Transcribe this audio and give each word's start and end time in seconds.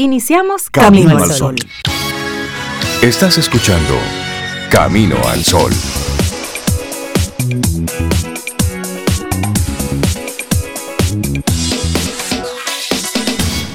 Iniciamos 0.00 0.70
Camino, 0.70 1.18
al 1.18 1.28
Sol. 1.32 1.56
Estás 3.02 3.36
escuchando 3.36 3.94
Camino 4.70 5.16
al 5.26 5.42
Sol. 5.42 5.72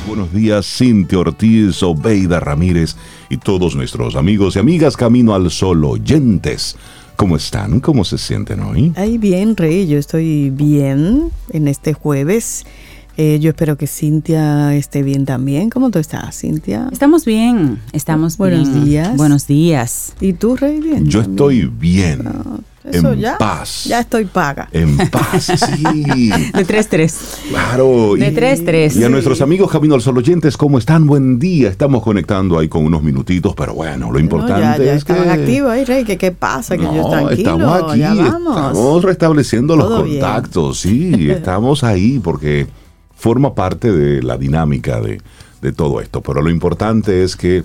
Buenos 0.07 0.33
días, 0.33 0.65
Cintia 0.65 1.19
Ortiz, 1.19 1.83
Obeida 1.83 2.39
Ramírez 2.39 2.95
y 3.27 3.35
todos 3.35 3.75
nuestros 3.75 4.15
amigos 4.15 4.55
y 4.55 4.59
amigas 4.59 4.95
Camino 4.95 5.35
al 5.35 5.51
Sol 5.51 5.83
oyentes. 5.83 6.77
¿Cómo 7.17 7.35
están? 7.35 7.81
¿Cómo 7.81 8.05
se 8.05 8.17
sienten 8.17 8.61
hoy? 8.61 8.93
Ay, 8.95 9.17
bien, 9.17 9.57
Rey, 9.57 9.87
yo 9.87 9.99
estoy 9.99 10.51
bien 10.51 11.31
en 11.51 11.67
este 11.67 11.91
jueves. 11.91 12.65
Eh, 13.15 13.37
yo 13.39 13.51
espero 13.51 13.77
que 13.77 13.85
Cintia 13.85 14.73
esté 14.75 15.03
bien 15.03 15.25
también. 15.25 15.69
¿Cómo 15.69 15.91
tú 15.91 15.99
estás, 15.99 16.35
Cintia? 16.39 16.89
Estamos 16.91 17.25
bien, 17.25 17.79
estamos 17.91 18.37
Buenos 18.37 18.69
bien. 18.71 18.85
días. 18.85 19.17
Buenos 19.17 19.45
días. 19.45 20.13
¿Y 20.19 20.33
tú, 20.33 20.55
Rey, 20.55 20.79
bien? 20.79 21.05
Yo 21.05 21.19
también? 21.21 21.31
estoy 21.35 21.65
bien. 21.79 22.23
Ah, 22.25 22.57
eso 22.91 23.13
en 23.13 23.19
ya, 23.19 23.37
paz. 23.37 23.85
Ya 23.85 23.99
estoy 23.99 24.25
paga. 24.25 24.67
En 24.71 24.97
paz, 25.11 25.43
sí. 25.55 25.83
De 26.31 26.65
3-3. 26.65 27.13
Claro. 27.49 28.15
De 28.17 28.29
y- 28.29 28.35
3-3. 28.35 28.95
Y 28.99 29.03
a 29.03 29.09
nuestros 29.09 29.41
amigos 29.41 29.71
Camino 29.71 29.93
al 29.93 30.01
Sol 30.01 30.17
oyentes, 30.17 30.57
¿cómo 30.57 30.79
están? 30.79 31.05
Buen 31.05 31.37
día. 31.37 31.69
Estamos 31.69 32.01
conectando 32.01 32.57
ahí 32.57 32.67
con 32.67 32.83
unos 32.83 33.03
minutitos, 33.03 33.53
pero 33.55 33.75
bueno, 33.75 34.07
lo 34.07 34.13
No, 34.13 34.19
importante 34.19 34.79
ya, 34.79 34.85
ya 34.85 34.93
es 34.95 35.05
que... 35.05 35.13
activos 35.13 35.69
ahí, 35.71 35.85
Rey. 35.85 36.03
¿Qué, 36.03 36.17
¿Qué 36.17 36.31
pasa? 36.31 36.75
Que 36.77 36.83
yo 36.83 36.91
No, 36.93 37.09
tranquilo. 37.11 37.37
estamos 37.51 37.91
aquí, 37.91 37.99
ya 37.99 38.13
vamos. 38.15 38.57
estamos 38.57 39.03
restableciendo 39.03 39.75
los 39.75 39.87
Todo 39.87 40.03
bien. 40.03 40.19
contactos, 40.19 40.79
sí, 40.79 41.29
estamos 41.29 41.83
ahí 41.83 42.19
porque 42.21 42.65
forma 43.23 43.55
parte 43.55 43.89
de 43.89 44.21
la 44.21 44.37
dinámica 44.37 44.99
de, 44.99 45.21
de 45.61 45.71
todo 45.71 46.01
esto. 46.01 46.19
Pero 46.19 46.41
lo 46.41 46.49
importante 46.49 47.23
es 47.23 47.37
que 47.37 47.63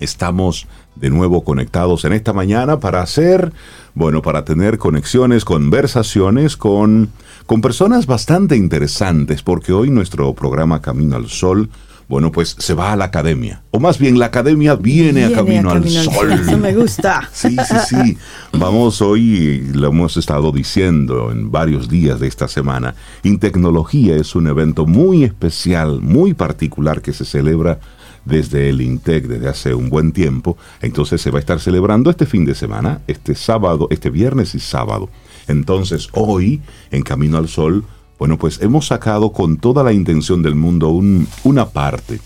estamos 0.00 0.66
de 0.96 1.10
nuevo 1.10 1.44
conectados 1.44 2.06
en 2.06 2.14
esta 2.14 2.32
mañana 2.32 2.80
para 2.80 3.02
hacer, 3.02 3.52
bueno, 3.94 4.22
para 4.22 4.46
tener 4.46 4.78
conexiones, 4.78 5.44
conversaciones 5.44 6.56
con, 6.56 7.10
con 7.44 7.60
personas 7.60 8.06
bastante 8.06 8.56
interesantes, 8.56 9.42
porque 9.42 9.74
hoy 9.74 9.90
nuestro 9.90 10.32
programa 10.32 10.80
Camino 10.80 11.16
al 11.16 11.28
Sol, 11.28 11.68
bueno, 12.12 12.30
pues 12.30 12.54
se 12.58 12.74
va 12.74 12.92
a 12.92 12.96
la 12.96 13.06
academia, 13.06 13.62
o 13.70 13.80
más 13.80 13.98
bien 13.98 14.18
la 14.18 14.26
academia 14.26 14.74
viene, 14.74 15.24
a 15.24 15.28
Viene 15.28 15.62
Camino, 15.62 15.70
al 15.70 15.88
Sol. 15.88 16.30
Eso 16.46 16.58
me 16.58 16.74
gusta. 16.74 17.26
Sí, 17.32 17.56
sí, 17.66 17.74
sí. 17.88 18.18
Vamos 18.52 19.00
hoy, 19.00 19.66
lo 19.72 19.88
hemos 19.88 20.18
estado 20.18 20.52
diciendo 20.52 21.32
en 21.32 21.50
varios 21.50 21.88
días 21.88 22.20
de 22.20 22.28
esta 22.28 22.48
semana, 22.48 22.94
Intecnología 23.22 24.14
es 24.14 24.34
un 24.34 24.46
evento 24.46 24.84
muy 24.84 25.24
especial, 25.24 26.02
muy 26.02 26.34
particular 26.34 27.00
que 27.00 27.14
se 27.14 27.24
celebra 27.24 27.80
desde 28.26 28.68
el 28.68 28.82
INTEC 28.82 29.26
desde 29.26 29.48
hace 29.48 29.72
un 29.72 29.88
buen 29.88 30.12
tiempo. 30.12 30.58
Entonces 30.82 31.22
se 31.22 31.30
va 31.30 31.38
a 31.38 31.40
estar 31.40 31.60
celebrando 31.60 32.10
este 32.10 32.26
fin 32.26 32.44
de 32.44 32.54
semana, 32.54 33.00
este 33.06 33.34
sábado, 33.34 33.88
este 33.90 34.10
viernes 34.10 34.54
y 34.54 34.60
sábado. 34.60 35.08
Entonces 35.48 36.10
hoy, 36.12 36.60
en 36.90 37.04
Camino 37.04 37.38
al 37.38 37.48
Sol, 37.48 37.86
bueno, 38.22 38.38
pues 38.38 38.62
hemos 38.62 38.86
sacado 38.86 39.32
con 39.32 39.56
toda 39.56 39.82
la 39.82 39.92
intención 39.92 40.42
del 40.42 40.54
mundo 40.54 40.90
un- 40.90 41.26
una 41.42 41.66
parte 41.70 42.20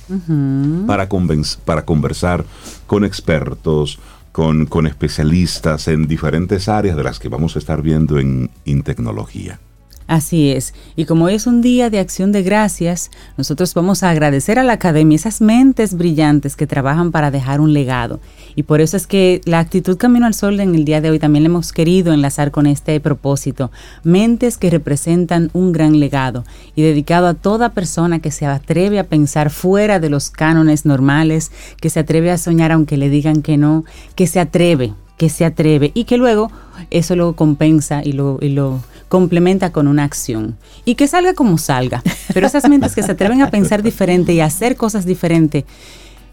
para, 0.86 1.08
conversar 1.86 2.44
con 2.86 3.02
expertos, 3.02 3.98
con, 4.30 4.66
con 4.66 4.86
especialistas 4.86 5.88
en 5.88 6.06
diferentes 6.06 6.68
áreas 6.68 6.98
de 6.98 7.02
las 7.02 7.18
que 7.18 7.30
vamos 7.30 7.56
a 7.56 7.60
estar 7.60 7.80
viendo 7.80 8.18
en 8.18 8.50
Intecnología. 8.66 9.58
Así 10.06 10.52
es. 10.52 10.72
Y 10.94 11.04
como 11.04 11.24
hoy 11.24 11.34
es 11.34 11.48
un 11.48 11.60
día 11.60 11.90
de 11.90 11.98
acción 11.98 12.30
de 12.30 12.42
gracias, 12.42 13.10
nosotros 13.36 13.74
vamos 13.74 14.04
a 14.04 14.10
agradecer 14.10 14.58
a 14.58 14.62
la 14.62 14.74
academia 14.74 15.16
esas 15.16 15.40
mentes 15.40 15.94
brillantes 15.94 16.54
que 16.54 16.68
trabajan 16.68 17.10
para 17.10 17.32
dejar 17.32 17.60
un 17.60 17.72
legado. 17.72 18.20
Y 18.54 18.62
por 18.62 18.80
eso 18.80 18.96
es 18.96 19.08
que 19.08 19.40
la 19.44 19.58
actitud 19.58 19.96
Camino 19.96 20.26
al 20.26 20.34
Sol 20.34 20.60
en 20.60 20.76
el 20.76 20.84
día 20.84 21.00
de 21.00 21.10
hoy 21.10 21.18
también 21.18 21.42
le 21.42 21.48
hemos 21.48 21.72
querido 21.72 22.12
enlazar 22.12 22.52
con 22.52 22.66
este 22.66 23.00
propósito. 23.00 23.72
Mentes 24.04 24.58
que 24.58 24.70
representan 24.70 25.50
un 25.52 25.72
gran 25.72 25.98
legado 25.98 26.44
y 26.76 26.82
dedicado 26.82 27.26
a 27.26 27.34
toda 27.34 27.70
persona 27.70 28.20
que 28.20 28.30
se 28.30 28.46
atreve 28.46 29.00
a 29.00 29.04
pensar 29.04 29.50
fuera 29.50 29.98
de 29.98 30.08
los 30.08 30.30
cánones 30.30 30.86
normales, 30.86 31.50
que 31.80 31.90
se 31.90 32.00
atreve 32.00 32.30
a 32.30 32.38
soñar 32.38 32.70
aunque 32.70 32.96
le 32.96 33.10
digan 33.10 33.42
que 33.42 33.56
no, 33.56 33.84
que 34.14 34.28
se 34.28 34.38
atreve, 34.38 34.94
que 35.16 35.28
se 35.30 35.44
atreve 35.44 35.90
y 35.94 36.04
que 36.04 36.16
luego 36.16 36.50
eso 36.90 37.16
lo 37.16 37.34
compensa 37.34 38.02
y 38.04 38.12
lo, 38.12 38.38
y 38.40 38.50
lo 38.50 38.80
complementa 39.08 39.72
con 39.72 39.88
una 39.88 40.04
acción 40.04 40.56
y 40.84 40.94
que 40.94 41.08
salga 41.08 41.34
como 41.34 41.58
salga. 41.58 42.02
Pero 42.32 42.46
esas 42.46 42.68
mentes 42.68 42.94
que 42.94 43.02
se 43.02 43.12
atreven 43.12 43.42
a 43.42 43.50
pensar 43.50 43.82
diferente 43.82 44.32
y 44.32 44.40
a 44.40 44.46
hacer 44.46 44.76
cosas 44.76 45.06
diferentes, 45.06 45.64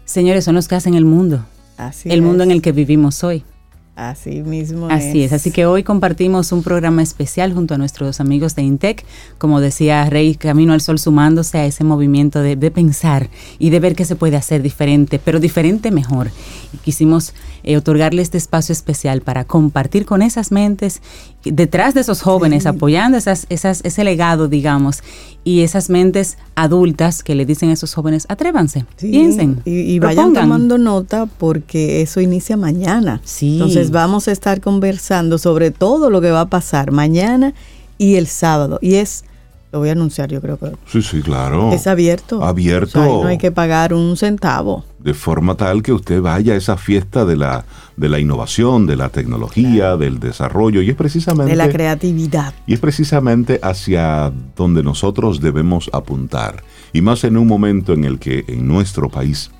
señores, 0.04 0.44
son 0.44 0.54
los 0.54 0.68
que 0.68 0.74
hacen 0.74 0.94
el 0.94 1.04
mundo, 1.04 1.44
Así 1.76 2.10
el 2.10 2.22
mundo 2.22 2.44
en 2.44 2.50
el 2.50 2.62
que 2.62 2.72
vivimos 2.72 3.24
hoy. 3.24 3.44
Así 3.96 4.42
mismo 4.42 4.88
Así 4.90 5.22
es, 5.22 5.32
así 5.32 5.52
que 5.52 5.66
hoy 5.66 5.84
compartimos 5.84 6.50
un 6.50 6.64
programa 6.64 7.00
especial 7.00 7.54
junto 7.54 7.74
a 7.74 7.78
nuestros 7.78 8.18
amigos 8.18 8.56
de 8.56 8.62
Intec, 8.62 9.04
como 9.38 9.60
decía 9.60 10.04
Rey, 10.10 10.34
Camino 10.34 10.72
al 10.72 10.80
Sol 10.80 10.98
sumándose 10.98 11.58
a 11.58 11.66
ese 11.66 11.84
movimiento 11.84 12.40
de, 12.40 12.56
de 12.56 12.72
pensar 12.72 13.30
y 13.60 13.70
de 13.70 13.78
ver 13.78 13.94
qué 13.94 14.04
se 14.04 14.16
puede 14.16 14.36
hacer 14.36 14.62
diferente, 14.62 15.20
pero 15.24 15.38
diferente 15.38 15.92
mejor. 15.92 16.32
Y 16.72 16.78
quisimos 16.78 17.34
eh, 17.62 17.76
otorgarle 17.76 18.20
este 18.20 18.36
espacio 18.36 18.72
especial 18.72 19.20
para 19.20 19.44
compartir 19.44 20.06
con 20.06 20.22
esas 20.22 20.50
mentes, 20.50 21.00
detrás 21.52 21.94
de 21.94 22.00
esos 22.00 22.22
jóvenes, 22.22 22.66
apoyando 22.66 23.18
esas, 23.18 23.46
esas, 23.48 23.80
ese 23.84 24.04
legado, 24.04 24.48
digamos, 24.48 25.02
y 25.44 25.60
esas 25.60 25.90
mentes 25.90 26.38
adultas 26.54 27.22
que 27.22 27.34
le 27.34 27.44
dicen 27.44 27.70
a 27.70 27.72
esos 27.74 27.92
jóvenes, 27.94 28.26
atrévanse, 28.28 28.86
Sí, 28.96 29.10
piensen, 29.10 29.60
Y, 29.64 29.72
y 29.80 29.98
vayan 29.98 30.32
propongan". 30.32 30.42
tomando 30.44 30.78
nota 30.78 31.26
porque 31.26 32.00
eso 32.02 32.20
inicia 32.20 32.56
mañana. 32.56 33.20
Sí. 33.24 33.54
Entonces 33.54 33.90
vamos 33.90 34.26
a 34.28 34.32
estar 34.32 34.60
conversando 34.60 35.38
sobre 35.38 35.70
todo 35.70 36.08
lo 36.10 36.20
que 36.20 36.30
va 36.30 36.42
a 36.42 36.48
pasar 36.48 36.92
mañana 36.92 37.52
y 37.98 38.14
el 38.16 38.26
sábado. 38.26 38.78
Y 38.80 38.94
es, 38.94 39.24
lo 39.74 39.80
voy 39.80 39.88
a 39.88 39.92
anunciar, 39.92 40.30
yo 40.30 40.40
creo 40.40 40.56
que 40.56 40.70
Sí, 40.86 41.02
sí, 41.02 41.20
claro. 41.20 41.72
es 41.72 41.88
abierto. 41.88 42.44
Abierto. 42.44 43.00
O 43.00 43.02
sea, 43.02 43.12
no 43.12 43.26
hay 43.26 43.38
que 43.38 43.50
pagar 43.50 43.92
un 43.92 44.16
centavo. 44.16 44.84
De 45.00 45.14
forma 45.14 45.56
tal 45.56 45.82
que 45.82 45.92
usted 45.92 46.22
vaya 46.22 46.52
a 46.52 46.56
esa 46.56 46.76
fiesta 46.76 47.24
de 47.24 47.34
la, 47.34 47.64
de 47.96 48.08
la 48.08 48.20
innovación, 48.20 48.86
de 48.86 48.94
la 48.94 49.08
tecnología, 49.08 49.96
del 49.96 50.20
desarrollo, 50.20 50.80
y 50.80 50.90
es 50.90 50.94
precisamente... 50.94 51.50
De 51.50 51.56
la 51.56 51.68
creatividad. 51.68 52.54
Y 52.68 52.74
es 52.74 52.78
precisamente 52.78 53.58
hacia 53.64 54.32
donde 54.54 54.84
nosotros 54.84 55.40
debemos 55.40 55.90
apuntar. 55.92 56.62
Y 56.92 57.00
más 57.00 57.24
en 57.24 57.36
un 57.36 57.48
momento 57.48 57.94
en 57.94 58.04
el 58.04 58.20
que 58.20 58.44
en 58.46 58.68
nuestro 58.68 59.08
país 59.08 59.50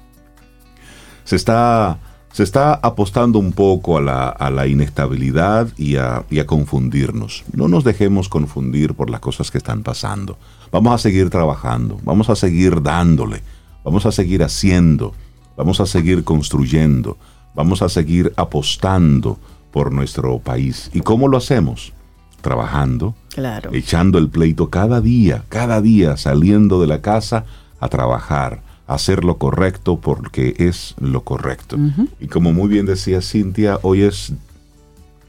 se 1.25 1.35
está, 1.35 1.99
se 2.35 2.43
está 2.43 2.75
apostando 2.75 3.39
un 3.39 3.53
poco 3.53 3.97
a 3.97 4.01
la, 4.03 4.29
a 4.29 4.51
la 4.51 4.67
inestabilidad 4.67 5.69
y 5.79 5.95
a, 5.97 6.25
y 6.31 6.41
a 6.41 6.47
confundirnos. 6.47 7.45
No 7.53 7.69
nos 7.69 7.85
dejemos 7.85 8.29
confundir 8.29 8.95
por 8.95 9.09
las 9.09 9.21
cosas 9.21 9.53
que 9.53 9.59
están 9.59 9.85
pasando. 9.85 10.37
Vamos 10.73 10.93
a 10.93 10.99
seguir 10.99 11.31
trabajando, 11.31 12.01
vamos 12.03 12.29
a 12.31 12.35
seguir 12.35 12.83
dándole, 12.83 13.41
vamos 13.85 14.05
a 14.05 14.11
seguir 14.11 14.43
haciendo, 14.43 15.15
vamos 15.57 15.79
a 15.79 15.87
seguir 15.87 16.25
construyendo, 16.25 17.17
vamos 17.55 17.83
a 17.83 17.89
seguir 17.89 18.33
apostando 18.37 19.39
por 19.71 19.93
nuestro 19.93 20.41
país. 20.41 20.91
¿Y 20.93 21.03
cómo 21.03 21.29
lo 21.29 21.37
hacemos? 21.37 21.93
Trabajando, 22.41 23.15
Claro. 23.33 23.71
echando 23.73 24.19
el 24.19 24.29
pleito 24.29 24.71
cada 24.71 25.01
día, 25.01 25.45
cada 25.49 25.81
día 25.81 26.17
saliendo 26.17 26.81
de 26.81 26.89
la 26.89 27.01
casa 27.01 27.45
a 27.79 27.87
trabajar, 27.89 28.61
hacer 28.87 29.25
lo 29.25 29.39
correcto 29.39 29.99
porque 30.01 30.55
es 30.59 30.95
lo 30.99 31.23
correcto. 31.23 31.77
Y 32.21 32.27
como 32.27 32.53
muy 32.53 32.69
bien 32.69 32.87
decía 32.87 33.21
Cintia, 33.23 33.79
hoy 33.83 34.03
es, 34.03 34.33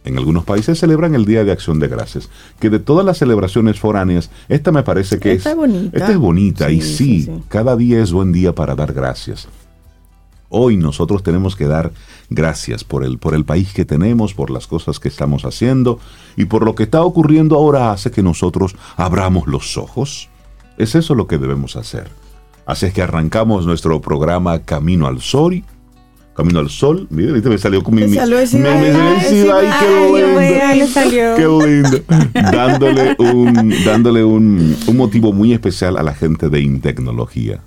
en 0.04 0.18
algunos 0.18 0.44
países 0.44 0.80
celebran 0.80 1.16
el 1.16 1.26
Día 1.26 1.44
de 1.44 1.52
Acción 1.52 1.80
de 1.80 1.88
Gracias, 1.88 2.30
que 2.60 2.70
de 2.70 2.80
todas 2.80 3.06
las 3.06 3.18
celebraciones 3.18 3.80
foráneas, 3.80 4.30
esta 4.50 4.72
me 4.72 4.84
parece 4.84 5.20
que 5.20 5.34
Esta 5.34 5.52
es, 5.52 5.56
bonita. 5.56 5.98
Esta 5.98 6.12
es 6.12 6.18
bonita 6.18 6.72
y 6.72 6.82
sí, 6.82 7.24
sí. 7.24 7.32
cada 7.48 7.76
día 7.76 8.02
es 8.02 8.12
buen 8.12 8.32
día 8.32 8.54
para 8.54 8.76
dar 8.76 8.94
gracias. 8.94 9.48
Hoy 10.50 10.78
nosotros 10.78 11.24
tenemos 11.24 11.56
que 11.56 11.66
dar 11.66 11.92
gracias 12.30 12.84
por 12.84 13.04
el, 13.04 13.18
por 13.18 13.34
el 13.34 13.46
país 13.46 13.74
que 13.74 13.84
tenemos, 13.84 14.34
por 14.34 14.52
las 14.52 14.68
cosas 14.68 15.00
que 15.00 15.10
estamos 15.10 15.44
haciendo 15.44 16.00
y 16.38 16.46
por 16.46 16.64
lo 16.64 16.76
que 16.76 16.84
está 16.84 17.02
ocurriendo 17.02 17.56
ahora 17.56 17.92
hace 17.92 18.12
que 18.12 18.22
nosotros 18.22 18.76
abramos 18.96 19.48
los 19.48 19.78
ojos. 19.78 20.30
Es 20.78 20.94
eso 20.96 21.16
lo 21.16 21.26
que 21.28 21.38
debemos 21.38 21.76
hacer. 21.76 22.10
Así 22.66 22.86
es 22.88 22.94
que 22.94 23.02
arrancamos 23.02 23.66
nuestro 23.66 24.02
programa 24.02 24.60
Camino 24.60 25.08
al 25.08 25.22
Sol. 25.22 25.64
Camino 26.36 26.60
al 26.60 26.70
Sol. 26.70 27.08
Mire, 27.12 27.30
ahorita 27.30 27.50
me 27.50 27.58
salió 27.58 27.82
con 27.84 27.96
mi... 27.96 28.10
Salió 28.14 28.40
ese 28.40 28.58
me- 28.60 28.70
me 28.82 28.92
salió 28.92 29.16
ese 29.18 29.40
ese 29.42 29.48
baile, 29.48 29.72
qué 29.80 31.48
lindo. 31.48 31.60
Qué 31.60 31.68
lindo. 31.68 31.98
dándole 32.52 33.16
un, 33.20 33.74
dándole 33.86 34.24
un, 34.24 34.76
un 34.88 34.98
motivo 34.98 35.32
muy 35.32 35.54
especial 35.54 35.96
a 35.98 36.04
la 36.04 36.14
gente 36.14 36.50
de 36.50 36.60
Intecnología 36.62 37.62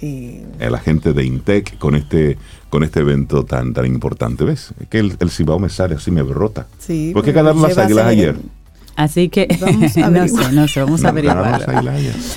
Sí. 0.00 0.42
a 0.60 0.68
la 0.70 0.78
gente 0.80 1.12
de 1.12 1.24
Intec 1.24 1.78
con 1.78 1.94
este 1.94 2.36
con 2.68 2.82
este 2.82 3.00
evento 3.00 3.44
tan 3.44 3.72
tan 3.72 3.86
importante. 3.86 4.44
¿Ves? 4.44 4.74
Es 4.80 4.88
que 4.88 4.98
el, 4.98 5.16
el 5.20 5.30
cibao 5.30 5.58
me 5.58 5.68
sale 5.68 5.94
así, 5.94 6.10
me 6.10 6.22
brota. 6.22 6.66
Sí, 6.78 7.10
¿Por 7.14 7.22
qué 7.22 7.28
porque 7.30 7.32
ganaron 7.32 7.62
las 7.62 7.78
águilas 7.78 8.06
ayer? 8.06 8.36
Así 8.96 9.28
que 9.28 9.48
vamos 9.60 9.96
a 9.96 10.10
no 10.10 10.28
sé, 10.28 10.52
no 10.52 10.68
sé, 10.68 10.80
vamos 10.80 11.04
a 11.04 11.08
averiguar. 11.08 11.64
Pero, 11.66 11.82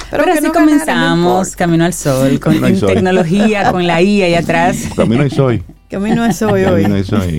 Pero 0.10 0.34
así 0.34 0.50
comenzamos 0.50 1.56
Camino 1.56 1.86
al 1.86 1.94
Sol, 1.94 2.40
con 2.40 2.60
tecnología, 2.60 3.72
con 3.72 3.86
la 3.86 4.02
IA 4.02 4.26
ahí 4.26 4.34
atrás. 4.36 4.78
Camino 4.96 5.22
al 5.24 5.32
Sol. 5.32 5.64
Camino 5.90 6.24
al 6.24 6.34
Sol 6.34 6.54
hoy. 6.54 6.64
Camino 6.64 6.96
al 6.96 7.06
Sol. 7.06 7.32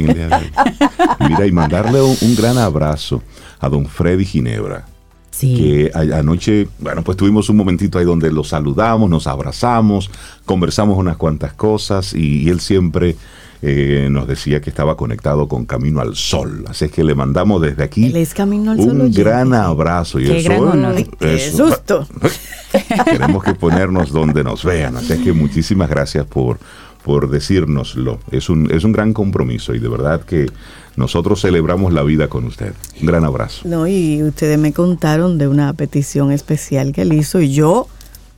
Mira, 1.28 1.46
y 1.46 1.52
mandarle 1.52 2.00
un, 2.00 2.36
gran 2.36 2.58
abrazo 2.58 3.22
a 3.58 3.68
don 3.68 3.86
Freddy 3.86 4.24
Ginebra. 4.24 4.84
Sí. 5.30 5.54
Que 5.54 6.14
anoche, 6.14 6.68
bueno, 6.78 7.02
pues 7.02 7.16
tuvimos 7.16 7.48
un 7.48 7.56
momentito 7.56 7.98
ahí 7.98 8.04
donde 8.04 8.30
lo 8.32 8.42
saludamos, 8.42 9.08
nos 9.08 9.26
abrazamos, 9.26 10.10
conversamos 10.44 10.98
unas 10.98 11.16
cuantas 11.16 11.52
cosas 11.52 12.12
y 12.12 12.48
él 12.48 12.58
siempre 12.58 13.16
eh, 13.60 14.08
nos 14.10 14.28
decía 14.28 14.60
que 14.60 14.70
estaba 14.70 14.96
conectado 14.96 15.48
con 15.48 15.66
Camino 15.66 16.00
al 16.00 16.14
Sol. 16.14 16.64
Así 16.68 16.84
es 16.84 16.92
que 16.92 17.02
le 17.02 17.14
mandamos 17.14 17.60
desde 17.60 17.82
aquí 17.82 18.04
un 18.04 19.12
gran 19.12 19.52
abrazo. 19.52 20.20
Y 20.20 20.26
qué 20.26 21.50
susto! 21.50 22.06
Tenemos 23.04 23.42
que 23.42 23.54
ponernos 23.54 24.12
donde 24.12 24.44
nos 24.44 24.64
vean. 24.64 24.96
Así 24.96 25.14
es 25.14 25.20
que 25.20 25.32
muchísimas 25.32 25.90
gracias 25.90 26.24
por, 26.26 26.58
por 27.02 27.28
decírnoslo. 27.28 28.20
Es 28.30 28.48
un, 28.48 28.70
es 28.70 28.84
un 28.84 28.92
gran 28.92 29.12
compromiso 29.12 29.74
y 29.74 29.80
de 29.80 29.88
verdad 29.88 30.22
que 30.22 30.46
nosotros 30.94 31.40
celebramos 31.40 31.92
la 31.92 32.02
vida 32.02 32.28
con 32.28 32.44
usted. 32.44 32.74
Un 33.00 33.06
gran 33.06 33.24
abrazo. 33.24 33.62
No, 33.66 33.88
y 33.88 34.22
ustedes 34.22 34.58
me 34.58 34.72
contaron 34.72 35.38
de 35.38 35.48
una 35.48 35.72
petición 35.72 36.30
especial 36.30 36.92
que 36.92 37.02
él 37.02 37.12
hizo 37.12 37.40
y 37.40 37.52
yo 37.52 37.88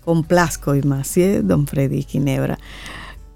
complazco 0.04 0.74
y 0.74 0.82
más, 0.82 1.08
¿sí? 1.08 1.40
don 1.42 1.66
Freddy 1.66 2.02
Ginebra. 2.02 2.58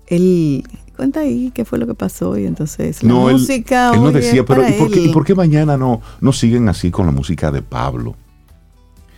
Él 0.06 0.64
cuenta 0.94 1.20
ahí 1.20 1.50
qué 1.54 1.64
fue 1.64 1.78
lo 1.78 1.86
que 1.86 1.94
pasó 1.94 2.38
y 2.38 2.46
entonces 2.46 3.02
la 3.02 3.12
música 3.12 3.92
él, 3.94 4.00
no 4.00 4.12
decía 4.12 4.44
pero 4.44 4.66
¿y 4.68 5.08
por, 5.08 5.24
qué, 5.24 5.34
mañana 5.34 5.76
no 5.76 6.00
no 6.20 6.32
siguen 6.32 6.68
así 6.68 6.90
con 6.90 7.06
la 7.06 7.12
música 7.12 7.50
de 7.50 7.62
Pablo 7.62 8.14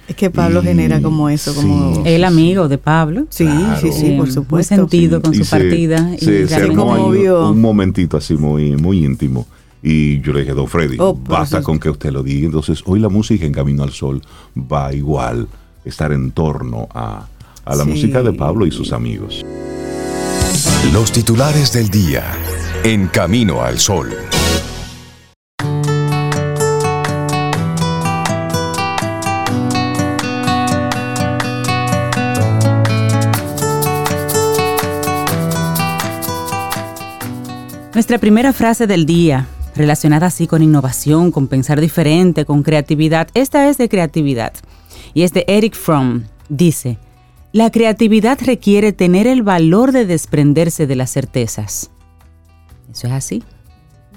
es 0.08 0.14
que 0.14 0.30
Pablo 0.30 0.62
genera 0.62 1.02
como 1.02 1.28
eso 1.28 1.54
como 1.54 2.02
el 2.04 2.24
amigo 2.24 2.68
de 2.68 2.78
Pablo 2.78 3.26
sí 3.28 3.48
sí 3.80 3.92
sí 3.92 4.16
por 4.16 4.30
supuesto. 4.30 4.74
muy 4.74 4.88
sentido 4.88 5.20
con 5.22 5.34
su 5.34 5.44
partida 5.48 6.14
y 6.14 6.24
se 6.24 6.70
un, 6.70 7.60
momentito 7.60 8.16
así 8.16 8.34
muy 8.34 8.76
muy 8.76 9.04
íntimo. 9.04 9.46
Y 9.88 10.20
yo 10.20 10.32
le 10.32 10.40
dije, 10.40 10.52
don 10.52 10.66
Freddy, 10.66 10.96
oh, 10.98 11.14
basta 11.14 11.62
con 11.62 11.78
que 11.78 11.88
usted 11.88 12.10
lo 12.10 12.24
diga. 12.24 12.46
Entonces, 12.46 12.82
hoy 12.86 12.98
la 12.98 13.08
música 13.08 13.46
en 13.46 13.52
Camino 13.52 13.84
al 13.84 13.92
Sol 13.92 14.20
va 14.56 14.92
igual, 14.92 15.46
estar 15.84 16.10
en 16.10 16.32
torno 16.32 16.88
a, 16.92 17.28
la 17.64 17.84
música 17.84 18.20
de 18.20 18.32
Pablo 18.32 18.66
y 18.66 18.72
sus 18.72 18.92
amigos. 18.92 19.44
Los 20.92 21.12
titulares 21.12 21.72
del 21.72 21.88
día 21.90 22.24
en 22.84 23.08
Camino 23.08 23.62
al 23.62 23.78
Sol. 23.78 24.14
Nuestra 37.94 38.18
primera 38.18 38.52
frase 38.52 38.86
del 38.86 39.06
día, 39.06 39.46
relacionada 39.74 40.26
así 40.26 40.46
con 40.46 40.62
innovación, 40.62 41.32
con 41.32 41.48
pensar 41.48 41.80
diferente, 41.80 42.44
con 42.44 42.62
creatividad, 42.62 43.28
esta 43.34 43.68
es 43.68 43.78
de 43.78 43.88
creatividad 43.88 44.52
y 45.14 45.22
es 45.22 45.32
de 45.32 45.44
Eric 45.48 45.74
Fromm. 45.74 46.24
Dice, 46.48 46.98
la 47.56 47.70
creatividad 47.70 48.38
requiere 48.44 48.92
tener 48.92 49.26
el 49.26 49.42
valor 49.42 49.90
de 49.90 50.04
desprenderse 50.04 50.86
de 50.86 50.94
las 50.94 51.10
certezas. 51.10 51.90
¿Eso 52.92 53.06
es 53.06 53.12
así? 53.14 53.42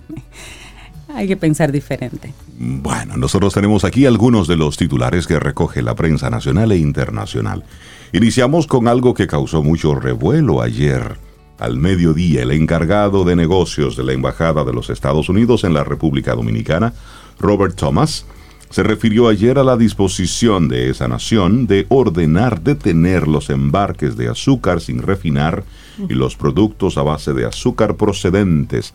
Hay 1.15 1.25
que 1.25 1.37
pensar 1.37 1.71
diferente. 1.71 2.33
Bueno, 2.57 3.15
nosotros 3.15 3.53
tenemos 3.53 3.85
aquí 3.85 4.05
algunos 4.05 4.49
de 4.49 4.57
los 4.57 4.75
titulares 4.75 5.25
que 5.25 5.39
recoge 5.39 5.81
la 5.81 5.95
prensa 5.95 6.29
nacional 6.29 6.73
e 6.73 6.79
internacional. 6.79 7.63
Iniciamos 8.11 8.67
con 8.67 8.89
algo 8.89 9.13
que 9.13 9.27
causó 9.27 9.63
mucho 9.63 9.95
revuelo 9.95 10.61
ayer. 10.61 11.17
Al 11.59 11.77
mediodía, 11.77 12.43
el 12.43 12.51
encargado 12.51 13.23
de 13.23 13.37
negocios 13.37 13.95
de 13.95 14.03
la 14.03 14.11
Embajada 14.11 14.65
de 14.65 14.73
los 14.73 14.89
Estados 14.89 15.29
Unidos 15.29 15.63
en 15.63 15.73
la 15.73 15.85
República 15.85 16.35
Dominicana, 16.35 16.93
Robert 17.39 17.77
Thomas, 17.77 18.25
se 18.69 18.83
refirió 18.83 19.27
ayer 19.27 19.57
a 19.57 19.63
la 19.63 19.77
disposición 19.77 20.67
de 20.67 20.89
esa 20.89 21.07
nación 21.07 21.65
de 21.65 21.85
ordenar 21.89 22.61
detener 22.61 23.27
los 23.27 23.49
embarques 23.49 24.15
de 24.15 24.29
azúcar 24.29 24.79
sin 24.79 25.01
refinar 25.01 25.63
y 26.07 26.13
los 26.13 26.35
productos 26.35 26.97
a 26.97 27.01
base 27.01 27.33
de 27.33 27.45
azúcar 27.45 27.95
procedentes 27.95 28.93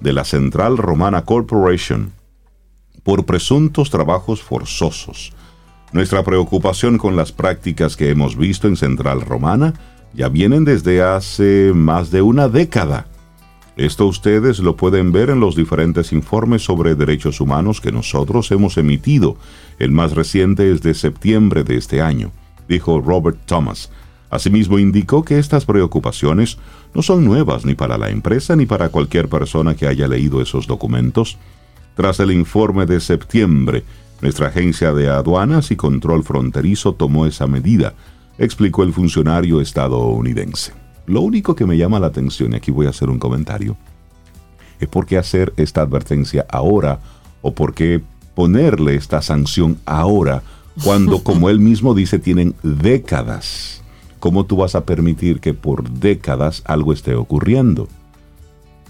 de 0.00 0.12
la 0.12 0.24
Central 0.24 0.76
Romana 0.76 1.24
Corporation 1.24 2.12
por 3.02 3.24
presuntos 3.24 3.88
trabajos 3.90 4.42
forzosos. 4.42 5.32
Nuestra 5.92 6.22
preocupación 6.22 6.98
con 6.98 7.16
las 7.16 7.32
prácticas 7.32 7.96
que 7.96 8.10
hemos 8.10 8.36
visto 8.36 8.68
en 8.68 8.76
Central 8.76 9.22
Romana 9.22 9.72
ya 10.12 10.28
vienen 10.28 10.64
desde 10.64 11.02
hace 11.02 11.72
más 11.74 12.10
de 12.10 12.20
una 12.20 12.48
década 12.48 13.06
esto 13.76 14.06
ustedes 14.06 14.58
lo 14.60 14.74
pueden 14.74 15.12
ver 15.12 15.28
en 15.28 15.38
los 15.38 15.54
diferentes 15.54 16.10
informes 16.12 16.64
sobre 16.64 16.94
derechos 16.94 17.42
humanos 17.42 17.82
que 17.82 17.92
nosotros 17.92 18.50
hemos 18.50 18.78
emitido. 18.78 19.36
El 19.78 19.92
más 19.92 20.12
reciente 20.12 20.72
es 20.72 20.80
de 20.80 20.94
septiembre 20.94 21.62
de 21.62 21.76
este 21.76 22.00
año, 22.00 22.32
dijo 22.68 23.02
Robert 23.02 23.38
Thomas. 23.44 23.90
Asimismo 24.30 24.78
indicó 24.78 25.24
que 25.24 25.38
estas 25.38 25.66
preocupaciones 25.66 26.56
no 26.94 27.02
son 27.02 27.26
nuevas 27.26 27.66
ni 27.66 27.74
para 27.74 27.98
la 27.98 28.08
empresa 28.08 28.56
ni 28.56 28.64
para 28.64 28.88
cualquier 28.88 29.28
persona 29.28 29.74
que 29.74 29.86
haya 29.86 30.08
leído 30.08 30.40
esos 30.40 30.66
documentos. 30.66 31.36
Tras 31.96 32.18
el 32.20 32.30
informe 32.30 32.86
de 32.86 32.98
septiembre, 32.98 33.84
nuestra 34.22 34.48
agencia 34.48 34.94
de 34.94 35.10
aduanas 35.10 35.70
y 35.70 35.76
control 35.76 36.24
fronterizo 36.24 36.94
tomó 36.94 37.26
esa 37.26 37.46
medida, 37.46 37.92
explicó 38.38 38.84
el 38.84 38.94
funcionario 38.94 39.60
estadounidense. 39.60 40.85
Lo 41.06 41.20
único 41.20 41.54
que 41.54 41.66
me 41.66 41.76
llama 41.76 42.00
la 42.00 42.08
atención, 42.08 42.52
y 42.52 42.56
aquí 42.56 42.70
voy 42.70 42.86
a 42.86 42.90
hacer 42.90 43.08
un 43.08 43.18
comentario, 43.18 43.76
es 44.80 44.88
por 44.88 45.06
qué 45.06 45.18
hacer 45.18 45.52
esta 45.56 45.82
advertencia 45.82 46.46
ahora 46.50 47.00
o 47.42 47.52
por 47.52 47.74
qué 47.74 48.02
ponerle 48.34 48.94
esta 48.96 49.22
sanción 49.22 49.78
ahora 49.86 50.42
cuando, 50.84 51.22
como 51.22 51.48
él 51.48 51.58
mismo 51.58 51.94
dice, 51.94 52.18
tienen 52.18 52.54
décadas. 52.62 53.82
¿Cómo 54.18 54.44
tú 54.44 54.56
vas 54.56 54.74
a 54.74 54.84
permitir 54.84 55.40
que 55.40 55.54
por 55.54 55.88
décadas 55.88 56.62
algo 56.66 56.92
esté 56.92 57.14
ocurriendo? 57.14 57.88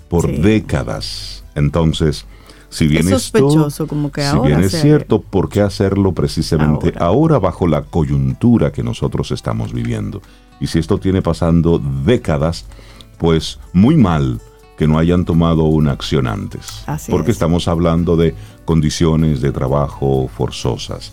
Por 0.09 0.41
décadas. 0.41 1.45
Entonces, 1.55 2.27
si 2.69 2.89
bien 2.89 3.07
es 3.07 3.11
sospechoso, 3.11 3.87
como 3.87 4.11
que 4.11 4.23
si 4.29 4.39
bien 4.41 4.63
es 4.63 4.73
cierto, 4.73 5.21
¿por 5.21 5.49
qué 5.49 5.61
hacerlo 5.61 6.13
precisamente 6.13 6.93
ahora 6.99 7.39
bajo 7.39 7.67
la 7.67 7.83
coyuntura 7.83 8.73
que 8.73 8.83
nosotros 8.83 9.31
estamos 9.31 9.73
viviendo? 9.73 10.23
Y 10.61 10.67
si 10.67 10.79
esto 10.79 10.99
tiene 10.99 11.23
pasando 11.23 11.79
décadas, 11.79 12.65
pues 13.19 13.59
muy 13.73 13.97
mal 13.97 14.41
que 14.77 14.87
no 14.87 14.99
hayan 14.99 15.25
tomado 15.25 15.65
una 15.65 15.93
acción 15.93 16.27
antes. 16.27 16.85
porque 17.09 17.31
estamos 17.31 17.67
hablando 17.69 18.17
de 18.17 18.35
condiciones 18.65 19.41
de 19.41 19.53
trabajo 19.53 20.29
forzosas. 20.29 21.13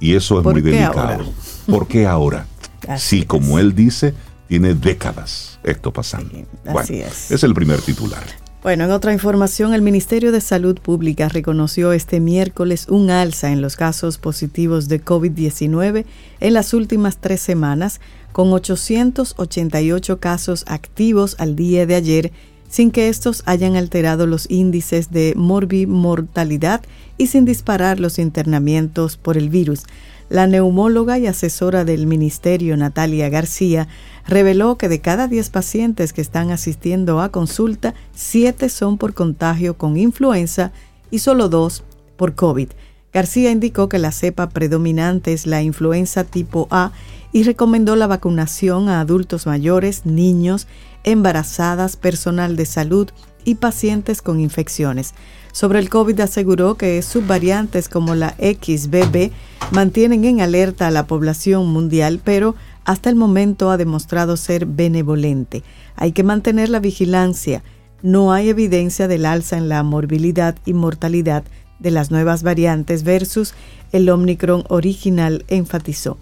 Y 0.00 0.14
eso 0.14 0.38
es 0.38 0.44
muy 0.44 0.60
delicado. 0.60 1.24
¿Por 1.66 1.86
qué 1.86 2.06
ahora? 2.06 2.46
si, 2.96 3.24
como 3.24 3.58
él 3.58 3.74
dice, 3.74 4.14
tiene 4.48 4.74
décadas 4.74 5.58
esto 5.62 5.92
pasando. 5.92 6.30
bueno, 6.64 6.88
es. 6.88 7.30
es 7.30 7.42
el 7.42 7.54
primer 7.54 7.80
titular. 7.80 8.24
Bueno, 8.68 8.84
en 8.84 8.90
otra 8.90 9.14
información, 9.14 9.72
el 9.72 9.80
Ministerio 9.80 10.30
de 10.30 10.42
Salud 10.42 10.78
Pública 10.78 11.30
reconoció 11.30 11.94
este 11.94 12.20
miércoles 12.20 12.86
un 12.90 13.08
alza 13.08 13.50
en 13.50 13.62
los 13.62 13.76
casos 13.76 14.18
positivos 14.18 14.88
de 14.88 15.02
COVID-19 15.02 16.04
en 16.40 16.52
las 16.52 16.74
últimas 16.74 17.16
tres 17.16 17.40
semanas, 17.40 17.98
con 18.32 18.52
888 18.52 20.20
casos 20.20 20.66
activos 20.66 21.36
al 21.38 21.56
día 21.56 21.86
de 21.86 21.94
ayer, 21.94 22.32
sin 22.68 22.90
que 22.90 23.08
estos 23.08 23.42
hayan 23.46 23.74
alterado 23.74 24.26
los 24.26 24.50
índices 24.50 25.10
de 25.10 25.32
morbimortalidad 25.34 26.82
y 27.16 27.28
sin 27.28 27.46
disparar 27.46 27.98
los 27.98 28.18
internamientos 28.18 29.16
por 29.16 29.38
el 29.38 29.48
virus. 29.48 29.84
La 30.28 30.46
neumóloga 30.46 31.18
y 31.18 31.26
asesora 31.26 31.84
del 31.84 32.06
ministerio, 32.06 32.76
Natalia 32.76 33.28
García, 33.30 33.88
reveló 34.26 34.76
que 34.76 34.88
de 34.88 35.00
cada 35.00 35.26
10 35.26 35.48
pacientes 35.50 36.12
que 36.12 36.20
están 36.20 36.50
asistiendo 36.50 37.20
a 37.20 37.30
consulta, 37.30 37.94
7 38.14 38.68
son 38.68 38.98
por 38.98 39.14
contagio 39.14 39.78
con 39.78 39.96
influenza 39.96 40.72
y 41.10 41.20
solo 41.20 41.48
2 41.48 41.82
por 42.16 42.34
COVID. 42.34 42.68
García 43.12 43.50
indicó 43.50 43.88
que 43.88 43.98
la 43.98 44.12
cepa 44.12 44.50
predominante 44.50 45.32
es 45.32 45.46
la 45.46 45.62
influenza 45.62 46.24
tipo 46.24 46.68
A 46.70 46.92
y 47.32 47.42
recomendó 47.42 47.96
la 47.96 48.06
vacunación 48.06 48.90
a 48.90 49.00
adultos 49.00 49.46
mayores, 49.46 50.04
niños, 50.04 50.66
embarazadas, 51.04 51.96
personal 51.96 52.56
de 52.56 52.66
salud 52.66 53.08
y 53.44 53.54
pacientes 53.54 54.20
con 54.20 54.40
infecciones. 54.40 55.14
Sobre 55.52 55.78
el 55.78 55.88
COVID 55.88 56.20
aseguró 56.20 56.76
que 56.76 57.02
subvariantes 57.02 57.88
como 57.88 58.14
la 58.14 58.34
XBB 58.38 59.30
mantienen 59.72 60.24
en 60.24 60.40
alerta 60.40 60.86
a 60.86 60.90
la 60.90 61.06
población 61.06 61.68
mundial, 61.68 62.20
pero 62.22 62.54
hasta 62.84 63.10
el 63.10 63.16
momento 63.16 63.70
ha 63.70 63.76
demostrado 63.76 64.36
ser 64.36 64.66
benevolente. 64.66 65.62
Hay 65.96 66.12
que 66.12 66.22
mantener 66.22 66.68
la 66.68 66.80
vigilancia. 66.80 67.62
No 68.02 68.32
hay 68.32 68.48
evidencia 68.48 69.08
del 69.08 69.26
alza 69.26 69.58
en 69.58 69.68
la 69.68 69.82
morbilidad 69.82 70.56
y 70.64 70.72
mortalidad 70.72 71.44
de 71.78 71.90
las 71.90 72.10
nuevas 72.10 72.42
variantes 72.42 73.02
versus 73.02 73.54
el 73.92 74.08
Omicron 74.08 74.64
original, 74.68 75.44
enfatizó. 75.48 76.18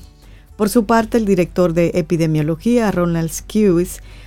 Por 0.56 0.70
su 0.70 0.86
parte, 0.86 1.18
el 1.18 1.26
director 1.26 1.74
de 1.74 1.92
epidemiología, 1.94 2.90
Ronald 2.90 3.30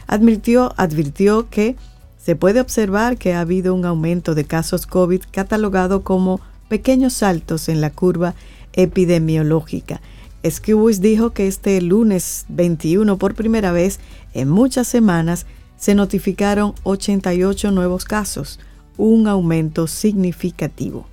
advirtió, 0.08 0.74
advirtió 0.78 1.50
que 1.50 1.76
se 2.20 2.36
puede 2.36 2.60
observar 2.60 3.18
que 3.18 3.34
ha 3.34 3.40
habido 3.40 3.74
un 3.74 3.86
aumento 3.86 4.36
de 4.36 4.44
casos 4.44 4.86
COVID 4.86 5.24
catalogado 5.32 6.04
como 6.04 6.42
pequeños 6.68 7.14
saltos 7.14 7.70
en 7.70 7.82
la 7.82 7.90
curva 7.90 8.36
epidemiológica. 8.74 10.02
Skewis 10.48 11.02
dijo 11.02 11.32
que 11.32 11.48
este 11.48 11.82
lunes 11.82 12.46
21, 12.50 13.18
por 13.18 13.36
primera 13.36 13.72
vez 13.72 14.00
en 14.34 14.50
muchas 14.50 14.88
semanas, 14.88 15.46
se 15.78 15.96
notificaron 15.96 16.76
88 16.84 17.72
nuevos 17.72 18.06
casos, 18.06 18.60
un 18.98 19.28
aumento 19.28 19.88
significativo. 19.88 21.09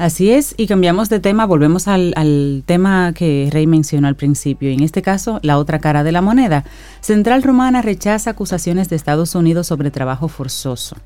Así 0.00 0.30
es, 0.30 0.54
y 0.56 0.66
cambiamos 0.66 1.10
de 1.10 1.20
tema, 1.20 1.44
volvemos 1.44 1.86
al, 1.86 2.62
tema 2.64 3.12
que 3.12 3.50
Rey 3.52 3.66
mencionó 3.66 4.08
al 4.08 4.16
principio, 4.16 4.70
y 4.70 4.72
en 4.72 4.82
este 4.82 5.02
caso, 5.02 5.40
la 5.42 5.58
otra 5.58 5.78
cara 5.78 6.02
de 6.02 6.10
la 6.10 6.22
moneda. 6.22 6.64
Central 7.02 7.42
Romana 7.42 7.82
rechaza 7.82 8.30
acusaciones 8.30 8.88
de 8.88 8.96
Estados 8.96 9.34
Unidos 9.34 9.66
sobre 9.66 9.90
trabajo 9.90 10.28
forzoso. 10.28 10.96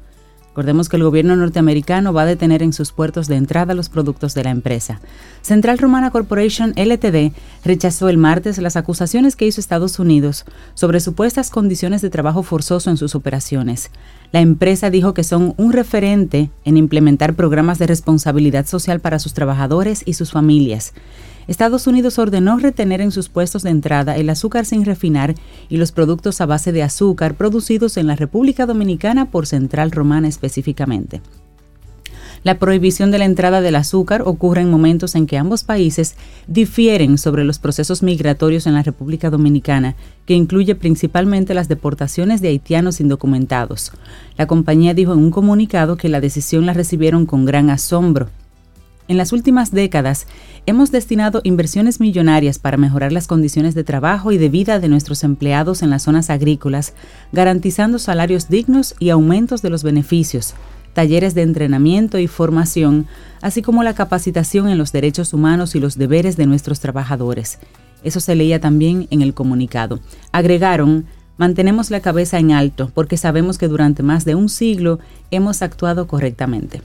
Recordemos 0.55 0.89
que 0.89 0.95
el 0.95 1.03
gobierno 1.03 1.35
norteamericano 1.35 2.13
va 2.13 2.23
a 2.23 2.27
detener 2.27 2.63
en 2.63 2.73
sus 2.73 2.93
puertos 2.93 3.27
de 3.27 3.35
entrada 3.35 3.75
los 3.75 3.89
productos 3.89 4.35
de 4.35 4.45
la 4.45 4.51
empresa. 4.51 5.01
Central 5.43 5.79
Romana 5.79 6.13
Corporation 6.13 6.75
LTD 6.77 7.33
rechazó 7.65 8.09
el 8.09 8.19
martes 8.19 8.59
las 8.59 8.77
acusaciones 8.77 9.35
que 9.35 9.49
hizo 9.49 9.61
Estados 9.61 9.99
Unidos 9.99 10.45
sobre 10.75 11.01
supuestas 11.01 11.51
condiciones 11.51 12.03
de 12.03 12.11
trabajo 12.11 12.45
forzoso 12.45 12.89
en 12.89 12.97
sus 12.97 13.17
operaciones. 13.17 13.91
La 14.31 14.43
empresa 14.43 14.91
dijo 14.91 15.13
que 15.13 15.25
son 15.25 15.55
un 15.57 15.73
referente 15.73 16.51
en 16.65 16.77
implementar 16.77 17.35
programas 17.35 17.81
de 17.81 17.89
responsabilidad 17.89 18.65
social 18.65 19.01
para 19.01 19.19
sus 19.19 19.35
trabajadores 19.35 20.05
y 20.07 20.13
sus 20.13 20.31
familias. 20.31 20.93
Estados 21.47 21.87
Unidos 21.87 22.19
ordenó 22.19 22.59
retener 22.59 23.01
en 23.01 23.11
sus 23.11 23.29
puestos 23.29 23.63
de 23.63 23.71
entrada 23.71 24.17
el 24.17 24.31
azúcar 24.31 24.65
sin 24.65 24.85
refinar 24.85 25.35
y 25.69 25.77
los 25.77 25.93
productos 25.93 26.41
a 26.41 26.47
base 26.47 26.73
de 26.73 26.83
azúcar 26.83 27.35
producidos 27.35 27.97
en 27.97 28.07
la 28.07 28.17
República 28.17 28.67
Dominicana 28.67 29.31
por 29.31 29.47
Central 29.47 29.91
Romana 29.91 30.29
específicamente. 30.29 31.21
La 32.45 32.59
prohibición 32.59 33.11
de 33.11 33.17
la 33.17 33.25
entrada 33.25 33.63
del 33.63 33.75
azúcar 33.75 34.23
ocurre 34.27 34.61
en 34.61 34.71
momentos 34.71 35.15
en 35.15 35.27
que 35.27 35.39
ambos 35.39 35.65
países 35.65 36.15
difieren 36.47 37.17
sobre 37.17 37.43
los 37.43 37.59
procesos 37.59 38.03
migratorios 38.03 38.67
en 38.67 38.75
la 38.75 38.83
República 38.83 39.31
Dominicana, 39.31 39.97
que 40.27 40.35
incluye 40.35 40.75
principalmente 40.75 41.55
las 41.55 41.69
deportaciones 41.69 42.43
de 42.43 42.49
haitianos 42.49 43.01
indocumentados. 43.01 43.93
La 44.37 44.47
compañía 44.47 44.93
dijo 44.93 45.15
en 45.15 45.21
un 45.21 45.31
comunicado 45.31 45.97
que 45.97 46.11
la 46.11 46.21
decisión 46.21 46.67
la 46.67 46.75
recibieron 46.75 47.25
con 47.25 47.47
gran 47.47 47.71
asombro. 47.71 48.29
En 49.07 49.19
las 49.19 49.35
últimas 49.35 49.71
décadas, 49.71 50.27
hemos 50.65 50.91
destinado 50.91 51.43
inversiones 51.45 52.01
millonarias 52.01 52.59
para 52.59 52.79
mejorar 52.79 53.13
las 53.13 53.27
condiciones 53.27 53.75
de 53.75 53.85
trabajo 53.85 54.33
y 54.33 54.39
de 54.39 54.49
vida 54.49 54.81
de 54.81 54.89
nuestros 54.89 55.25
empleados 55.25 55.83
en 55.83 55.91
las 55.91 56.05
zonas 56.05 56.31
agrícolas, 56.31 56.95
garantizando 57.31 57.99
salarios 57.99 58.49
dignos 58.49 58.95
y 58.99 59.11
aumentos 59.11 59.61
de 59.61 59.69
los 59.69 59.83
beneficios, 59.83 60.55
talleres 60.95 61.35
de 61.35 61.43
entrenamiento 61.43 62.19
y 62.19 62.29
formación, 62.29 63.07
así 63.43 63.61
como 63.61 63.83
la 63.83 63.93
capacitación 63.93 64.69
en 64.69 64.79
los 64.79 64.91
derechos 64.91 65.35
humanos 65.35 65.75
y 65.75 65.81
los 65.81 65.99
deberes 65.99 66.39
de 66.39 66.47
nuestros 66.47 66.81
trabajadores. 66.81 67.59
Eso 68.05 68.21
se 68.21 68.35
leía 68.35 68.59
también 68.59 69.07
en 69.11 69.21
el 69.21 69.35
comunicado. 69.35 70.01
Agregaron, 70.33 71.05
mantenemos 71.37 71.91
la 71.91 72.01
cabeza 72.01 72.39
en 72.39 72.53
alto 72.53 72.91
porque 72.95 73.19
sabemos 73.19 73.59
que 73.59 73.69
durante 73.69 74.03
más 74.03 74.25
de 74.25 74.35
un 74.35 74.49
siglo 74.49 74.99
hemos 75.31 75.61
actuado 75.61 76.07
correctamente. 76.07 76.81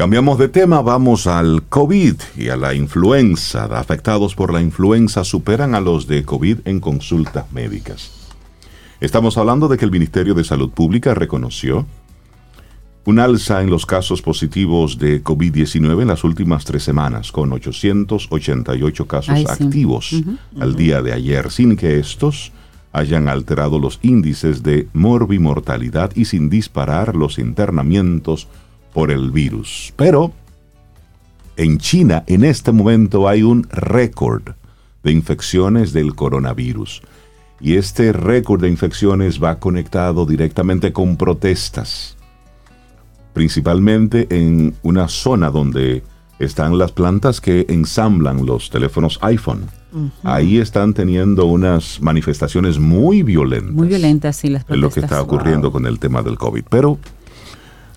Cambiamos 0.00 0.38
de 0.38 0.48
tema, 0.48 0.80
vamos 0.80 1.26
al 1.26 1.64
COVID 1.68 2.14
y 2.34 2.48
a 2.48 2.56
la 2.56 2.72
influenza. 2.72 3.66
Afectados 3.66 4.34
por 4.34 4.50
la 4.50 4.62
influenza 4.62 5.24
superan 5.24 5.74
a 5.74 5.80
los 5.82 6.06
de 6.06 6.24
COVID 6.24 6.60
en 6.64 6.80
consultas 6.80 7.52
médicas. 7.52 8.10
Estamos 9.02 9.36
hablando 9.36 9.68
de 9.68 9.76
que 9.76 9.84
el 9.84 9.90
Ministerio 9.90 10.32
de 10.32 10.42
Salud 10.42 10.70
Pública 10.70 11.12
reconoció 11.12 11.84
un 13.04 13.18
alza 13.18 13.60
en 13.60 13.68
los 13.68 13.84
casos 13.84 14.22
positivos 14.22 14.98
de 14.98 15.22
COVID-19 15.22 16.00
en 16.00 16.08
las 16.08 16.24
últimas 16.24 16.64
tres 16.64 16.82
semanas, 16.82 17.30
con 17.30 17.52
888 17.52 19.06
casos 19.06 19.44
activos 19.50 20.14
al 20.58 20.76
día 20.76 21.02
de 21.02 21.12
ayer, 21.12 21.50
sin 21.50 21.76
que 21.76 21.98
estos 21.98 22.52
hayan 22.92 23.28
alterado 23.28 23.78
los 23.78 23.98
índices 24.00 24.62
de 24.62 24.88
morbimortalidad 24.94 26.12
y 26.16 26.24
sin 26.24 26.48
disparar 26.48 27.14
los 27.16 27.38
internamientos 27.38 28.48
por 28.92 29.10
el 29.10 29.30
virus. 29.30 29.92
Pero 29.96 30.32
en 31.56 31.78
China 31.78 32.24
en 32.26 32.44
este 32.44 32.72
momento 32.72 33.28
hay 33.28 33.42
un 33.42 33.66
récord 33.70 34.42
de 35.02 35.12
infecciones 35.12 35.92
del 35.92 36.14
coronavirus. 36.14 37.02
Y 37.60 37.76
este 37.76 38.12
récord 38.12 38.62
de 38.62 38.68
infecciones 38.68 39.42
va 39.42 39.58
conectado 39.58 40.24
directamente 40.24 40.92
con 40.92 41.16
protestas, 41.16 42.16
principalmente 43.34 44.26
en 44.30 44.74
una 44.82 45.08
zona 45.08 45.50
donde 45.50 46.02
están 46.38 46.78
las 46.78 46.92
plantas 46.92 47.40
que 47.42 47.66
ensamblan 47.68 48.46
los 48.46 48.70
teléfonos 48.70 49.18
iPhone. 49.20 49.66
Ahí 50.22 50.56
están 50.56 50.94
teniendo 50.94 51.44
unas 51.44 52.00
manifestaciones 52.00 52.78
muy 52.78 53.22
violentas. 53.22 53.72
Muy 53.72 53.88
violentas, 53.88 54.36
sí, 54.36 54.48
las 54.48 54.64
protestas. 54.64 54.76
Es 54.76 54.80
lo 54.80 54.90
que 54.90 55.00
está 55.00 55.20
ocurriendo 55.20 55.70
con 55.70 55.84
el 55.84 55.98
tema 55.98 56.22
del 56.22 56.38
COVID. 56.38 56.64
Pero 56.70 56.98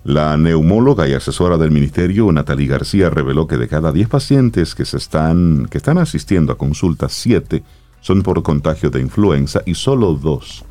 la 0.04 0.36
neumóloga 0.36 1.08
y 1.08 1.14
asesora 1.14 1.56
del 1.56 1.70
ministerio, 1.70 2.30
Natalie 2.30 2.68
García, 2.68 3.08
reveló 3.08 3.46
que 3.46 3.56
de 3.56 3.68
cada 3.68 3.90
10 3.90 4.08
pacientes 4.08 4.74
que, 4.74 4.84
se 4.84 4.98
están, 4.98 5.66
que 5.70 5.78
están 5.78 5.96
asistiendo 5.98 6.52
a 6.52 6.58
consultas, 6.58 7.12
7 7.14 7.62
son 8.00 8.22
por 8.22 8.42
contagio 8.42 8.90
de 8.90 9.00
influenza 9.00 9.62
y 9.64 9.74
solo 9.74 10.12
2 10.12 10.64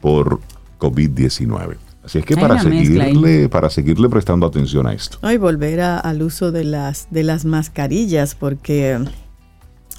por 0.00 0.40
COVID-19. 0.80 1.76
Así 2.02 2.18
es 2.18 2.24
que 2.24 2.34
para 2.34 2.60
seguirle, 2.60 3.48
para 3.48 3.70
seguirle 3.70 4.08
prestando 4.08 4.46
atención 4.46 4.86
a 4.88 4.92
esto. 4.92 5.18
y 5.30 5.36
volver 5.36 5.80
al 5.80 6.22
uso 6.22 6.50
de 6.50 6.64
las, 6.64 7.06
de 7.10 7.22
las 7.22 7.44
mascarillas, 7.44 8.34
porque 8.34 8.98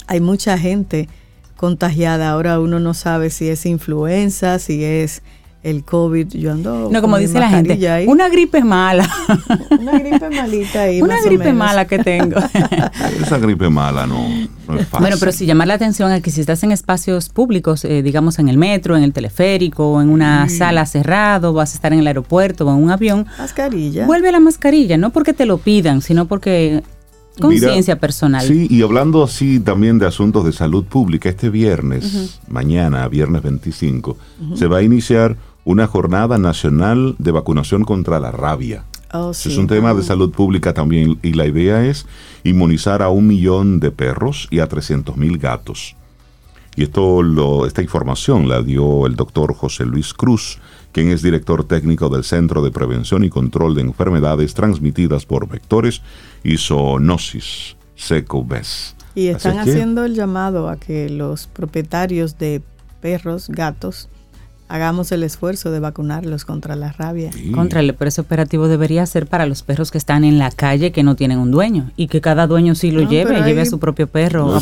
hay 0.06 0.20
mucha 0.20 0.58
gente 0.58 1.08
contagiada. 1.56 2.30
Ahora 2.30 2.60
uno 2.60 2.80
no 2.80 2.92
sabe 2.92 3.30
si 3.30 3.48
es 3.48 3.64
influenza, 3.64 4.58
si 4.58 4.84
es 4.84 5.22
el 5.62 5.84
COVID, 5.84 6.28
yo 6.28 6.52
ando. 6.52 6.88
No, 6.90 7.00
como 7.00 7.18
dice 7.18 7.38
la 7.38 7.48
gente, 7.48 7.78
una 8.06 8.28
gripe 8.28 8.64
mala. 8.64 9.08
Una 9.78 9.98
gripe 9.98 10.30
malita 10.30 10.82
ahí. 10.82 11.00
Una 11.00 11.20
gripe 11.22 11.52
mala 11.52 11.86
que 11.86 11.98
tengo. 12.00 12.40
Esa 13.22 13.38
gripe 13.38 13.68
mala 13.68 14.06
no, 14.06 14.26
es 14.26 14.48
fácil. 14.88 15.00
Bueno, 15.00 15.16
pero 15.20 15.32
si 15.32 15.46
llamar 15.46 15.68
la 15.68 15.74
atención 15.74 16.10
a 16.10 16.20
que 16.20 16.30
si 16.30 16.40
estás 16.40 16.62
en 16.64 16.72
espacios 16.72 17.28
públicos, 17.28 17.84
eh, 17.84 18.02
digamos 18.02 18.38
en 18.38 18.48
el 18.48 18.58
metro, 18.58 18.96
en 18.96 19.04
el 19.04 19.12
teleférico, 19.12 20.02
en 20.02 20.08
una 20.08 20.48
sala 20.48 20.84
cerrado, 20.86 21.52
vas 21.52 21.72
a 21.72 21.74
estar 21.74 21.92
en 21.92 22.00
el 22.00 22.06
aeropuerto 22.06 22.66
o 22.66 22.70
en 22.70 22.82
un 22.82 22.90
avión. 22.90 23.26
Mascarilla. 23.38 24.06
Vuelve 24.06 24.30
a 24.30 24.32
la 24.32 24.40
mascarilla, 24.40 24.96
no 24.96 25.10
porque 25.10 25.32
te 25.32 25.46
lo 25.46 25.58
pidan, 25.58 26.02
sino 26.02 26.26
porque 26.26 26.82
conciencia 27.40 27.98
personal. 27.98 28.46
Sí, 28.46 28.66
y 28.70 28.82
hablando 28.82 29.22
así 29.22 29.60
también 29.60 29.98
de 29.98 30.06
asuntos 30.06 30.44
de 30.44 30.52
salud 30.52 30.84
pública, 30.84 31.28
este 31.28 31.50
viernes, 31.50 32.40
mañana, 32.48 33.06
viernes 33.08 33.42
25, 33.42 34.16
se 34.54 34.66
va 34.66 34.78
a 34.78 34.82
iniciar 34.82 35.36
una 35.64 35.86
jornada 35.86 36.38
nacional 36.38 37.14
de 37.18 37.30
vacunación 37.30 37.84
contra 37.84 38.20
la 38.20 38.30
rabia. 38.30 38.84
Oh, 39.12 39.30
es 39.30 39.58
un 39.58 39.66
tema 39.66 39.92
de 39.92 40.02
salud 40.02 40.32
pública 40.32 40.72
también 40.72 41.18
y 41.22 41.34
la 41.34 41.46
idea 41.46 41.84
es 41.84 42.06
inmunizar 42.44 43.02
a 43.02 43.10
un 43.10 43.26
millón 43.26 43.78
de 43.78 43.90
perros 43.90 44.48
y 44.50 44.60
a 44.60 44.68
300 44.68 45.16
mil 45.16 45.38
gatos. 45.38 45.96
Y 46.74 46.84
esto 46.84 47.22
lo, 47.22 47.66
esta 47.66 47.82
información 47.82 48.48
la 48.48 48.62
dio 48.62 49.06
el 49.06 49.14
doctor 49.14 49.54
José 49.54 49.84
Luis 49.84 50.14
Cruz, 50.14 50.58
quien 50.92 51.10
es 51.10 51.22
director 51.22 51.64
técnico 51.64 52.08
del 52.08 52.24
Centro 52.24 52.62
de 52.62 52.70
Prevención 52.70 53.24
y 53.24 53.28
Control 53.28 53.74
de 53.74 53.82
Enfermedades 53.82 54.54
Transmitidas 54.54 55.26
por 55.26 55.46
Vectores 55.46 56.00
y 56.42 56.56
Zoonosis, 56.56 57.76
SECOVES. 57.96 58.96
Y 59.14 59.26
están 59.26 59.58
haciendo 59.58 60.06
el 60.06 60.14
llamado 60.14 60.70
a 60.70 60.76
que 60.76 61.10
los 61.10 61.46
propietarios 61.46 62.38
de 62.38 62.62
perros, 63.02 63.50
gatos, 63.50 64.08
hagamos 64.72 65.12
el 65.12 65.22
esfuerzo 65.22 65.70
de 65.70 65.80
vacunarlos 65.80 66.46
contra 66.46 66.76
la 66.76 66.92
rabia. 66.92 67.30
Contra 67.54 67.80
el 67.80 67.94
precio 67.94 68.22
operativo 68.22 68.68
debería 68.68 69.04
ser 69.04 69.26
para 69.26 69.44
los 69.44 69.62
perros 69.62 69.90
que 69.90 69.98
están 69.98 70.24
en 70.24 70.38
la 70.38 70.50
calle 70.50 70.92
que 70.92 71.02
no 71.02 71.14
tienen 71.14 71.38
un 71.38 71.50
dueño 71.50 71.90
y 71.94 72.06
que 72.06 72.22
cada 72.22 72.46
dueño 72.46 72.74
sí 72.74 72.90
lo 72.90 73.02
lleve, 73.02 73.42
lleve 73.42 73.60
a 73.60 73.66
su 73.66 73.78
propio 73.78 74.06
perro. 74.06 74.58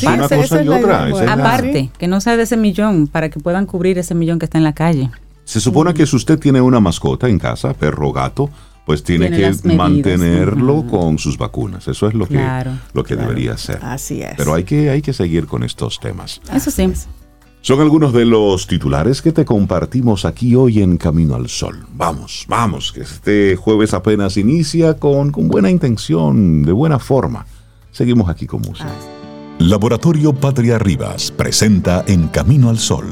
aparte, 1.29 1.90
que 1.97 2.09
no 2.09 2.21
sea 2.21 2.37
de 2.37 2.43
ese 2.43 2.57
millón 2.57 3.07
para 3.07 3.29
que 3.29 3.38
puedan 3.38 3.67
cubrir 3.67 3.99
ese 3.99 4.17
millón 4.17 4.40
que 4.40 4.47
está 4.47 4.59
en 4.59 4.64
la 4.64 4.73
calle. 4.73 5.11
Se 5.45 5.61
supone 5.61 5.95
que 5.95 6.05
si 6.07 6.17
usted 6.17 6.40
tiene 6.40 6.61
una 6.61 6.81
mascota 6.81 7.29
en 7.29 7.38
casa, 7.38 7.73
perro 7.73 8.09
o 8.09 8.12
gato, 8.12 8.50
pues 8.85 9.05
tiene, 9.05 9.31
que 9.31 9.52
mantenerlo 9.76 10.88
con 10.88 11.21
sus 11.21 11.38
vacunas. 11.38 11.87
Eso 11.87 12.09
es 12.09 12.14
lo 12.14 12.26
que, 12.26 12.45
lo 12.95 13.05
que 13.05 13.14
debería 13.14 13.57
ser. 13.57 13.79
Así 13.81 14.23
es. 14.23 14.35
Pero 14.37 14.55
hay 14.55 14.64
que, 14.64 14.90
hay 14.90 15.02
que 15.02 15.12
seguir 15.12 15.47
con 15.47 15.62
estos 15.62 16.00
temas. 16.00 16.40
Eso 16.52 16.73
sí. 16.73 16.93
Son 17.62 17.79
algunos 17.81 18.14
de 18.14 18.25
los 18.25 18.67
titulares 18.67 19.21
que 19.21 19.33
te 19.33 19.45
compartimos 19.45 20.25
aquí 20.25 20.55
hoy 20.55 20.81
en 20.81 20.97
Camino 20.97 21.35
al 21.35 21.50
Sol. 21.50 21.87
Vamos, 21.93 22.47
vamos, 22.49 22.90
que 22.90 23.02
este 23.02 23.55
jueves 23.55 23.93
apenas 23.93 24.38
inicia 24.38 24.95
con, 24.95 25.31
con 25.31 25.49
buena 25.49 25.71
intención, 25.71 26.62
de 26.62 26.73
buena 26.73 26.99
forma. 26.99 27.45
Seguimos 27.90 28.31
aquí 28.31 28.47
con 28.47 28.62
música. 28.62 28.95
Laboratorio 29.59 30.33
Patria 30.33 30.79
Rivas 30.79 31.31
presenta 31.31 32.02
En 32.07 32.29
Camino 32.29 32.71
al 32.71 32.79
Sol, 32.79 33.07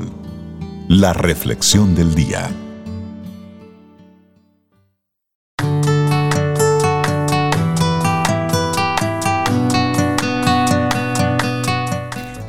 la 0.88 1.12
reflexión 1.12 1.94
del 1.94 2.14
día. 2.14 2.50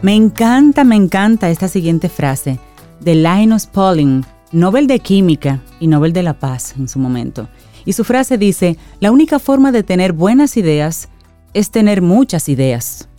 Me 0.01 0.15
encanta, 0.15 0.85
me 0.85 0.95
encanta 0.95 1.49
esta 1.49 1.67
siguiente 1.67 2.07
frase 2.07 2.57
de 3.01 3.15
Linus 3.15 3.65
Pauling, 3.65 4.23
Nobel 4.53 4.87
de 4.87 4.99
Química 4.99 5.59
y 5.81 5.87
Nobel 5.87 6.13
de 6.13 6.23
la 6.23 6.39
Paz 6.39 6.73
en 6.77 6.87
su 6.87 6.99
momento. 6.99 7.49
Y 7.83 7.91
su 7.91 8.05
frase 8.05 8.37
dice, 8.37 8.77
la 9.01 9.11
única 9.11 9.39
forma 9.39 9.73
de 9.73 9.83
tener 9.83 10.13
buenas 10.13 10.55
ideas 10.55 11.09
es 11.53 11.69
tener 11.71 12.01
muchas 12.01 12.47
ideas. 12.47 13.09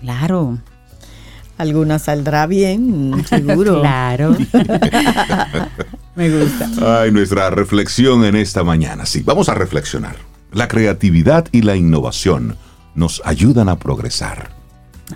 Claro. 0.00 0.58
Alguna 1.56 2.00
saldrá 2.00 2.46
bien, 2.46 3.24
seguro. 3.28 3.80
claro. 3.80 4.36
Me 6.16 6.30
gusta. 6.30 7.02
Ay, 7.02 7.12
nuestra 7.12 7.50
reflexión 7.50 8.24
en 8.24 8.34
esta 8.34 8.64
mañana. 8.64 9.06
Sí, 9.06 9.22
vamos 9.24 9.48
a 9.48 9.54
reflexionar. 9.54 10.16
La 10.50 10.66
creatividad 10.66 11.46
y 11.52 11.62
la 11.62 11.76
innovación 11.76 12.56
nos 12.96 13.22
ayudan 13.24 13.68
a 13.68 13.78
progresar. 13.78 14.53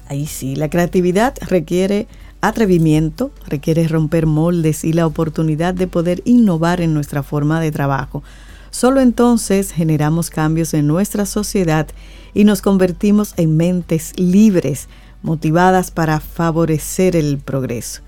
Ahí 0.07 0.27
sí, 0.27 0.57
la 0.57 0.71
creatividad 0.71 1.35
requiere 1.41 2.07
atrevimiento, 2.41 3.33
requiere 3.47 3.89
romper 3.89 4.27
moldes 4.27 4.85
y 4.85 4.93
la 4.93 5.07
oportunidad 5.07 5.75
de 5.75 5.87
poder 5.87 6.23
innovar 6.25 6.81
en 6.81 6.95
nuestra 6.95 7.23
forma 7.23 7.61
de 7.61 7.73
trabajo. 7.73 8.23
Solo 8.71 9.01
entonces 9.01 9.73
generamos 9.73 10.31
cambios 10.31 10.75
en 10.75 10.87
nuestra 10.87 11.27
sociedad 11.27 11.89
y 12.35 12.45
nos 12.45 12.63
convertimos 12.63 13.35
en 13.37 13.57
mentes 13.57 14.13
libres, 14.19 14.89
motivadas 15.23 15.91
para 15.91 16.21
favorecer 16.21 17.17
el 17.17 17.39
progreso. 17.39 18.03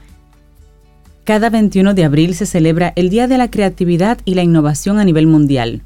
Cada 1.25 1.51
21 1.51 1.95
de 1.95 2.05
abril 2.05 2.35
se 2.35 2.47
celebra 2.47 2.93
el 2.97 3.09
Día 3.09 3.27
de 3.27 3.39
la 3.39 3.51
Creatividad 3.51 4.19
y 4.25 4.35
la 4.35 4.43
Innovación 4.43 4.99
a 4.99 5.05
nivel 5.05 5.27
mundial. 5.27 5.83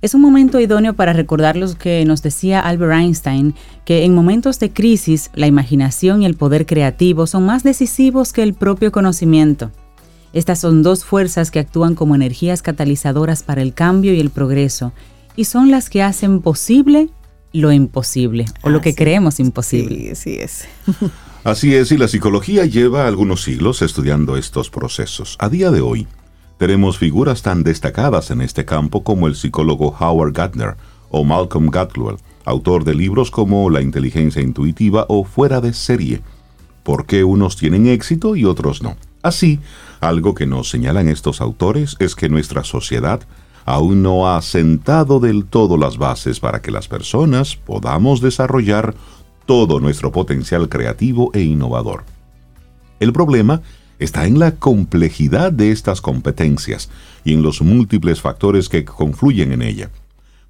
Es 0.00 0.14
un 0.14 0.20
momento 0.20 0.60
idóneo 0.60 0.94
para 0.94 1.12
recordar 1.12 1.56
lo 1.56 1.74
que 1.74 2.04
nos 2.04 2.22
decía 2.22 2.60
Albert 2.60 2.92
Einstein, 2.92 3.56
que 3.84 4.04
en 4.04 4.14
momentos 4.14 4.60
de 4.60 4.72
crisis 4.72 5.30
la 5.34 5.48
imaginación 5.48 6.22
y 6.22 6.26
el 6.26 6.36
poder 6.36 6.66
creativo 6.66 7.26
son 7.26 7.44
más 7.44 7.64
decisivos 7.64 8.32
que 8.32 8.44
el 8.44 8.54
propio 8.54 8.92
conocimiento. 8.92 9.72
Estas 10.32 10.60
son 10.60 10.84
dos 10.84 11.04
fuerzas 11.04 11.50
que 11.50 11.58
actúan 11.58 11.96
como 11.96 12.14
energías 12.14 12.62
catalizadoras 12.62 13.42
para 13.42 13.60
el 13.60 13.74
cambio 13.74 14.14
y 14.14 14.20
el 14.20 14.30
progreso, 14.30 14.92
y 15.34 15.46
son 15.46 15.72
las 15.72 15.90
que 15.90 16.02
hacen 16.04 16.42
posible 16.42 17.10
lo 17.52 17.72
imposible, 17.72 18.44
o 18.62 18.68
lo 18.68 18.80
que 18.80 18.94
creemos 18.94 19.40
imposible. 19.40 19.98
Sí, 19.98 20.10
así 20.10 20.34
es. 20.34 20.68
Así 21.42 21.74
es, 21.74 21.90
y 21.90 21.96
la 21.96 22.06
psicología 22.06 22.66
lleva 22.66 23.08
algunos 23.08 23.42
siglos 23.42 23.82
estudiando 23.82 24.36
estos 24.36 24.70
procesos. 24.70 25.36
A 25.40 25.48
día 25.48 25.70
de 25.70 25.80
hoy, 25.80 26.06
tenemos 26.58 26.98
figuras 26.98 27.42
tan 27.42 27.62
destacadas 27.62 28.30
en 28.32 28.40
este 28.40 28.64
campo 28.64 29.04
como 29.04 29.28
el 29.28 29.36
psicólogo 29.36 29.96
Howard 29.98 30.32
Gardner 30.32 30.76
o 31.08 31.24
Malcolm 31.24 31.70
Gladwell, 31.70 32.18
autor 32.44 32.84
de 32.84 32.94
libros 32.94 33.30
como 33.30 33.70
La 33.70 33.80
inteligencia 33.80 34.42
intuitiva 34.42 35.06
o 35.08 35.24
Fuera 35.24 35.60
de 35.60 35.72
serie. 35.72 36.20
¿Por 36.82 37.06
qué 37.06 37.22
unos 37.22 37.56
tienen 37.56 37.86
éxito 37.86 38.34
y 38.34 38.44
otros 38.44 38.82
no? 38.82 38.96
Así, 39.22 39.60
algo 40.00 40.34
que 40.34 40.46
nos 40.46 40.68
señalan 40.68 41.08
estos 41.08 41.40
autores 41.40 41.96
es 42.00 42.14
que 42.14 42.28
nuestra 42.28 42.64
sociedad 42.64 43.20
aún 43.64 44.02
no 44.02 44.28
ha 44.28 44.42
sentado 44.42 45.20
del 45.20 45.44
todo 45.44 45.76
las 45.76 45.96
bases 45.96 46.40
para 46.40 46.60
que 46.60 46.70
las 46.70 46.88
personas 46.88 47.54
podamos 47.54 48.20
desarrollar 48.20 48.94
todo 49.46 49.78
nuestro 49.78 50.10
potencial 50.10 50.68
creativo 50.68 51.30
e 51.34 51.42
innovador. 51.42 52.04
El 53.00 53.12
problema 53.12 53.62
está 53.98 54.26
en 54.26 54.38
la 54.38 54.56
complejidad 54.56 55.52
de 55.52 55.70
estas 55.70 56.00
competencias 56.00 56.90
y 57.24 57.32
en 57.32 57.42
los 57.42 57.62
múltiples 57.62 58.20
factores 58.20 58.68
que 58.68 58.84
confluyen 58.84 59.52
en 59.52 59.62
ella. 59.62 59.90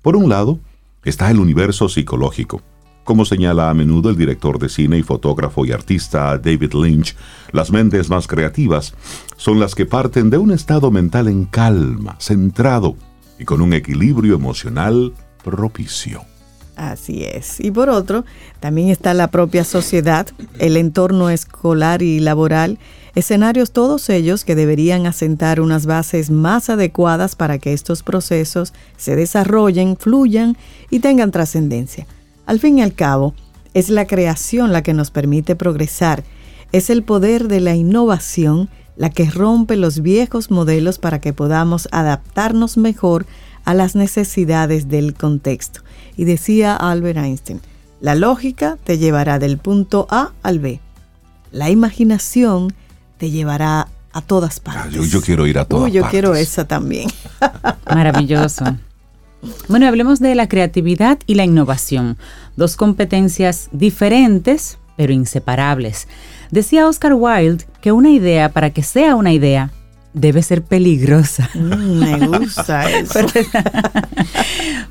Por 0.02 0.16
un 0.16 0.28
lado, 0.28 0.58
está 1.04 1.30
el 1.30 1.40
universo 1.40 1.88
psicológico. 1.88 2.62
Como 3.04 3.24
señala 3.24 3.70
a 3.70 3.74
menudo 3.74 4.10
el 4.10 4.16
director 4.16 4.58
de 4.58 4.68
cine 4.68 4.98
y 4.98 5.02
fotógrafo 5.02 5.64
y 5.64 5.72
artista 5.72 6.36
David 6.36 6.74
Lynch, 6.74 7.16
las 7.52 7.70
mentes 7.70 8.10
más 8.10 8.26
creativas 8.26 8.94
son 9.38 9.58
las 9.58 9.74
que 9.74 9.86
parten 9.86 10.28
de 10.28 10.36
un 10.36 10.50
estado 10.50 10.90
mental 10.90 11.26
en 11.28 11.46
calma, 11.46 12.16
centrado 12.20 12.96
y 13.38 13.44
con 13.44 13.62
un 13.62 13.72
equilibrio 13.72 14.34
emocional 14.34 15.14
propicio. 15.42 16.22
Así 16.78 17.24
es. 17.24 17.58
Y 17.58 17.72
por 17.72 17.90
otro, 17.90 18.24
también 18.60 18.88
está 18.88 19.12
la 19.12 19.32
propia 19.32 19.64
sociedad, 19.64 20.28
el 20.60 20.76
entorno 20.76 21.28
escolar 21.28 22.02
y 22.02 22.20
laboral, 22.20 22.78
escenarios 23.16 23.72
todos 23.72 24.08
ellos 24.08 24.44
que 24.44 24.54
deberían 24.54 25.04
asentar 25.04 25.60
unas 25.60 25.86
bases 25.86 26.30
más 26.30 26.70
adecuadas 26.70 27.34
para 27.34 27.58
que 27.58 27.72
estos 27.72 28.04
procesos 28.04 28.74
se 28.96 29.16
desarrollen, 29.16 29.96
fluyan 29.96 30.56
y 30.88 31.00
tengan 31.00 31.32
trascendencia. 31.32 32.06
Al 32.46 32.60
fin 32.60 32.78
y 32.78 32.82
al 32.82 32.94
cabo, 32.94 33.34
es 33.74 33.88
la 33.90 34.06
creación 34.06 34.70
la 34.70 34.84
que 34.84 34.94
nos 34.94 35.10
permite 35.10 35.56
progresar, 35.56 36.22
es 36.70 36.90
el 36.90 37.02
poder 37.02 37.48
de 37.48 37.58
la 37.58 37.74
innovación 37.74 38.68
la 38.96 39.10
que 39.10 39.28
rompe 39.28 39.74
los 39.74 40.00
viejos 40.00 40.52
modelos 40.52 41.00
para 41.00 41.20
que 41.20 41.32
podamos 41.32 41.88
adaptarnos 41.90 42.76
mejor 42.76 43.26
a 43.64 43.74
las 43.74 43.96
necesidades 43.96 44.88
del 44.88 45.14
contexto. 45.14 45.80
Y 46.18 46.24
decía 46.24 46.76
Albert 46.76 47.16
Einstein, 47.16 47.62
la 48.02 48.14
lógica 48.14 48.76
te 48.84 48.98
llevará 48.98 49.38
del 49.38 49.56
punto 49.56 50.06
A 50.10 50.32
al 50.42 50.58
B. 50.58 50.80
La 51.50 51.70
imaginación 51.70 52.74
te 53.16 53.30
llevará 53.30 53.88
a 54.12 54.20
todas 54.20 54.58
ah, 54.58 54.62
partes. 54.64 55.10
yo, 55.10 55.22
quiero 55.22 55.46
ir 55.46 55.58
a 55.58 55.64
todas 55.64 55.86
Uy, 55.86 55.92
yo 55.92 56.04
quiero 56.10 56.34
esa 56.34 56.66
también. 56.66 57.08
Maravilloso. 57.86 58.64
Bueno, 59.68 59.86
hablemos 59.86 60.18
de 60.18 60.34
la 60.34 60.48
creatividad 60.48 61.18
y 61.26 61.34
la 61.34 61.44
innovación, 61.44 62.18
dos 62.56 62.76
competencias 62.76 63.70
diferentes 63.72 64.78
pero 64.98 65.12
inseparables. 65.12 66.08
Decía 66.50 66.88
Oscar 66.88 67.14
Wilde 67.14 67.64
que 67.80 67.92
una 67.92 68.10
idea, 68.10 68.48
para 68.48 68.70
que 68.70 68.82
sea 68.82 69.14
una 69.14 69.32
idea, 69.32 69.70
debe 70.18 70.42
ser 70.42 70.62
peligrosa. 70.62 71.48
Mm, 71.54 71.98
me 71.98 72.26
gusta 72.38 72.90
eso. 72.90 73.20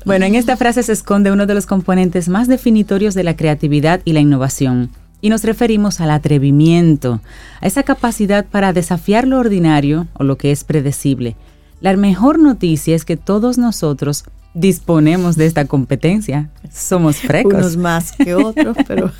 bueno, 0.04 0.26
en 0.26 0.34
esta 0.34 0.56
frase 0.56 0.82
se 0.82 0.92
esconde 0.92 1.30
uno 1.30 1.46
de 1.46 1.54
los 1.54 1.66
componentes 1.66 2.28
más 2.28 2.48
definitorios 2.48 3.14
de 3.14 3.24
la 3.24 3.36
creatividad 3.36 4.00
y 4.04 4.12
la 4.12 4.20
innovación. 4.20 4.90
Y 5.20 5.30
nos 5.30 5.42
referimos 5.42 6.00
al 6.00 6.10
atrevimiento, 6.10 7.20
a 7.60 7.66
esa 7.66 7.82
capacidad 7.82 8.46
para 8.46 8.72
desafiar 8.72 9.26
lo 9.26 9.38
ordinario 9.38 10.06
o 10.14 10.24
lo 10.24 10.38
que 10.38 10.52
es 10.52 10.64
predecible. 10.64 11.36
La 11.80 11.96
mejor 11.96 12.38
noticia 12.38 12.94
es 12.94 13.04
que 13.04 13.16
todos 13.16 13.58
nosotros 13.58 14.24
disponemos 14.54 15.36
de 15.36 15.46
esta 15.46 15.64
competencia. 15.66 16.50
Somos 16.72 17.16
frecos. 17.16 17.54
Unos 17.54 17.76
más 17.76 18.12
que 18.12 18.34
otros, 18.34 18.76
pero... 18.86 19.12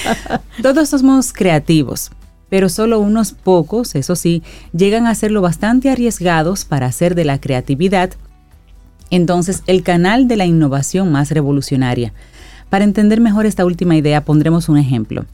todos 0.62 0.88
somos 0.88 1.32
creativos, 1.32 2.10
pero 2.52 2.68
solo 2.68 3.00
unos 3.00 3.32
pocos, 3.32 3.94
eso 3.94 4.14
sí, 4.14 4.42
llegan 4.74 5.06
a 5.06 5.14
serlo 5.14 5.40
bastante 5.40 5.88
arriesgados 5.88 6.66
para 6.66 6.84
hacer 6.84 7.14
de 7.14 7.24
la 7.24 7.40
creatividad 7.40 8.10
entonces 9.08 9.62
el 9.66 9.82
canal 9.82 10.28
de 10.28 10.36
la 10.36 10.44
innovación 10.44 11.10
más 11.10 11.30
revolucionaria. 11.30 12.12
Para 12.68 12.84
entender 12.84 13.22
mejor 13.22 13.46
esta 13.46 13.64
última 13.64 13.96
idea 13.96 14.26
pondremos 14.26 14.68
un 14.68 14.76
ejemplo. 14.76 15.24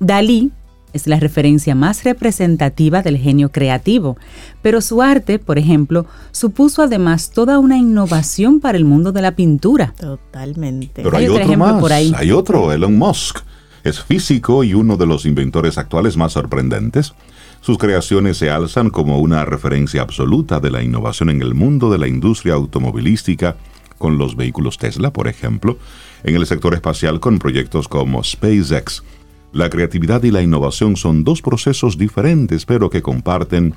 Dalí 0.00 0.50
es 0.92 1.06
la 1.06 1.20
referencia 1.20 1.76
más 1.76 2.02
representativa 2.02 3.00
del 3.00 3.16
genio 3.16 3.52
creativo, 3.52 4.16
pero 4.60 4.80
su 4.80 5.02
arte, 5.02 5.38
por 5.38 5.58
ejemplo, 5.58 6.06
supuso 6.32 6.82
además 6.82 7.30
toda 7.30 7.60
una 7.60 7.76
innovación 7.76 8.58
para 8.58 8.76
el 8.76 8.84
mundo 8.84 9.12
de 9.12 9.22
la 9.22 9.36
pintura. 9.36 9.94
Totalmente. 10.00 11.02
Pero 11.04 11.16
hay, 11.16 11.28
otro, 11.28 11.44
ejemplo 11.44 11.74
más. 11.74 11.80
por 11.80 11.92
ahí. 11.92 12.12
Hay 12.16 12.32
otro, 12.32 12.72
Elon 12.72 12.98
Musk. 12.98 13.45
Es 13.86 14.02
físico 14.02 14.64
y 14.64 14.74
uno 14.74 14.96
de 14.96 15.06
los 15.06 15.26
inventores 15.26 15.78
actuales 15.78 16.16
más 16.16 16.32
sorprendentes. 16.32 17.14
Sus 17.60 17.78
creaciones 17.78 18.36
se 18.36 18.50
alzan 18.50 18.90
como 18.90 19.20
una 19.20 19.44
referencia 19.44 20.02
absoluta 20.02 20.58
de 20.58 20.72
la 20.72 20.82
innovación 20.82 21.30
en 21.30 21.40
el 21.40 21.54
mundo 21.54 21.88
de 21.88 21.98
la 21.98 22.08
industria 22.08 22.54
automovilística, 22.54 23.56
con 23.96 24.18
los 24.18 24.34
vehículos 24.34 24.76
Tesla, 24.76 25.12
por 25.12 25.28
ejemplo, 25.28 25.78
en 26.24 26.34
el 26.34 26.46
sector 26.46 26.74
espacial 26.74 27.20
con 27.20 27.38
proyectos 27.38 27.86
como 27.86 28.24
SpaceX, 28.24 29.04
la 29.52 29.70
creatividad 29.70 30.24
y 30.24 30.32
la 30.32 30.42
innovación 30.42 30.96
son 30.96 31.22
dos 31.22 31.40
procesos 31.40 31.96
diferentes 31.96 32.66
pero 32.66 32.90
que 32.90 33.02
comparten 33.02 33.76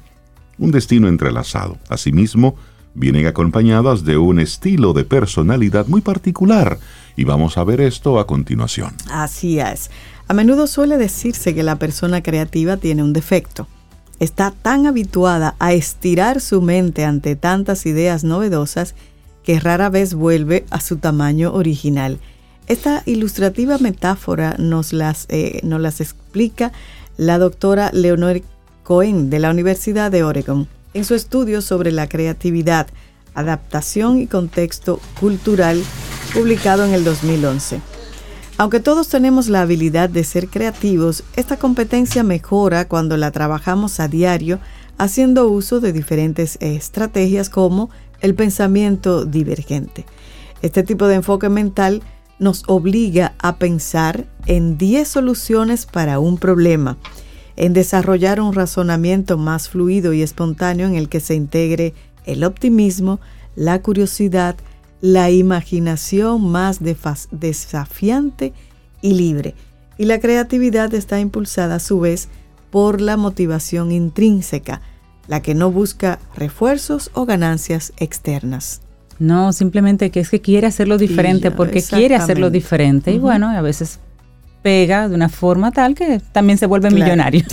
un 0.57 0.71
destino 0.71 1.07
entrelazado. 1.07 1.77
Asimismo, 1.87 2.55
vienen 2.93 3.27
acompañadas 3.27 4.03
de 4.03 4.17
un 4.17 4.39
estilo 4.39 4.93
de 4.93 5.03
personalidad 5.03 5.87
muy 5.87 6.01
particular 6.01 6.79
y 7.15 7.23
vamos 7.23 7.57
a 7.57 7.63
ver 7.63 7.81
esto 7.81 8.19
a 8.19 8.27
continuación. 8.27 8.93
Así 9.11 9.59
es. 9.59 9.91
A 10.27 10.33
menudo 10.33 10.67
suele 10.67 10.97
decirse 10.97 11.55
que 11.55 11.63
la 11.63 11.77
persona 11.77 12.21
creativa 12.21 12.77
tiene 12.77 13.03
un 13.03 13.13
defecto. 13.13 13.67
Está 14.19 14.51
tan 14.51 14.85
habituada 14.85 15.55
a 15.59 15.73
estirar 15.73 16.41
su 16.41 16.61
mente 16.61 17.05
ante 17.05 17.35
tantas 17.35 17.85
ideas 17.85 18.23
novedosas 18.23 18.95
que 19.43 19.59
rara 19.59 19.89
vez 19.89 20.13
vuelve 20.13 20.65
a 20.69 20.81
su 20.81 20.97
tamaño 20.97 21.53
original. 21.53 22.19
Esta 22.67 23.01
ilustrativa 23.05 23.77
metáfora 23.79 24.55
nos 24.59 24.93
las, 24.93 25.25
eh, 25.29 25.61
explica 25.99 26.71
la 27.17 27.39
doctora 27.39 27.89
Leonor 27.93 28.41
Cohen 28.83 29.29
de 29.29 29.39
la 29.39 29.49
Universidad 29.49 30.11
de 30.11 30.23
Oregon 30.23 30.67
en 30.93 31.05
su 31.05 31.15
estudio 31.15 31.61
sobre 31.61 31.91
la 31.91 32.07
creatividad, 32.07 32.87
adaptación 33.33 34.19
y 34.19 34.27
contexto 34.27 34.99
cultural 35.19 35.81
publicado 36.33 36.85
en 36.85 36.93
el 36.93 37.03
2011. 37.03 37.81
Aunque 38.57 38.79
todos 38.81 39.07
tenemos 39.07 39.47
la 39.47 39.61
habilidad 39.61 40.09
de 40.09 40.23
ser 40.23 40.49
creativos, 40.49 41.23
esta 41.35 41.57
competencia 41.57 42.23
mejora 42.23 42.87
cuando 42.87 43.15
la 43.15 43.31
trabajamos 43.31 43.99
a 43.99 44.09
diario 44.09 44.59
haciendo 44.97 45.47
uso 45.47 45.79
de 45.79 45.93
diferentes 45.93 46.57
estrategias 46.59 47.49
como 47.49 47.89
el 48.19 48.35
pensamiento 48.35 49.23
divergente. 49.23 50.05
Este 50.61 50.83
tipo 50.83 51.07
de 51.07 51.15
enfoque 51.15 51.47
mental 51.47 52.03
nos 52.37 52.63
obliga 52.67 53.33
a 53.39 53.55
pensar 53.57 54.25
en 54.45 54.77
10 54.77 55.07
soluciones 55.07 55.85
para 55.85 56.19
un 56.19 56.37
problema, 56.37 56.97
en 57.59 57.73
desarrollar 57.73 58.39
un 58.39 58.53
razonamiento 58.53 59.37
más 59.37 59.67
fluido 59.67 60.13
y 60.13 60.21
espontáneo 60.21 60.87
en 60.87 60.95
el 60.95 61.09
que 61.09 61.19
se 61.19 61.35
integre 61.35 61.93
el 62.25 62.45
optimismo, 62.45 63.19
la 63.53 63.81
curiosidad, 63.81 64.55
la 65.01 65.29
imaginación 65.29 66.49
más 66.49 66.79
desafiante 67.31 68.53
y 69.01 69.13
libre. 69.13 69.55
Y 69.97 70.05
la 70.05 70.21
creatividad 70.21 70.93
está 70.93 71.19
impulsada 71.19 71.75
a 71.75 71.79
su 71.79 71.99
vez 71.99 72.29
por 72.71 73.01
la 73.01 73.17
motivación 73.17 73.91
intrínseca, 73.91 74.79
la 75.27 75.41
que 75.41 75.53
no 75.53 75.69
busca 75.69 76.19
refuerzos 76.37 77.11
o 77.13 77.25
ganancias 77.25 77.91
externas. 77.97 78.81
No, 79.19 79.51
simplemente 79.51 80.11
que 80.11 80.21
es 80.21 80.29
que 80.29 80.39
quiere 80.39 80.67
hacerlo 80.67 80.97
diferente 80.97 81.51
porque 81.51 81.83
quiere 81.83 82.15
hacerlo 82.15 82.49
diferente 82.49 83.11
y 83.11 83.19
bueno, 83.19 83.49
a 83.49 83.61
veces 83.61 83.99
pega 84.61 85.07
de 85.07 85.15
una 85.15 85.29
forma 85.29 85.71
tal 85.71 85.95
que 85.95 86.21
también 86.31 86.57
se 86.57 86.65
vuelve 86.65 86.89
millonario. 86.89 87.43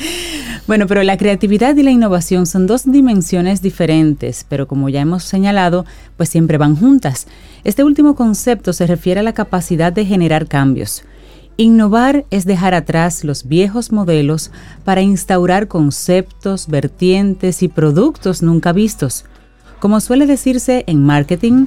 bueno, 0.66 0.86
pero 0.86 1.02
la 1.02 1.16
creatividad 1.16 1.76
y 1.76 1.82
la 1.82 1.90
innovación 1.90 2.46
son 2.46 2.66
dos 2.66 2.90
dimensiones 2.90 3.62
diferentes, 3.62 4.44
pero 4.48 4.68
como 4.68 4.88
ya 4.88 5.00
hemos 5.00 5.24
señalado, 5.24 5.84
pues 6.16 6.28
siempre 6.28 6.58
van 6.58 6.76
juntas. 6.76 7.26
Este 7.64 7.84
último 7.84 8.14
concepto 8.14 8.72
se 8.72 8.86
refiere 8.86 9.20
a 9.20 9.24
la 9.24 9.32
capacidad 9.32 9.92
de 9.92 10.04
generar 10.04 10.46
cambios. 10.46 11.04
Innovar 11.56 12.24
es 12.30 12.46
dejar 12.46 12.74
atrás 12.74 13.22
los 13.22 13.46
viejos 13.46 13.92
modelos 13.92 14.50
para 14.84 15.02
instaurar 15.02 15.68
conceptos, 15.68 16.66
vertientes 16.66 17.62
y 17.62 17.68
productos 17.68 18.42
nunca 18.42 18.72
vistos. 18.72 19.24
Como 19.78 20.00
suele 20.00 20.26
decirse 20.26 20.82
en 20.88 21.04
marketing, 21.04 21.66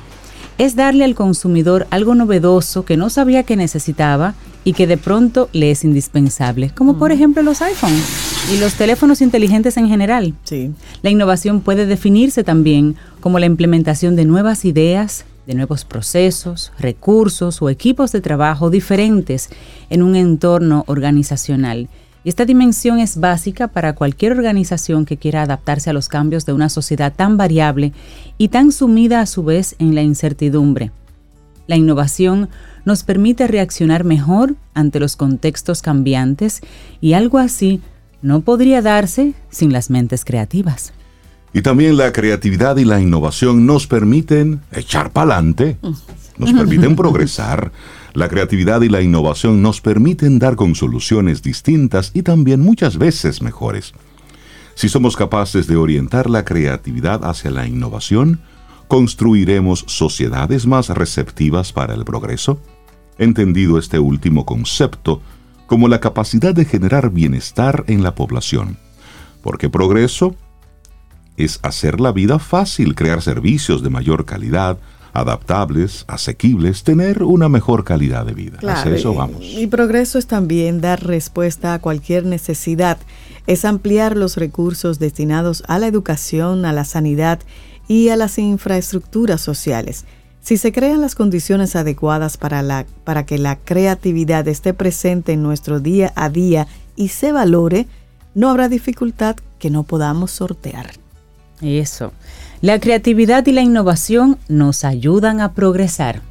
es 0.57 0.75
darle 0.75 1.05
al 1.05 1.15
consumidor 1.15 1.87
algo 1.89 2.15
novedoso 2.15 2.83
que 2.83 2.97
no 2.97 3.09
sabía 3.09 3.43
que 3.43 3.55
necesitaba 3.55 4.33
y 4.67 4.73
que 4.73 4.85
de 4.85 4.97
pronto 4.97 5.47
le 5.53 5.71
es 5.71 5.85
indispensable, 5.85 6.71
como 6.71 6.97
por 6.99 7.13
ejemplo 7.13 7.41
los 7.41 7.61
iPhones 7.61 8.51
y 8.53 8.59
los 8.59 8.73
teléfonos 8.73 9.21
inteligentes 9.21 9.77
en 9.77 9.87
general. 9.87 10.33
Sí. 10.43 10.73
La 11.01 11.09
innovación 11.09 11.61
puede 11.61 11.85
definirse 11.85 12.43
también 12.43 12.97
como 13.21 13.39
la 13.39 13.45
implementación 13.45 14.17
de 14.17 14.25
nuevas 14.25 14.65
ideas, 14.65 15.23
de 15.45 15.53
nuevos 15.53 15.85
procesos, 15.85 16.73
recursos 16.79 17.61
o 17.61 17.69
equipos 17.69 18.11
de 18.11 18.19
trabajo 18.19 18.69
diferentes 18.69 19.47
en 19.89 20.03
un 20.03 20.17
entorno 20.17 20.83
organizacional. 20.87 21.87
Y 22.25 22.29
esta 22.29 22.43
dimensión 22.43 22.99
es 22.99 23.21
básica 23.21 23.69
para 23.69 23.95
cualquier 23.95 24.33
organización 24.33 25.05
que 25.05 25.15
quiera 25.15 25.43
adaptarse 25.43 25.91
a 25.91 25.93
los 25.93 26.09
cambios 26.09 26.45
de 26.45 26.51
una 26.51 26.67
sociedad 26.67 27.13
tan 27.15 27.37
variable 27.37 27.93
y 28.37 28.49
tan 28.49 28.73
sumida 28.73 29.21
a 29.21 29.27
su 29.27 29.45
vez 29.45 29.77
en 29.79 29.95
la 29.95 30.01
incertidumbre. 30.01 30.91
La 31.67 31.77
innovación 31.77 32.49
nos 32.87 33.03
permite 33.03 33.47
reaccionar 33.47 34.05
mejor 34.05 34.55
ante 34.73 35.01
los 35.01 35.17
contextos 35.17 35.81
cambiantes 35.81 36.61
y 37.01 37.13
algo 37.13 37.37
así 37.37 37.81
no 38.21 38.39
podría 38.39 38.81
darse 38.81 39.33
sin 39.49 39.73
las 39.73 39.89
mentes 39.89 40.23
creativas. 40.23 40.93
Y 41.51 41.63
también 41.63 41.97
la 41.97 42.13
creatividad 42.13 42.77
y 42.77 42.85
la 42.85 43.01
innovación 43.01 43.65
nos 43.65 43.87
permiten 43.87 44.61
echar 44.71 45.11
pa'lante, 45.11 45.75
nos 46.37 46.53
permiten 46.53 46.95
progresar. 47.01 47.73
La 48.13 48.29
creatividad 48.29 48.81
y 48.81 48.87
la 48.87 49.01
innovación 49.01 49.61
nos 49.61 49.81
permiten 49.81 50.39
dar 50.39 50.55
con 50.55 50.73
soluciones 50.73 51.41
distintas 51.41 52.11
y 52.13 52.23
también 52.23 52.61
muchas 52.61 52.97
veces 52.97 53.41
mejores. 53.41 53.91
Si 54.75 54.87
somos 54.87 55.17
capaces 55.17 55.67
de 55.67 55.75
orientar 55.75 56.29
la 56.29 56.45
creatividad 56.45 57.25
hacia 57.25 57.51
la 57.51 57.67
innovación, 57.67 58.39
construiremos 58.87 59.83
sociedades 59.87 60.65
más 60.65 60.87
receptivas 60.87 61.73
para 61.73 61.93
el 61.93 62.05
progreso. 62.05 62.61
Entendido 63.17 63.79
este 63.79 63.99
último 63.99 64.45
concepto 64.45 65.21
como 65.65 65.87
la 65.87 65.99
capacidad 65.99 66.53
de 66.53 66.65
generar 66.65 67.11
bienestar 67.11 67.83
en 67.87 68.03
la 68.03 68.15
población. 68.15 68.77
Porque 69.41 69.69
progreso 69.69 70.35
es 71.35 71.59
hacer 71.61 71.99
la 71.99 72.11
vida 72.11 72.39
fácil, 72.39 72.95
crear 72.95 73.21
servicios 73.21 73.83
de 73.83 73.89
mayor 73.89 74.25
calidad, 74.25 74.77
adaptables, 75.13 76.05
asequibles, 76.07 76.83
tener 76.83 77.23
una 77.23 77.49
mejor 77.49 77.83
calidad 77.83 78.25
de 78.25 78.33
vida. 78.33 78.57
Claro, 78.59 78.93
eso 78.93 79.13
vamos. 79.13 79.39
Y 79.41 79.67
progreso 79.67 80.19
es 80.19 80.27
también 80.27 80.79
dar 80.79 81.03
respuesta 81.03 81.73
a 81.73 81.79
cualquier 81.79 82.25
necesidad, 82.25 82.97
es 83.47 83.65
ampliar 83.65 84.15
los 84.15 84.37
recursos 84.37 84.99
destinados 84.99 85.63
a 85.67 85.79
la 85.79 85.87
educación, 85.87 86.65
a 86.65 86.73
la 86.73 86.85
sanidad 86.85 87.39
y 87.87 88.09
a 88.09 88.15
las 88.15 88.37
infraestructuras 88.37 89.41
sociales. 89.41 90.05
Si 90.47 90.55
se 90.55 90.71
crean 90.71 91.01
las 91.01 91.13
condiciones 91.13 91.75
adecuadas 91.75 92.37
para, 92.37 92.61
la, 92.61 92.85
para 93.03 93.25
que 93.25 93.37
la 93.37 93.57
creatividad 93.57 94.47
esté 94.47 94.73
presente 94.73 95.33
en 95.33 95.43
nuestro 95.43 95.81
día 95.81 96.13
a 96.15 96.29
día 96.29 96.67
y 96.95 97.09
se 97.09 97.33
valore, 97.33 97.85
no 98.33 98.49
habrá 98.49 98.69
dificultad 98.69 99.35
que 99.59 99.69
no 99.69 99.83
podamos 99.83 100.31
sortear. 100.31 100.91
Eso. 101.59 102.13
La 102.61 102.79
creatividad 102.79 103.45
y 103.45 103.51
la 103.51 103.61
innovación 103.61 104.37
nos 104.47 104.85
ayudan 104.85 105.41
a 105.41 105.51
progresar. 105.51 106.21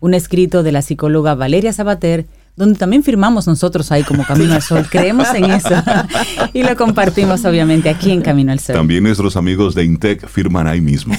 Un 0.00 0.14
escrito 0.14 0.62
de 0.62 0.72
la 0.72 0.80
psicóloga 0.80 1.34
Valeria 1.34 1.74
Sabater, 1.74 2.24
donde 2.56 2.78
también 2.78 3.02
firmamos 3.02 3.46
nosotros 3.46 3.92
ahí 3.92 4.02
como 4.02 4.24
Camino 4.24 4.54
al 4.54 4.62
Sol. 4.62 4.86
Creemos 4.90 5.28
en 5.34 5.50
eso 5.50 5.74
y 6.52 6.62
lo 6.62 6.74
compartimos 6.74 7.44
obviamente 7.44 7.88
aquí 7.88 8.10
en 8.10 8.22
Camino 8.22 8.52
al 8.52 8.60
Sol. 8.60 8.74
También 8.74 9.04
nuestros 9.04 9.36
amigos 9.36 9.74
de 9.74 9.84
Intec 9.84 10.26
firman 10.26 10.66
ahí 10.66 10.80
mismo. 10.80 11.14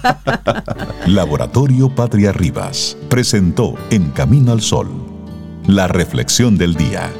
Laboratorio 1.06 1.94
Patria 1.94 2.32
Rivas 2.32 2.96
presentó 3.08 3.74
En 3.90 4.10
Camino 4.10 4.52
al 4.52 4.62
Sol 4.62 4.88
la 5.66 5.86
reflexión 5.86 6.58
del 6.58 6.74
día. 6.74 7.10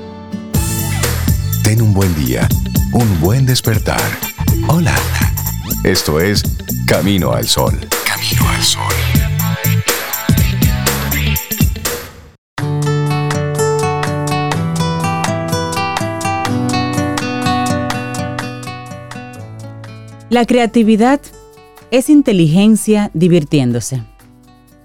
Ten 1.62 1.82
un 1.82 1.94
buen 1.94 2.14
día, 2.16 2.48
un 2.92 3.20
buen 3.20 3.46
despertar. 3.46 4.00
Hola. 4.66 4.94
Esto 5.84 6.20
es 6.20 6.42
Camino 6.86 7.32
al 7.32 7.46
Sol. 7.46 7.78
Camino 8.04 8.48
al 8.48 8.62
Sol. 8.62 9.19
La 20.30 20.46
creatividad 20.46 21.20
es 21.90 22.08
inteligencia 22.08 23.10
divirtiéndose. 23.14 24.04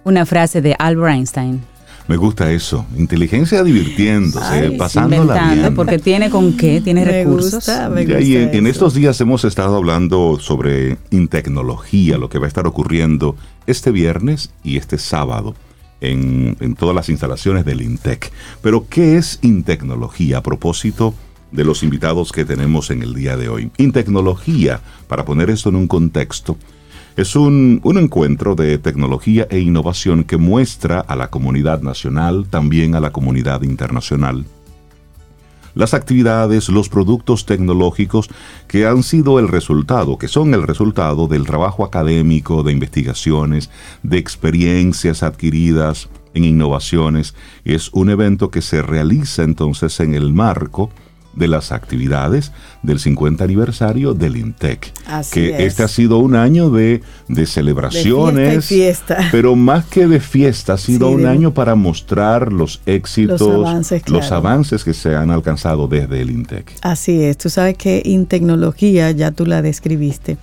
Una 0.04 0.26
frase 0.26 0.60
de 0.60 0.76
Albert 0.80 1.14
Einstein. 1.14 1.62
Me 2.08 2.18
gusta 2.18 2.52
eso. 2.52 2.88
Inteligencia 2.98 3.64
divirtiéndose, 3.64 4.72
pasándola 4.72 5.54
bien. 5.54 5.76
Porque 5.76 6.00
tiene 6.00 6.32
con 6.32 6.58
qué, 6.58 6.82
tiene 6.82 7.06
recursos. 7.06 7.70
y 8.22 8.38
en, 8.38 8.66
estos 8.66 8.96
días 8.96 9.22
hemos 9.22 9.46
estado 9.46 9.76
hablando 9.76 10.40
sobre 10.40 10.98
intecnología, 11.12 12.18
lo 12.18 12.28
que 12.28 12.40
va 12.40 12.46
a 12.46 12.48
estar 12.48 12.66
ocurriendo 12.66 13.36
este 13.68 13.92
viernes 13.92 14.50
y 14.64 14.78
este 14.78 14.98
sábado 14.98 15.54
en, 16.02 16.58
en 16.60 16.74
todas 16.74 16.96
las 16.96 17.08
instalaciones 17.10 17.66
del 17.66 17.84
INTEC. 17.84 18.32
Pero, 18.64 18.88
¿qué 18.90 19.18
es 19.18 19.38
Intecnología 19.44 20.40
a 20.40 20.42
propósito 20.42 21.14
de 21.52 21.64
los 21.64 21.84
invitados 21.84 22.32
que 22.32 22.46
tenemos 22.46 22.92
en 22.92 23.04
el 23.04 23.14
día 23.14 23.38
de 23.38 23.50
hoy? 23.50 23.72
Intecnología, 23.78 24.82
para 25.08 25.26
poner 25.26 25.50
esto 25.50 25.70
en 25.70 25.76
un 25.76 25.88
contexto, 25.88 26.58
es 27.16 27.38
un, 27.38 27.82
encuentro 27.86 28.56
de 28.56 28.78
tecnología 28.78 29.48
e 29.50 29.60
innovación 29.60 30.26
que 30.26 30.36
muestra 30.36 31.00
a 31.00 31.16
la 31.16 31.30
comunidad 31.30 31.82
nacional, 31.82 32.48
también 32.50 32.94
a 32.94 33.00
la 33.00 33.12
comunidad 33.12 33.62
internacional, 33.62 34.46
las 35.76 35.94
actividades, 35.94 36.68
los 36.68 36.90
productos 36.90 37.46
tecnológicos 37.46 38.30
que 38.68 38.86
han 38.86 39.02
sido 39.02 39.40
el 39.40 39.48
resultado, 39.48 40.18
que 40.18 40.28
son 40.28 40.54
el 40.54 40.64
resultado 40.64 41.28
del 41.28 41.46
trabajo 41.46 41.86
académico, 41.86 42.64
de 42.64 42.74
investigaciones, 42.74 43.70
de 44.04 44.18
experiencias 44.18 45.24
adquiridas 45.24 46.10
en 46.34 46.44
innovaciones. 46.44 47.34
Es 47.64 47.90
un 47.94 48.10
evento 48.10 48.52
que 48.52 48.62
se 48.62 48.82
realiza 48.82 49.44
entonces 49.44 50.00
en 50.02 50.16
el 50.16 50.34
marco 50.34 50.90
de 51.36 51.48
las 51.48 51.72
actividades 51.72 52.52
del 52.84 53.00
50 53.00 53.44
aniversario 53.44 54.14
del 54.14 54.38
INTEC. 54.38 54.92
Así 55.08 55.34
que 55.34 55.50
es. 55.56 55.60
este 55.74 55.84
ha 55.84 55.88
sido 55.88 56.20
un 56.20 56.36
año 56.36 56.70
de, 56.70 57.02
de 57.28 57.46
celebraciones, 57.46 58.56
De 58.56 58.62
fiesta 58.62 59.18
pero 59.32 59.56
más 59.56 59.86
que 59.86 60.08
de 60.08 60.20
fiesta, 60.20 60.74
ha 60.74 60.78
sido 60.78 61.10
Sí, 61.10 61.16
un 61.16 61.22
de- 61.24 61.30
año 61.30 61.54
para 61.54 61.76
mostrar 61.76 62.52
los 62.54 62.82
éxitos, 62.86 63.42
Los 63.42 63.68
avances, 63.68 64.02
los 64.10 64.20
claro. 64.22 64.36
avances 64.38 64.84
que 64.84 64.94
se 64.94 65.16
han 65.16 65.32
alcanzado 65.32 65.88
desde 65.88 66.22
el 66.22 66.32
INTEC. 66.32 66.72
Así 66.82 67.22
es, 67.24 67.38
tú 67.38 67.50
sabes 67.50 67.78
que 67.78 68.02
en 68.06 68.26
tecnología, 68.26 69.12
ya 69.12 69.32
tú 69.32 69.46
la 69.46 69.62
describiste, 69.62 70.38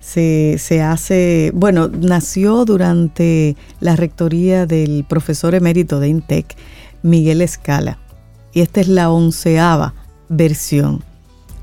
se, 0.00 0.56
se 0.58 0.82
hace, 0.82 1.52
bueno, 1.54 1.88
nació 1.88 2.64
durante 2.64 3.56
la 3.80 3.94
rectoría 3.94 4.66
del 4.66 5.04
profesor 5.08 5.54
emérito 5.54 6.00
de 6.00 6.08
INTEC, 6.08 6.56
Miguel 7.02 7.40
Escala, 7.42 7.98
y 8.52 8.60
esta 8.62 8.80
es 8.80 8.88
la 8.88 9.10
onceava 9.10 9.94
versión. 10.32 11.04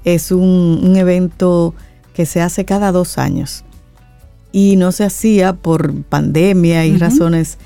Es 0.05 0.31
un, 0.31 0.79
un 0.83 0.95
evento 0.95 1.73
que 2.13 2.25
se 2.25 2.41
hace 2.41 2.65
cada 2.65 2.91
dos 2.91 3.17
años 3.17 3.63
y 4.51 4.75
no 4.77 4.91
se 4.91 5.03
hacía 5.03 5.53
por 5.53 6.03
pandemia 6.03 6.85
y 6.85 6.97
razones 6.97 7.57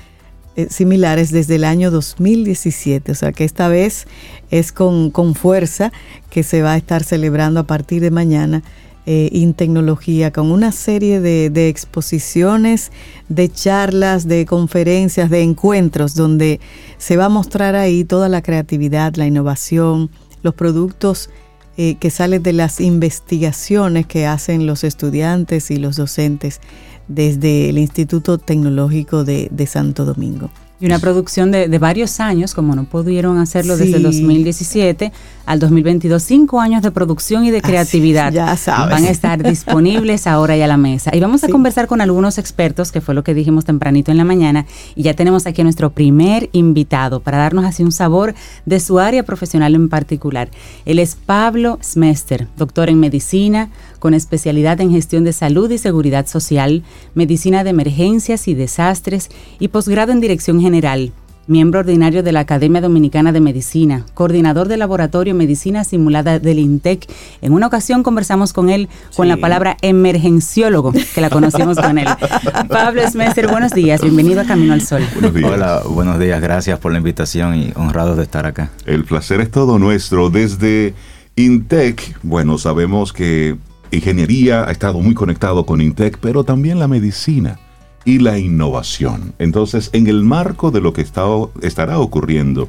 eh, 0.56 0.68
similares 0.70 1.30
desde 1.30 1.56
el 1.56 1.64
año 1.64 1.90
2017. 1.90 3.12
O 3.12 3.14
sea 3.14 3.32
que 3.32 3.44
esta 3.44 3.68
vez 3.68 4.06
es 4.50 4.72
con, 4.72 5.10
con 5.10 5.34
fuerza 5.34 5.92
que 6.30 6.42
se 6.42 6.62
va 6.62 6.72
a 6.72 6.76
estar 6.76 7.02
celebrando 7.02 7.60
a 7.60 7.64
partir 7.64 8.02
de 8.02 8.10
mañana 8.10 8.62
eh, 9.06 9.30
en 9.32 9.52
tecnología 9.54 10.32
con 10.32 10.50
una 10.50 10.72
serie 10.72 11.20
de, 11.20 11.50
de 11.50 11.68
exposiciones, 11.68 12.92
de 13.28 13.50
charlas, 13.50 14.28
de 14.28 14.46
conferencias, 14.46 15.28
de 15.28 15.42
encuentros 15.42 16.14
donde 16.14 16.60
se 16.96 17.16
va 17.16 17.26
a 17.26 17.28
mostrar 17.28 17.74
ahí 17.74 18.04
toda 18.04 18.28
la 18.28 18.40
creatividad, 18.40 19.14
la 19.16 19.26
innovación, 19.26 20.10
los 20.44 20.54
productos 20.54 21.30
eh, 21.76 21.96
que 21.96 22.10
salen 22.10 22.44
de 22.44 22.52
las 22.52 22.80
investigaciones 22.80 24.06
que 24.06 24.26
hacen 24.26 24.66
los 24.66 24.84
estudiantes 24.84 25.72
y 25.72 25.78
los 25.78 25.96
docentes 25.96 26.60
desde 27.08 27.68
el 27.68 27.78
Instituto 27.78 28.38
Tecnológico 28.38 29.24
de, 29.24 29.48
de 29.50 29.66
Santo 29.66 30.04
Domingo. 30.04 30.50
Y 30.80 30.86
una 30.86 30.98
producción 30.98 31.50
de, 31.52 31.68
de 31.68 31.78
varios 31.78 32.18
años, 32.20 32.52
como 32.52 32.74
no 32.74 32.84
pudieron 32.84 33.38
hacerlo 33.38 33.76
desde 33.76 33.96
el 33.96 34.02
Sí. 34.12 34.20
2017 34.22 35.12
al 35.46 35.58
2022, 35.60 36.22
cinco 36.22 36.60
años 36.60 36.82
de 36.82 36.90
producción 36.90 37.44
y 37.44 37.50
de 37.50 37.62
creatividad. 37.62 38.32
ya 38.32 38.56
sabes. 38.56 38.90
Van 38.94 39.04
a 39.04 39.08
estar 39.10 39.42
disponibles 39.42 40.26
ahora 40.26 40.56
y 40.56 40.62
a 40.62 40.66
la 40.66 40.76
mesa. 40.76 41.10
Y 41.14 41.20
vamos 41.20 41.42
a 41.44 41.46
Sí. 41.46 41.52
conversar 41.52 41.86
con 41.86 42.00
algunos 42.00 42.38
expertos, 42.38 42.90
que 42.92 43.00
fue 43.00 43.14
lo 43.14 43.22
que 43.22 43.34
dijimos 43.34 43.64
tempranito 43.64 44.10
en 44.10 44.16
la 44.18 44.24
mañana. 44.24 44.66
Y 44.96 45.02
ya 45.04 45.14
tenemos 45.14 45.46
aquí 45.46 45.60
a 45.60 45.64
nuestro 45.64 45.90
primer 45.90 46.48
invitado 46.52 47.20
para 47.20 47.38
darnos 47.38 47.64
así 47.64 47.82
un 47.84 47.92
sabor 47.92 48.34
de 48.66 48.80
su 48.80 48.98
área 48.98 49.22
profesional 49.22 49.74
en 49.74 49.88
particular. 49.88 50.48
Él 50.86 50.98
es 50.98 51.14
Pablo 51.14 51.78
Smester, 51.82 52.48
doctor 52.56 52.88
en 52.90 52.98
medicina, 53.00 53.70
con 54.04 54.12
especialidad 54.12 54.82
en 54.82 54.90
gestión 54.90 55.24
de 55.24 55.32
salud 55.32 55.70
y 55.70 55.78
seguridad 55.78 56.26
social, 56.26 56.82
medicina 57.14 57.64
de 57.64 57.70
emergencias 57.70 58.48
y 58.48 58.54
desastres 58.54 59.30
y 59.58 59.68
posgrado 59.68 60.12
en 60.12 60.20
dirección 60.20 60.60
general. 60.60 61.12
Miembro 61.46 61.80
ordinario 61.80 62.22
de 62.22 62.30
la 62.30 62.40
Academia 62.40 62.82
Dominicana 62.82 63.32
de 63.32 63.40
Medicina, 63.40 64.04
coordinador 64.12 64.68
del 64.68 64.80
Laboratorio 64.80 65.34
Medicina 65.34 65.84
Simulada 65.84 66.38
del 66.38 66.58
INTEC. 66.58 67.10
En 67.40 67.54
una 67.54 67.66
ocasión 67.66 68.02
conversamos 68.02 68.52
con 68.52 68.68
él 68.68 68.90
con 69.16 69.26
la 69.26 69.38
palabra 69.38 69.78
emergenciólogo, 69.80 70.92
que 70.92 71.20
la 71.22 71.30
conocimos 71.30 71.78
con 71.78 71.96
él. 71.96 72.06
Pablo 72.68 73.08
Smester, 73.10 73.48
buenos 73.48 73.72
días, 73.72 74.02
bienvenido 74.02 74.42
a 74.42 74.44
Camino 74.44 74.74
al 74.74 74.82
Sol. 74.82 75.02
Buenos 75.14 75.32
días. 75.32 75.50
Hola, 75.50 75.82
buenos 75.88 76.18
días, 76.18 76.42
gracias 76.42 76.78
por 76.78 76.92
la 76.92 76.98
invitación 76.98 77.54
y 77.54 77.72
honrado 77.74 78.16
de 78.16 78.24
estar 78.24 78.44
acá. 78.44 78.70
El 78.84 79.06
placer 79.06 79.40
es 79.40 79.50
todo 79.50 79.78
nuestro. 79.78 80.28
Desde 80.28 80.92
Intec, 81.36 82.18
bueno, 82.22 82.58
sabemos 82.58 83.14
que 83.14 83.56
ingeniería 83.94 84.66
ha 84.66 84.72
estado 84.72 85.00
muy 85.00 85.14
conectado 85.14 85.66
con 85.66 85.80
Intec, 85.80 86.18
pero 86.18 86.44
también 86.44 86.78
la 86.78 86.88
medicina 86.88 87.58
y 88.04 88.18
la 88.18 88.38
innovación. 88.38 89.34
Entonces, 89.38 89.90
en 89.92 90.06
el 90.06 90.22
marco 90.22 90.70
de 90.70 90.80
lo 90.80 90.92
que 90.92 91.00
está, 91.00 91.24
estará 91.62 91.98
ocurriendo 91.98 92.68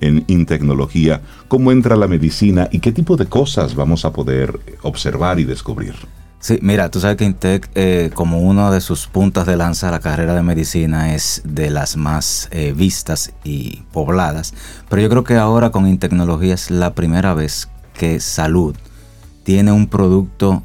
en 0.00 0.24
Intecnología, 0.26 1.22
¿cómo 1.48 1.70
entra 1.70 1.96
la 1.96 2.08
medicina 2.08 2.68
y 2.72 2.80
qué 2.80 2.92
tipo 2.92 3.16
de 3.16 3.26
cosas 3.26 3.74
vamos 3.74 4.04
a 4.04 4.12
poder 4.12 4.58
observar 4.82 5.38
y 5.38 5.44
descubrir? 5.44 5.94
Sí, 6.40 6.58
mira, 6.60 6.90
tú 6.90 6.98
sabes 6.98 7.16
que 7.16 7.24
Intec, 7.24 7.70
eh, 7.76 8.10
como 8.14 8.40
una 8.40 8.72
de 8.72 8.80
sus 8.80 9.06
puntas 9.06 9.46
de 9.46 9.56
lanza, 9.56 9.92
la 9.92 10.00
carrera 10.00 10.34
de 10.34 10.42
medicina 10.42 11.14
es 11.14 11.42
de 11.44 11.70
las 11.70 11.96
más 11.96 12.48
eh, 12.50 12.74
vistas 12.76 13.32
y 13.44 13.82
pobladas. 13.92 14.52
Pero 14.88 15.02
yo 15.02 15.08
creo 15.08 15.22
que 15.22 15.36
ahora 15.36 15.70
con 15.70 15.86
Intecnología 15.86 16.54
es 16.54 16.72
la 16.72 16.94
primera 16.94 17.32
vez 17.34 17.68
que 17.94 18.18
salud 18.18 18.74
tiene 19.44 19.72
un 19.72 19.86
producto 19.86 20.62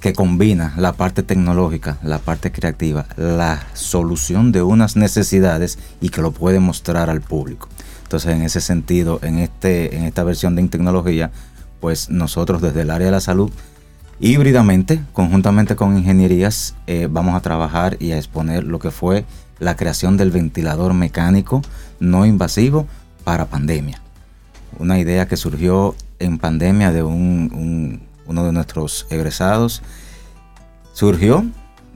que 0.00 0.12
combina 0.12 0.74
la 0.76 0.92
parte 0.92 1.22
tecnológica, 1.22 1.96
la 2.02 2.18
parte 2.18 2.52
creativa, 2.52 3.06
la 3.16 3.62
solución 3.72 4.52
de 4.52 4.62
unas 4.62 4.96
necesidades 4.96 5.78
y 6.00 6.10
que 6.10 6.20
lo 6.20 6.30
puede 6.30 6.60
mostrar 6.60 7.08
al 7.08 7.22
público. 7.22 7.68
Entonces, 8.02 8.32
en 8.32 8.42
ese 8.42 8.60
sentido, 8.60 9.18
en, 9.22 9.38
este, 9.38 9.96
en 9.96 10.04
esta 10.04 10.22
versión 10.22 10.56
de 10.56 10.68
tecnología, 10.68 11.30
pues 11.80 12.10
nosotros 12.10 12.60
desde 12.60 12.82
el 12.82 12.90
área 12.90 13.06
de 13.06 13.12
la 13.12 13.20
salud, 13.20 13.50
híbridamente, 14.20 15.02
conjuntamente 15.14 15.74
con 15.74 15.96
ingenierías, 15.96 16.74
eh, 16.86 17.08
vamos 17.10 17.34
a 17.34 17.40
trabajar 17.40 17.96
y 17.98 18.12
a 18.12 18.18
exponer 18.18 18.64
lo 18.64 18.78
que 18.78 18.90
fue 18.90 19.24
la 19.58 19.74
creación 19.74 20.18
del 20.18 20.30
ventilador 20.30 20.92
mecánico 20.92 21.62
no 21.98 22.26
invasivo 22.26 22.86
para 23.24 23.46
pandemia. 23.46 24.03
Una 24.78 24.98
idea 24.98 25.26
que 25.28 25.36
surgió 25.36 25.94
en 26.18 26.38
pandemia 26.38 26.92
de 26.92 27.02
un, 27.02 27.50
un, 27.54 28.02
uno 28.26 28.44
de 28.44 28.52
nuestros 28.52 29.06
egresados. 29.10 29.82
Surgió 30.92 31.44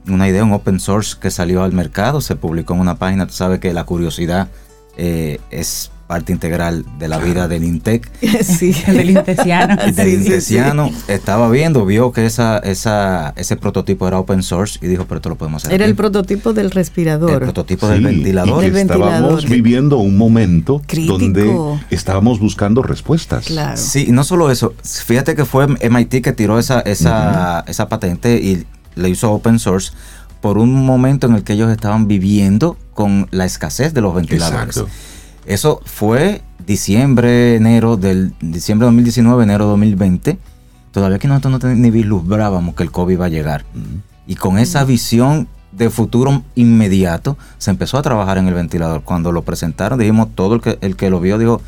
una 0.07 0.29
idea, 0.29 0.45
un 0.45 0.53
open 0.53 0.81
source 0.81 1.17
que 1.21 1.31
salió 1.31 1.63
al 1.63 1.73
mercado, 1.73 2.21
se 2.21 2.37
publicó 2.37 2.75
en 2.75 2.81
una 2.81 2.97
página. 2.97 3.27
Tú 3.27 3.35
sabes 3.35 3.61
que 3.61 3.73
la 3.73 3.85
curiosidad 3.85 4.49
eh, 4.97 5.41
es 5.51 5.91
parte 6.09 6.33
integral 6.33 6.85
de 6.99 7.07
la 7.07 7.19
vida 7.19 7.47
del 7.47 7.63
INTEC. 7.63 8.11
Sí. 8.43 8.73
Del 8.87 9.11
intesiano. 9.17 9.77
Y 9.87 9.93
del 9.93 10.07
Sí, 10.09 10.17
sí, 10.17 10.25
Intesiano 10.25 10.91
estaba 11.07 11.49
viendo, 11.51 11.85
vio 11.87 12.11
que 12.13 12.27
esa, 12.27 12.59
esa, 12.59 13.35
ese 13.37 13.57
prototipo 13.57 14.09
era 14.09 14.19
open 14.19 14.43
source 14.43 14.79
y 14.83 14.89
dijo, 14.89 15.05
pero 15.07 15.19
esto 15.19 15.29
lo 15.29 15.37
podemos 15.37 15.63
hacer. 15.65 15.75
Era 15.75 15.85
aquí". 15.85 15.91
el 15.91 15.97
prototipo 15.97 16.53
del 16.53 16.67
El 16.67 16.71
respirador. 16.73 17.39
prototipo 17.43 17.87
Sí, 17.87 17.93
del 17.93 18.03
ventilador. 18.05 18.65
y 18.65 18.67
estábamos 18.69 18.89
ventilador. 18.89 19.49
viviendo 19.49 19.99
un 19.99 20.17
momento 20.17 20.83
Crítico. 20.87 21.19
donde 21.19 21.81
estábamos 21.91 22.41
buscando 22.41 22.83
respuestas. 22.83 23.45
Claro. 23.47 23.77
Sí, 23.77 24.07
y 24.09 24.13
no 24.13 24.25
solo 24.25 24.51
eso, 24.51 24.73
fíjate 24.83 25.35
que 25.37 25.45
fue 25.45 25.67
MIT 25.69 26.23
que 26.23 26.33
tiró 26.33 26.59
esa, 26.59 26.81
esa, 26.81 27.65
esa 27.69 27.89
patente 27.89 28.37
y 28.39 28.65
le 28.97 29.11
hizo 29.11 29.31
open 29.31 29.59
source 29.59 29.93
por 30.41 30.57
un 30.57 30.73
momento 30.87 31.27
en 31.27 31.35
el 31.35 31.43
que 31.45 31.53
ellos 31.53 31.71
estaban 31.71 32.09
viviendo 32.09 32.77
con 32.95 33.29
la 33.31 33.45
escasez 33.45 33.93
de 33.93 34.01
los 34.01 34.15
ventiladores. 34.15 34.77
Exacto. 34.79 34.89
Eso 35.49 35.81
fue 35.85 36.43
diciembre, 36.67 37.57
enero 37.57 37.97
del 37.97 38.35
diciembre 38.41 38.85
de 38.85 38.91
2019, 38.91 39.43
enero 39.45 39.65
de 39.65 39.71
2020. 39.71 40.39
Todavía 40.93 41.19
que 41.19 41.27
nosotros 41.27 41.53
no 41.53 41.59
ten- 41.59 41.81
ni 41.81 41.91
vislumbrábamos 41.91 42.75
que 42.75 42.83
el 42.83 42.91
COVID 42.91 43.15
iba 43.15 43.27
a 43.27 43.31
llegar. 43.31 43.65
Y 44.27 44.35
con 44.35 44.59
esa 44.59 44.85
visión 44.85 45.49
de 45.73 45.91
futuro 45.91 46.43
inmediato, 46.55 47.37
se 47.59 47.71
empezó 47.71 47.97
a 47.99 48.03
trabajar 48.03 48.37
en 48.39 48.47
el 48.49 48.55
ventilador. 48.55 49.03
Cuando 49.05 49.33
lo 49.33 49.43
presentaron, 49.43 49.99
dijimos, 49.99 50.29
todo 50.35 50.55
el 50.55 50.61
que, 50.61 50.79
el 50.83 50.97
que 50.97 51.09
lo 51.11 51.19
vio 51.21 51.39
dijo, 51.39 51.63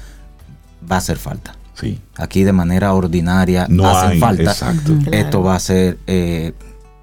va 0.90 0.96
a 0.96 0.98
hacer 0.98 1.16
falta. 1.16 1.54
Sí. 1.74 1.98
Aquí 2.16 2.44
de 2.44 2.52
manera 2.52 2.92
ordinaria 2.92 3.66
No 3.70 3.88
hace 3.88 4.12
hay, 4.14 4.18
falta. 4.20 4.42
exacto. 4.42 4.92
Claro. 5.04 5.16
Esto 5.16 5.42
va 5.42 5.54
a 5.54 5.58
ser, 5.60 5.96
eh, 6.06 6.52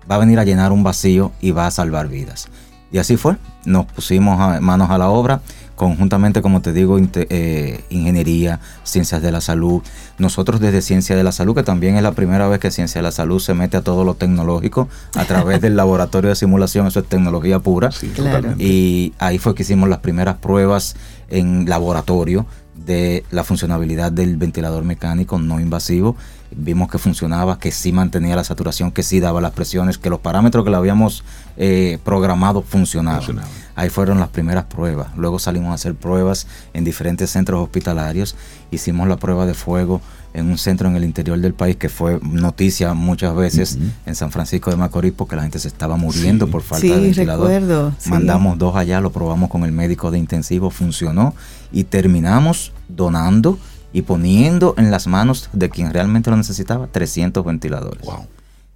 va 0.09 0.15
a 0.15 0.19
venir 0.19 0.37
a 0.37 0.43
llenar 0.43 0.71
un 0.71 0.83
vacío 0.83 1.31
y 1.41 1.49
va 1.51 1.65
a 1.65 1.71
salvar 1.71 2.07
vidas. 2.07 2.47
Y 2.91 2.99
así 2.99 3.17
fue. 3.17 3.37
Nos 3.65 3.85
pusimos 3.87 4.39
a- 4.39 4.59
manos 4.61 4.89
a 4.91 4.97
la 4.99 5.09
obra, 5.09 5.41
conjuntamente, 5.77 6.41
como 6.41 6.61
te 6.61 6.73
digo, 6.73 6.97
eh, 6.99 7.83
ingeniería, 7.89 8.59
ciencias 8.83 9.21
de 9.21 9.31
la 9.31 9.41
salud. 9.41 9.81
Nosotros 10.17 10.59
desde 10.59 10.81
Ciencia 10.81 11.15
de 11.15 11.23
la 11.23 11.31
Salud, 11.31 11.55
que 11.55 11.63
también 11.63 11.95
es 11.95 12.03
la 12.03 12.13
primera 12.13 12.47
vez 12.47 12.59
que 12.59 12.71
Ciencia 12.71 12.99
de 12.99 13.03
la 13.03 13.11
Salud 13.11 13.39
se 13.39 13.53
mete 13.53 13.77
a 13.77 13.81
todo 13.83 14.03
lo 14.03 14.15
tecnológico 14.15 14.89
a 15.13 15.23
través 15.25 15.61
del 15.61 15.75
laboratorio 15.77 16.31
de 16.31 16.35
simulación, 16.35 16.87
eso 16.87 16.99
es 16.99 17.05
tecnología 17.07 17.59
pura. 17.59 17.91
Sí, 17.91 18.07
Claro. 18.09 18.55
Y 18.57 19.13
ahí 19.19 19.37
fue 19.37 19.53
que 19.53 19.61
hicimos 19.61 19.87
las 19.87 19.99
primeras 19.99 20.37
pruebas 20.37 20.95
en 21.29 21.69
laboratorio 21.69 22.47
de 22.73 23.23
la 23.29 23.43
funcionabilidad 23.43 24.11
del 24.11 24.37
ventilador 24.37 24.83
mecánico 24.83 25.37
no 25.37 25.59
invasivo. 25.59 26.15
Vimos 26.49 26.89
que 26.89 26.97
funcionaba, 26.97 27.59
que 27.59 27.71
sí 27.71 27.91
mantenía 27.91 28.35
la 28.35 28.43
saturación, 28.43 28.91
que 28.91 29.03
sí 29.03 29.19
daba 29.19 29.41
las 29.41 29.51
presiones, 29.51 29.99
que 29.99 30.09
los 30.09 30.21
parámetros 30.21 30.63
que 30.63 30.71
le 30.71 30.77
habíamos 30.77 31.23
eh, 31.57 31.99
programado 32.03 32.63
funcionaban. 32.63 33.21
Funcionaba. 33.21 33.47
Ahí 33.77 33.91
fueron 33.91 34.19
las 34.19 34.29
primeras 34.29 34.65
pruebas. 34.65 35.15
Luego 35.15 35.37
salimos 35.37 35.69
a 35.69 35.75
hacer 35.75 35.93
pruebas 35.93 36.47
en 36.73 36.83
diferentes 36.83 37.29
centros 37.29 37.61
hospitalarios. 37.61 38.35
Hicimos 38.71 39.07
la 39.07 39.17
prueba 39.17 39.45
de 39.45 39.53
fuego 39.53 40.01
en 40.33 40.47
un 40.47 40.57
centro 40.57 40.89
en 40.89 40.95
el 40.95 41.03
interior 41.03 41.39
del 41.39 41.53
país 41.53 41.75
que 41.75 41.87
fue 41.87 42.19
noticia 42.23 42.95
muchas 42.95 43.35
veces 43.35 43.77
en 44.07 44.15
San 44.15 44.31
Francisco 44.31 44.71
de 44.71 44.77
Macorís 44.77 45.13
porque 45.15 45.35
la 45.35 45.43
gente 45.43 45.59
se 45.59 45.67
estaba 45.67 45.95
muriendo 45.95 46.47
por 46.47 46.63
falta 46.63 46.87
de 46.87 47.01
ventilador. 47.01 47.51
Recuerdo, 47.51 47.93
Mandamos 48.07 48.57
dos 48.57 48.75
allá, 48.75 48.99
lo 48.99 49.11
probamos 49.11 49.47
con 49.51 49.63
el 49.63 49.71
médico 49.71 50.09
de 50.09 50.17
intensivo, 50.17 50.71
funcionó 50.71 51.35
y 51.71 51.83
terminamos 51.83 52.73
donando 52.87 53.59
y 53.93 54.01
poniendo 54.01 54.73
en 54.79 54.89
las 54.89 55.05
manos 55.05 55.51
de 55.53 55.69
quien 55.69 55.93
realmente 55.93 56.31
lo 56.31 56.37
necesitaba 56.37 56.87
300 56.87 57.45
ventiladores. 57.45 58.01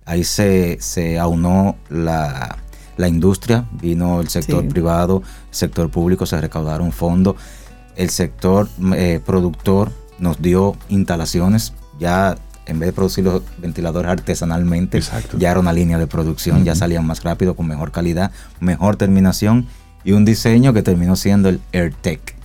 Ahí 0.05 0.23
se, 0.23 0.77
se 0.79 1.17
aunó 1.17 1.75
la, 1.89 2.57
la 2.97 3.08
industria, 3.08 3.65
vino 3.71 4.21
el 4.21 4.27
sector 4.30 4.67
privado, 4.67 5.23
el 5.49 5.56
sector 5.56 5.89
público, 5.89 6.25
se 6.25 6.39
recaudaron 6.39 6.91
fondos, 6.91 7.36
el 7.95 8.10
sector 8.10 8.67
eh, 8.95 9.19
productor 9.25 9.91
nos 10.19 10.41
dio 10.41 10.75
instalaciones, 10.89 11.73
ya 11.99 12.38
en 12.65 12.80
vez 12.80 12.88
de 12.88 12.93
producir 12.93 13.23
los 13.23 13.41
ventiladores 13.58 14.12
artesanalmente, 14.12 15.01
ya 15.38 15.51
era 15.51 15.60
una 15.60 15.73
línea 15.73 15.97
de 15.97 16.08
producción, 16.08 16.63
ya 16.63 16.75
salían 16.75 17.06
más 17.06 17.23
rápido, 17.23 17.56
con 17.56 17.67
mejor 17.67 17.91
calidad, 17.91 18.32
mejor 18.60 18.95
terminación 18.95 19.67
y 20.04 20.13
un 20.13 20.25
diseño 20.25 20.73
que 20.73 20.84
terminó 20.84 21.15
siendo 21.15 21.49
el 21.49 21.60
AirTech. 21.73 22.36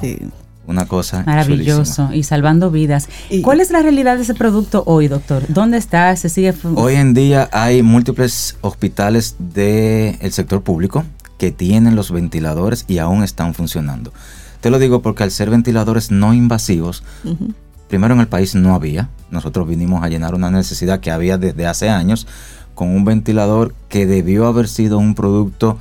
Sí. 0.00 0.18
Una 0.66 0.86
cosa 0.86 1.24
maravilloso 1.26 2.10
y 2.12 2.22
salvando 2.22 2.70
vidas. 2.70 3.08
¿Cuál 3.42 3.60
es 3.60 3.70
la 3.70 3.82
realidad 3.82 4.16
de 4.16 4.22
ese 4.22 4.34
producto 4.34 4.82
hoy, 4.86 5.08
doctor? 5.08 5.42
¿Dónde 5.48 5.76
está? 5.76 6.14
¿Se 6.16 6.28
sigue 6.28 6.54
Hoy 6.76 6.94
en 6.94 7.12
día 7.12 7.48
hay 7.52 7.82
múltiples 7.82 8.56
hospitales 8.62 9.36
del 9.38 10.32
sector 10.32 10.62
público 10.62 11.04
que 11.38 11.50
tienen 11.50 11.96
los 11.96 12.10
ventiladores 12.10 12.84
y 12.88 12.98
aún 12.98 13.22
están 13.22 13.54
funcionando. 13.54 14.12
Te 14.60 14.70
lo 14.70 14.78
digo 14.78 15.02
porque 15.02 15.24
al 15.24 15.30
ser 15.30 15.50
ventiladores 15.50 16.10
no 16.10 16.32
invasivos, 16.32 17.02
primero 17.88 18.14
en 18.14 18.20
el 18.20 18.28
país 18.28 18.54
no 18.54 18.74
había. 18.74 19.10
Nosotros 19.30 19.68
vinimos 19.68 20.02
a 20.02 20.08
llenar 20.08 20.34
una 20.34 20.50
necesidad 20.50 21.00
que 21.00 21.10
había 21.10 21.36
desde 21.36 21.66
hace 21.66 21.90
años 21.90 22.26
con 22.74 22.88
un 22.88 23.04
ventilador 23.04 23.74
que 23.88 24.06
debió 24.06 24.46
haber 24.46 24.68
sido 24.68 24.96
un 24.98 25.14
producto 25.14 25.78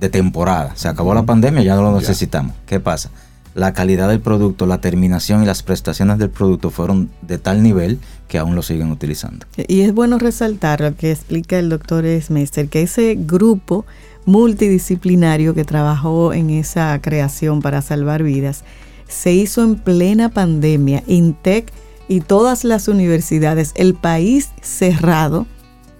de 0.00 0.08
temporada. 0.08 0.72
Se 0.74 0.88
acabó 0.88 1.14
la 1.14 1.22
pandemia, 1.22 1.62
ya 1.62 1.76
no 1.76 1.82
lo 1.82 1.98
necesitamos. 1.98 2.54
¿Qué 2.66 2.80
pasa? 2.80 3.10
La 3.56 3.72
calidad 3.72 4.10
del 4.10 4.20
producto, 4.20 4.66
la 4.66 4.82
terminación 4.82 5.42
y 5.42 5.46
las 5.46 5.62
prestaciones 5.62 6.18
del 6.18 6.28
producto 6.28 6.68
fueron 6.68 7.08
de 7.22 7.38
tal 7.38 7.62
nivel 7.62 7.98
que 8.28 8.36
aún 8.36 8.54
lo 8.54 8.60
siguen 8.60 8.90
utilizando. 8.90 9.46
Y 9.66 9.80
es 9.80 9.94
bueno 9.94 10.18
resaltar 10.18 10.82
lo 10.82 10.94
que 10.94 11.10
explica 11.10 11.58
el 11.58 11.70
doctor 11.70 12.04
Smester, 12.20 12.68
que 12.68 12.82
ese 12.82 13.16
grupo 13.18 13.86
multidisciplinario 14.26 15.54
que 15.54 15.64
trabajó 15.64 16.34
en 16.34 16.50
esa 16.50 17.00
creación 17.00 17.62
para 17.62 17.80
salvar 17.80 18.22
vidas 18.22 18.62
se 19.08 19.32
hizo 19.32 19.64
en 19.64 19.76
plena 19.76 20.28
pandemia, 20.28 21.02
INTEC 21.06 21.72
y 22.08 22.20
todas 22.20 22.62
las 22.62 22.88
universidades, 22.88 23.72
el 23.76 23.94
país 23.94 24.50
cerrado, 24.60 25.46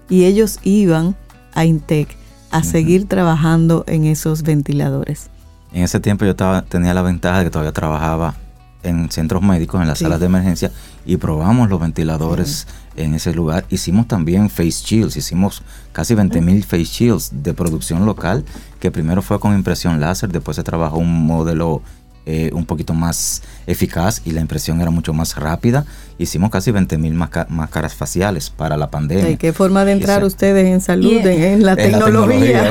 y 0.09 0.25
ellos 0.25 0.59
iban 0.61 1.15
a 1.55 1.65
INTEC 1.65 2.07
a 2.51 2.61
seguir 2.61 3.07
trabajando 3.07 3.83
en 3.87 4.05
esos 4.05 4.43
ventiladores. 4.43 5.31
En 5.77 5.83
ese 5.83 5.99
tiempo 5.99 6.25
yo 6.25 6.31
estaba, 6.31 6.63
tenía 6.63 6.91
la 6.95 7.03
ventaja 7.03 7.37
de 7.37 7.43
que 7.43 7.51
todavía 7.51 7.71
trabajaba 7.71 8.33
en 8.81 9.11
centros 9.11 9.43
médicos, 9.43 9.79
en 9.79 9.87
las 9.87 9.99
salas 9.99 10.19
de 10.19 10.25
emergencia, 10.25 10.71
y 11.05 11.17
probamos 11.17 11.69
los 11.69 11.79
ventiladores 11.79 12.65
en 12.95 13.13
ese 13.13 13.31
lugar. 13.31 13.63
Hicimos 13.69 14.07
también 14.07 14.49
face 14.49 14.83
shields, 14.83 15.17
hicimos 15.17 15.61
casi 15.91 16.15
20 16.15 16.41
mil 16.41 16.63
face 16.63 16.85
shields 16.85 17.29
de 17.43 17.53
producción 17.53 18.07
local, 18.07 18.43
que 18.79 18.89
primero 18.89 19.21
fue 19.21 19.39
con 19.39 19.53
impresión 19.53 20.01
láser, 20.01 20.31
después 20.31 20.55
se 20.55 20.63
trabajó 20.63 20.97
un 20.97 21.27
modelo 21.27 21.83
eh, 22.29 22.51
un 22.51 22.65
poquito 22.65 22.93
más 22.93 23.41
eficaz 23.67 24.21
y 24.25 24.31
la 24.31 24.41
impresión 24.41 24.81
era 24.81 24.91
mucho 24.91 25.13
más 25.13 25.37
rápida. 25.37 25.85
Hicimos 26.17 26.49
casi 26.49 26.71
20 26.71 26.97
mil 26.97 27.13
máscaras 27.13 27.95
faciales 27.95 28.49
para 28.49 28.75
la 28.75 28.91
pandemia. 28.91 29.29
¿Y 29.29 29.37
qué 29.37 29.53
forma 29.53 29.85
de 29.85 29.93
entrar 29.93 30.25
ustedes 30.25 30.67
en 30.67 30.81
salud, 30.81 31.25
en, 31.25 31.63
la 31.63 31.77
tecnología? 31.77 32.69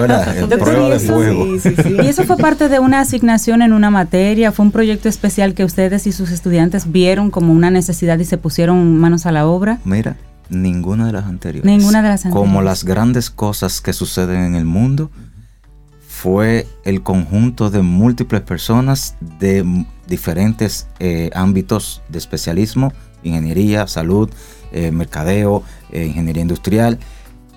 y 1.88 2.07
eso 2.07 2.25
fue 2.25 2.37
parte 2.37 2.69
de 2.69 2.81
una 2.81 3.01
asignación 3.01 3.62
en 3.62 3.73
una 3.73 3.88
materia, 3.88 4.53
fue 4.53 4.66
un 4.66 4.73
proyecto 4.73 5.09
especial 5.09 5.55
que 5.55 5.64
ustedes 5.64 6.07
y 6.07 6.12
sus 6.12 6.33
estudiantes 6.33 6.92
vieron 6.92 7.31
como 7.31 7.55
una 7.55 7.71
necesidad 7.71 8.19
y 8.19 8.27
se 8.27 8.37
pusieron 8.37 8.99
manos 8.99 9.25
a 9.25 9.33
la 9.33 9.47
obra. 9.47 9.79
Mira, 9.87 10.19
ninguna 10.51 11.07
de 11.07 11.12
las 11.12 11.25
anteriores. 11.25 11.64
Ninguna 11.64 12.03
de 12.03 12.11
las 12.11 12.27
anteriores. 12.27 12.51
Como 12.51 12.61
las 12.61 12.85
grandes 12.85 13.31
cosas 13.31 13.81
que 13.81 13.95
suceden 13.95 14.42
en 14.42 14.55
el 14.55 14.66
mundo, 14.66 15.11
fue 16.27 16.67
el 16.83 17.05
conjunto 17.05 17.71
de 17.71 17.83
múltiples 17.83 18.41
personas 18.41 19.15
de 19.39 19.87
diferentes 20.09 20.89
eh, 20.99 21.31
ámbitos 21.37 22.03
de 22.09 22.19
especialismo, 22.19 22.93
ingeniería, 23.23 23.87
salud, 23.87 24.29
eh, 24.73 24.91
mercadeo, 24.91 25.62
eh, 25.93 26.05
ingeniería 26.05 26.43
industrial, 26.43 26.99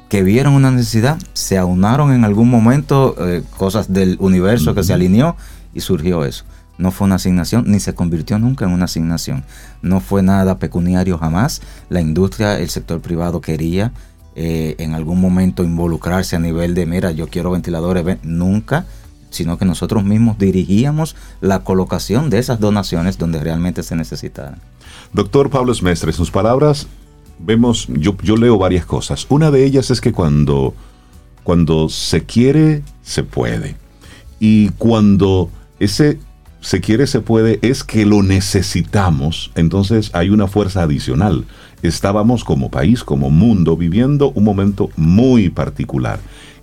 que 0.08 0.22
vieron 0.22 0.54
una 0.54 0.70
necesidad, 0.70 1.18
se 1.34 1.58
aunaron 1.58 2.14
en 2.14 2.24
algún 2.24 2.48
momento 2.48 3.16
cosas 3.58 3.92
del 3.92 4.18
universo 4.20 4.76
que 4.76 4.84
se 4.84 4.94
alineó 4.94 5.36
y 5.74 5.80
surgió 5.80 6.24
eso. 6.24 6.46
No 6.78 6.92
fue 6.92 7.06
una 7.06 7.16
asignación, 7.16 7.64
ni 7.66 7.80
se 7.80 7.96
convirtió 7.96 8.38
nunca 8.38 8.66
en 8.66 8.72
una 8.72 8.86
asignación. 8.86 9.46
No 9.82 10.00
fue 10.00 10.22
nada 10.22 10.60
pecuniario 10.60 11.18
jamás. 11.18 11.64
La 11.90 12.02
industria, 12.02 12.60
el 12.60 12.70
sector 12.70 13.02
privado 13.02 13.42
quería 13.42 13.94
eh, 14.42 14.76
en 14.78 14.94
algún 14.94 15.20
momento 15.20 15.66
involucrarse 15.66 16.38
a 16.38 16.40
nivel 16.40 16.74
de, 16.74 16.86
mira, 16.86 17.12
yo 17.12 17.28
quiero 17.28 17.52
ventiladores, 17.52 18.20
nunca, 18.24 18.86
sino 19.32 19.58
que 19.58 19.66
nosotros 19.66 20.06
mismos 20.06 20.38
dirigíamos 20.38 21.18
la 21.42 21.66
colocación 21.66 22.30
de 22.30 22.40
esas 22.40 22.62
donaciones 22.62 23.18
donde 23.18 23.42
realmente 23.42 23.84
se 23.84 23.98
necesitaran. 23.98 24.62
Doctor 25.12 25.50
Pablo 25.50 25.74
Smestre, 25.74 26.12
en 26.12 26.16
sus 26.16 26.32
palabras 26.32 26.88
vemos, 27.38 27.88
yo, 27.90 28.16
yo 28.24 28.38
leo 28.38 28.58
varias 28.58 28.86
cosas. 28.86 29.26
Una 29.28 29.52
de 29.52 29.66
ellas 29.66 29.92
es 29.92 30.00
que 30.00 30.14
cuando, 30.14 30.74
cuando 31.44 31.90
se 31.90 32.24
quiere, 32.24 32.82
se 33.04 33.24
puede. 33.24 33.76
Y 34.40 34.70
cuando 34.70 35.50
ese 35.82 36.18
se 36.62 36.82
quiere, 36.82 37.08
se 37.08 37.22
puede, 37.22 37.60
es 37.62 37.84
que 37.84 38.06
lo 38.06 38.22
necesitamos, 38.24 39.52
entonces 39.56 40.12
hay 40.14 40.30
una 40.30 40.48
fuerza 40.48 40.84
adicional 40.84 41.46
estábamos 41.82 42.44
como 42.44 42.70
país, 42.70 43.04
como 43.04 43.30
mundo, 43.30 43.78
viviendo 43.78 44.32
un 44.32 44.44
momento 44.44 44.90
muy 44.96 45.50
particular 45.50 46.20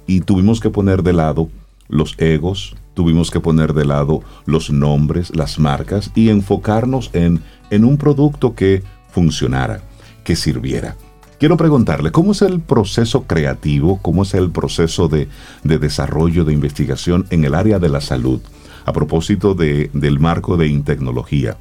y 0.06 0.20
tuvimos 0.20 0.60
que 0.60 0.70
poner 0.70 1.02
de 1.02 1.12
lado 1.12 1.48
los 1.88 2.14
egos, 2.18 2.76
tuvimos 2.94 3.30
que 3.30 3.40
poner 3.40 3.72
de 3.72 3.84
lado 3.84 4.22
los 4.44 4.70
nombres, 4.70 5.34
las 5.34 5.58
marcas 5.58 6.10
y 6.14 6.28
enfocarnos 6.28 7.10
en, 7.12 7.42
en 7.70 7.84
un 7.84 7.96
producto 7.96 8.54
que 8.54 8.82
funcionara, 9.10 9.82
que 10.24 10.36
sirviera. 10.36 10.96
Quiero 11.38 11.56
preguntarle, 11.58 12.12
¿cómo 12.12 12.32
es 12.32 12.40
el 12.40 12.60
proceso 12.60 13.24
creativo, 13.24 14.00
cómo 14.00 14.22
es 14.22 14.32
el 14.32 14.50
proceso 14.50 15.08
de, 15.08 15.28
desarrollo, 15.64 16.44
de 16.44 16.54
investigación 16.54 17.26
en 17.30 17.44
el 17.44 17.54
área 17.54 17.78
de 17.78 17.90
la 17.90 18.00
salud? 18.00 18.40
A 18.86 18.92
propósito 18.92 19.54
de, 19.54 19.90
del 19.92 20.18
marco 20.20 20.56
de 20.56 20.70
tecnología 20.84 21.56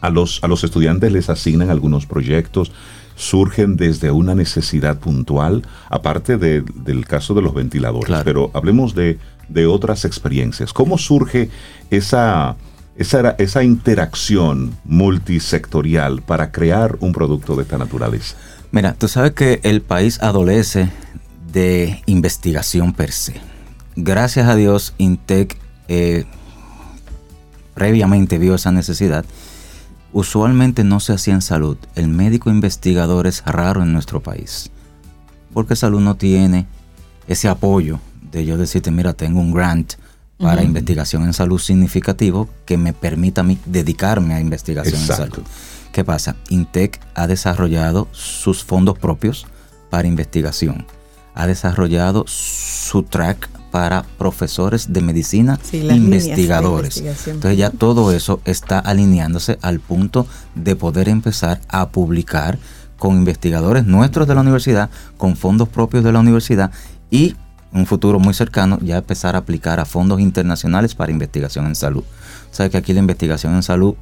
a 0.00 0.10
los, 0.10 0.42
a 0.44 0.48
los 0.48 0.62
estudiantes 0.64 1.12
les 1.12 1.28
asignan 1.28 1.70
algunos 1.70 2.06
proyectos, 2.06 2.70
surgen 3.16 3.76
desde 3.76 4.10
una 4.10 4.34
necesidad 4.34 4.98
puntual, 4.98 5.62
aparte 5.88 6.36
del 6.36 7.06
caso 7.06 7.34
de 7.34 7.42
los 7.42 7.52
ventiladores, 7.52 8.16
pero 8.24 8.50
hablemos 8.54 8.94
de, 8.94 9.18
otras 9.68 10.04
experiencias. 10.04 10.72
¿Cómo 10.72 10.98
surge 10.98 11.50
esa, 11.90 12.56
esa, 12.96 13.30
esa 13.38 13.64
interacción 13.64 14.76
multisectorial 14.84 16.22
para 16.22 16.52
crear 16.52 16.96
un 17.00 17.12
producto 17.12 17.56
de 17.56 17.62
esta 17.62 17.78
naturaleza? 17.78 18.36
Mira, 18.70 18.94
tú 18.94 19.08
sabes 19.08 19.32
que 19.32 19.60
el 19.62 19.82
país 19.82 20.20
adolece 20.20 20.90
de 21.52 22.02
investigación 22.06 22.92
per 22.92 23.12
se. 23.12 23.40
Gracias 23.94 24.46
a 24.46 24.56
Dios, 24.56 24.94
Intec 24.98 25.56
eh, 25.88 26.24
previamente 27.74 28.38
vio 28.38 28.54
esa 28.54 28.72
necesidad 28.72 29.24
usualmente 30.16 30.82
no 30.82 30.98
se 30.98 31.12
hacía 31.12 31.34
en 31.34 31.42
salud. 31.42 31.76
El 31.94 32.08
médico 32.08 32.48
investigador 32.48 33.26
es 33.26 33.44
raro 33.44 33.82
en 33.82 33.92
nuestro 33.92 34.22
país. 34.22 34.70
Porque 35.52 35.76
salud 35.76 36.00
no 36.00 36.16
tiene 36.16 36.66
ese 37.28 37.48
apoyo 37.48 38.00
de 38.32 38.46
yo 38.46 38.56
decirte, 38.56 38.90
mira, 38.90 39.12
tengo 39.12 39.40
un 39.40 39.52
grant 39.52 39.92
para 40.38 40.62
investigación 40.62 41.24
en 41.24 41.34
salud 41.34 41.58
significativo 41.58 42.48
que 42.64 42.78
me 42.78 42.94
permita 42.94 43.42
a 43.42 43.44
mí 43.44 43.58
dedicarme 43.66 44.34
a 44.34 44.40
investigación 44.40 45.00
en 45.00 45.06
salud. 45.06 45.42
¿Qué 45.92 46.02
pasa? 46.02 46.36
Intec 46.48 46.98
ha 47.14 47.26
desarrollado 47.26 48.08
sus 48.12 48.64
fondos 48.64 48.98
propios 48.98 49.46
para 49.90 50.08
investigación. 50.08 50.86
Ha 51.34 51.46
desarrollado 51.46 52.24
su 52.26 53.02
track 53.02 53.50
para 53.76 54.06
profesores 54.16 54.94
de 54.94 55.02
medicina, 55.02 55.60
investigadores. 55.70 56.96
Entonces 57.26 57.58
ya 57.58 57.68
todo 57.68 58.10
eso 58.10 58.40
está 58.46 58.78
alineándose 58.78 59.58
al 59.60 59.80
punto 59.80 60.26
de 60.54 60.76
poder 60.76 61.10
empezar 61.10 61.60
a 61.68 61.90
publicar 61.90 62.58
con 62.96 63.16
investigadores 63.16 63.84
nuestros 63.84 64.26
de 64.26 64.34
la 64.34 64.40
universidad, 64.40 64.88
con 65.18 65.36
fondos 65.36 65.68
propios 65.68 66.02
de 66.04 66.10
la 66.10 66.20
universidad 66.20 66.70
y 67.10 67.36
en 67.70 67.80
un 67.80 67.84
futuro 67.84 68.18
muy 68.18 68.32
cercano, 68.32 68.78
ya 68.80 68.96
empezar 68.96 69.34
a 69.34 69.40
aplicar 69.40 69.78
a 69.78 69.84
fondos 69.84 70.20
internacionales 70.22 70.94
para 70.94 71.12
investigación 71.12 71.66
en 71.66 71.74
salud. 71.74 72.04
Sabes 72.52 72.72
que 72.72 72.78
aquí 72.78 72.94
la 72.94 73.00
investigación 73.00 73.56
en 73.56 73.62
salud, 73.62 73.94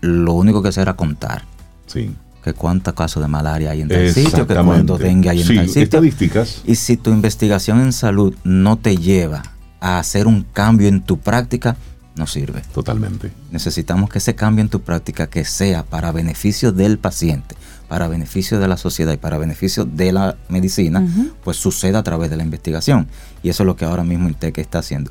lo 0.00 0.32
único 0.32 0.60
que 0.60 0.70
hace 0.70 0.82
era 0.82 0.94
contar. 0.94 1.44
Sí. 1.86 2.16
Que 2.42 2.54
cuántos 2.54 2.94
casos 2.94 3.22
de 3.22 3.28
malaria 3.28 3.70
hay 3.70 3.82
en 3.82 3.88
tal 3.88 4.12
sitio, 4.12 4.46
que 4.46 4.54
cuántos 4.54 4.98
dengue 4.98 5.28
hay 5.28 5.42
en 5.42 5.56
tal 5.56 5.66
sitio. 5.68 5.82
Estadísticas. 5.82 6.62
Y 6.64 6.76
si 6.76 6.96
tu 6.96 7.10
investigación 7.10 7.80
en 7.80 7.92
salud 7.92 8.34
no 8.44 8.78
te 8.78 8.96
lleva 8.96 9.42
a 9.80 9.98
hacer 9.98 10.26
un 10.26 10.46
cambio 10.52 10.88
en 10.88 11.02
tu 11.02 11.18
práctica, 11.18 11.76
no 12.16 12.26
sirve. 12.26 12.62
Totalmente. 12.72 13.32
Necesitamos 13.50 14.10
que 14.10 14.18
ese 14.18 14.34
cambio 14.34 14.62
en 14.62 14.68
tu 14.68 14.80
práctica 14.80 15.26
que 15.26 15.44
sea 15.44 15.84
para 15.84 16.12
beneficio 16.12 16.72
del 16.72 16.98
paciente, 16.98 17.56
para 17.88 18.08
beneficio 18.08 18.60
de 18.60 18.68
la 18.68 18.76
sociedad 18.76 19.12
y 19.12 19.16
para 19.16 19.38
beneficio 19.38 19.84
de 19.84 20.12
la 20.12 20.36
medicina, 20.48 21.06
pues 21.42 21.56
suceda 21.56 21.98
a 21.98 22.02
través 22.02 22.30
de 22.30 22.36
la 22.36 22.44
investigación. 22.44 23.06
Y 23.42 23.48
eso 23.48 23.64
es 23.64 23.66
lo 23.66 23.76
que 23.76 23.84
ahora 23.84 24.04
mismo 24.04 24.28
INTEC 24.28 24.58
está 24.58 24.78
haciendo. 24.78 25.10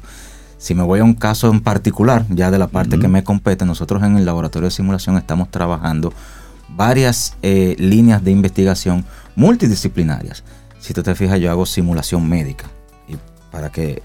Si 0.58 0.76
me 0.76 0.84
voy 0.84 1.00
a 1.00 1.04
un 1.04 1.14
caso 1.14 1.50
en 1.50 1.62
particular, 1.62 2.26
ya 2.30 2.52
de 2.52 2.58
la 2.58 2.68
parte 2.68 3.00
que 3.00 3.08
me 3.08 3.24
compete, 3.24 3.66
nosotros 3.66 4.04
en 4.04 4.18
el 4.18 4.26
laboratorio 4.26 4.68
de 4.68 4.72
simulación 4.72 5.18
estamos 5.18 5.50
trabajando 5.50 6.14
varias 6.76 7.36
eh, 7.42 7.76
líneas 7.78 8.24
de 8.24 8.32
investigación 8.32 9.06
multidisciplinarias. 9.36 10.44
Si 10.80 10.94
tú 10.94 11.04
te 11.04 11.16
fijas, 11.16 11.40
yo 11.40 11.52
hago 11.52 11.66
simulación 11.66 12.28
médica. 12.28 12.66
Y 13.08 13.16
para 13.52 13.70
que 13.70 14.02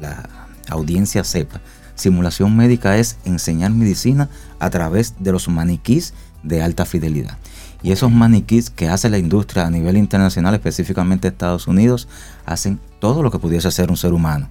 la 0.00 0.28
audiencia 0.68 1.24
sepa, 1.24 1.60
simulación 1.94 2.56
médica 2.56 2.96
es 2.96 3.18
enseñar 3.24 3.70
medicina 3.72 4.28
a 4.58 4.70
través 4.70 5.14
de 5.18 5.32
los 5.32 5.48
maniquís 5.48 6.14
de 6.42 6.62
alta 6.62 6.84
fidelidad. 6.84 7.38
Y 7.82 7.92
esos 7.92 8.10
maniquís 8.10 8.70
que 8.70 8.88
hace 8.88 9.08
la 9.08 9.18
industria 9.18 9.66
a 9.66 9.70
nivel 9.70 9.96
internacional, 9.96 10.54
específicamente 10.54 11.28
Estados 11.28 11.68
Unidos, 11.68 12.08
hacen 12.44 12.80
todo 12.98 13.22
lo 13.22 13.30
que 13.30 13.38
pudiese 13.38 13.68
hacer 13.68 13.90
un 13.90 13.96
ser 13.96 14.12
humano. 14.12 14.48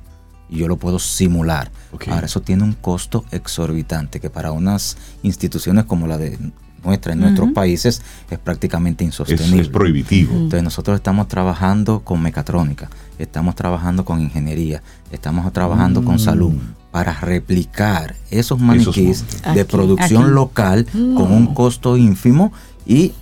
Y 0.50 0.60
yo 0.60 0.70
lo 0.70 0.78
puedo 0.78 0.98
simular. 0.98 1.72
Ahora, 2.10 2.26
eso 2.26 2.42
tiene 2.42 2.64
un 2.64 2.72
costo 2.72 3.26
exorbitante 3.32 4.22
que 4.22 4.30
para 4.30 4.54
unas 4.54 4.98
instituciones 5.24 5.84
como 5.86 6.08
la 6.08 6.18
de 6.18 6.40
nuestra 6.84 7.14
en 7.14 7.20
nuestros 7.20 7.52
países 7.52 8.02
es 8.30 8.40
prácticamente 8.40 9.04
insostenible. 9.04 9.62
Es, 9.62 9.70
prohibitivo. 9.70 10.34
Entonces 10.34 10.64
nosotros 10.64 10.96
estamos 10.96 11.28
trabajando 11.28 12.02
con 12.02 12.22
mecatrónica, 12.22 12.90
estamos 13.20 13.56
trabajando 13.56 14.06
con 14.06 14.22
ingeniería, 14.22 14.82
estamos 15.12 15.52
trabajando 15.54 16.04
con 16.04 16.20
salud 16.20 16.52
mm. 16.52 16.92
para 16.92 17.14
replicar 17.20 18.16
esos 18.30 18.60
maniquís 18.60 19.26
de 19.54 19.66
producción 19.66 20.34
local 20.34 20.86
con 20.92 21.32
un 21.32 21.54
costo 21.54 21.98
ínfimo 21.98 22.52
y 22.86 23.14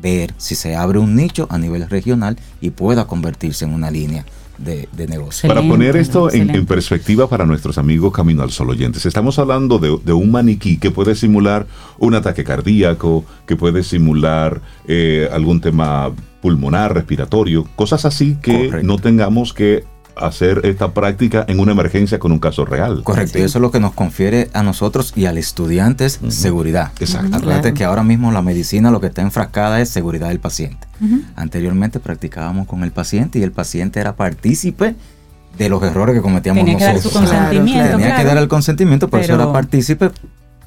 ver 0.00 0.34
si 0.38 0.54
se 0.54 0.76
abre 0.76 0.98
un 0.98 1.14
nicho 1.14 1.46
a 1.50 1.58
nivel 1.58 1.88
regional 1.88 2.38
y 2.60 2.70
pueda 2.70 3.06
convertirse 3.06 3.64
en 3.64 3.74
una 3.74 3.90
línea 3.90 4.24
de, 4.64 5.06
negocio. 5.08 5.48
Para 5.48 5.62
poner 5.62 5.96
esto 5.96 6.32
en, 6.32 6.66
perspectiva 6.66 7.28
para 7.28 7.46
nuestros 7.46 7.78
amigos 7.78 8.12
Camino 8.12 8.42
al 8.42 8.50
Sol 8.50 8.70
oyentes, 8.70 9.06
estamos 9.06 9.38
hablando 9.38 9.78
de, 9.78 10.12
un 10.12 10.30
maniquí 10.30 10.78
que 10.78 10.90
puede 10.90 11.14
simular 11.14 11.66
un 11.98 12.14
ataque 12.14 12.44
cardíaco, 12.44 13.24
que 13.46 13.56
puede 13.56 13.82
simular 13.82 14.60
eh, 14.86 15.28
algún 15.32 15.60
tema 15.60 16.12
pulmonar, 16.40 16.94
respiratorio, 16.94 17.66
cosas 17.76 18.04
así 18.04 18.36
que 18.40 18.80
no 18.82 18.98
tengamos 18.98 19.52
que 19.52 19.84
hacer 20.20 20.60
esta 20.64 20.92
práctica 20.92 21.44
en 21.48 21.60
una 21.60 21.72
emergencia 21.72 22.18
con 22.18 22.32
un 22.32 22.38
caso 22.38 22.64
real. 22.64 23.02
Correcto, 23.02 23.38
y 23.38 23.42
eso 23.42 23.58
es 23.58 23.62
lo 23.62 23.70
que 23.70 23.80
nos 23.80 23.92
confiere 23.92 24.50
a 24.52 24.62
nosotros 24.62 25.12
y 25.16 25.26
al 25.26 25.38
estudiante 25.38 26.06
es 26.06 26.20
seguridad. 26.28 26.92
Exacto. 27.00 27.36
Acuérdate 27.36 27.74
que 27.74 27.84
ahora 27.84 28.02
mismo 28.02 28.32
la 28.32 28.42
medicina 28.42 28.90
lo 28.90 29.00
que 29.00 29.08
está 29.08 29.22
enfrascada 29.22 29.80
es 29.80 29.88
seguridad 29.88 30.28
del 30.28 30.40
paciente. 30.40 30.86
Anteriormente 31.36 31.98
practicábamos 31.98 32.66
con 32.66 32.84
el 32.84 32.92
paciente 32.92 33.38
y 33.38 33.42
el 33.42 33.52
paciente 33.52 34.00
era 34.00 34.16
partícipe 34.16 34.94
de 35.56 35.68
los 35.68 35.82
errores 35.82 36.14
que 36.14 36.22
cometíamos 36.22 36.64
Tenía 36.64 36.74
nosotros. 36.74 37.12
Que 37.12 37.18
dar 37.18 37.28
su 37.28 37.32
consentimiento, 37.32 37.96
Tenía 37.96 38.16
que 38.16 38.24
dar 38.24 38.38
el 38.38 38.48
consentimiento, 38.48 39.08
pero, 39.08 39.22
eso 39.22 39.34
era 39.34 39.52
partícipe 39.52 40.10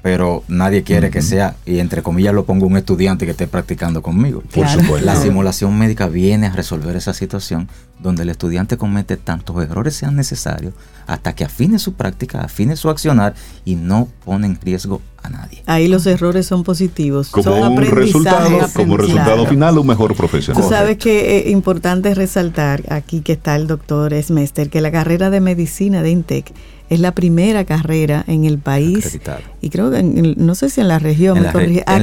pero 0.03 0.43
nadie 0.49 0.83
quiere 0.83 1.09
que 1.09 1.21
sea, 1.21 1.55
y 1.65 1.79
entre 1.79 2.03
comillas 2.03 2.33
lo 2.33 2.43
pongo 2.43 2.67
un 2.67 2.75
estudiante 2.75 3.23
que 3.23 3.31
esté 3.31 3.47
practicando 3.47 4.01
conmigo. 4.01 4.43
Por 4.53 4.67
supuesto. 4.67 5.05
La 5.05 5.15
simulación 5.15 5.79
médica 5.79 6.09
viene 6.09 6.47
a 6.47 6.51
resolver 6.51 6.97
esa 6.97 7.13
situación 7.13 7.69
donde 7.99 8.23
el 8.23 8.29
estudiante 8.29 8.75
comete 8.75 9.15
tantos 9.15 9.63
errores 9.63 9.95
sean 9.95 10.17
necesarios 10.17 10.73
hasta 11.07 11.33
que 11.33 11.45
afine 11.45 11.79
su 11.79 11.93
práctica, 11.93 12.41
afine 12.41 12.75
su 12.75 12.89
accionar 12.89 13.33
y 13.63 13.75
no 13.75 14.09
pone 14.25 14.45
en 14.45 14.59
riesgo 14.59 15.01
a 15.23 15.29
nadie. 15.29 15.63
Ahí 15.67 15.87
los 15.87 16.05
errores 16.05 16.45
son 16.47 16.65
positivos. 16.65 17.29
Como 17.29 17.43
son 17.43 17.71
un 17.71 17.85
resultado, 17.85 18.59
como 18.75 18.97
resultado 18.97 19.45
final, 19.45 19.77
un 19.77 19.87
mejor 19.87 20.15
profesional. 20.15 20.61
Tú 20.61 20.67
sabes 20.67 20.97
que 20.97 21.39
es 21.39 21.47
importante 21.47 22.13
resaltar 22.13 22.83
aquí 22.89 23.21
que 23.21 23.31
está 23.31 23.55
el 23.55 23.67
doctor 23.67 24.13
Esmester, 24.13 24.69
que 24.69 24.81
la 24.81 24.91
carrera 24.91 25.29
de 25.29 25.39
medicina 25.39 26.01
de 26.01 26.09
INTEC 26.09 26.51
es 26.93 26.99
la 26.99 27.13
primera 27.13 27.65
carrera 27.65 28.23
en 28.27 28.45
el 28.45 28.59
país. 28.59 29.19
Y 29.61 29.69
creo 29.69 29.91
que, 29.91 30.03
no 30.03 30.55
sé 30.55 30.69
si 30.69 30.81
en 30.81 30.87
la 30.87 30.99
región, 30.99 31.37
en, 31.37 31.43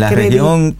la, 0.00 0.10
región, 0.10 0.76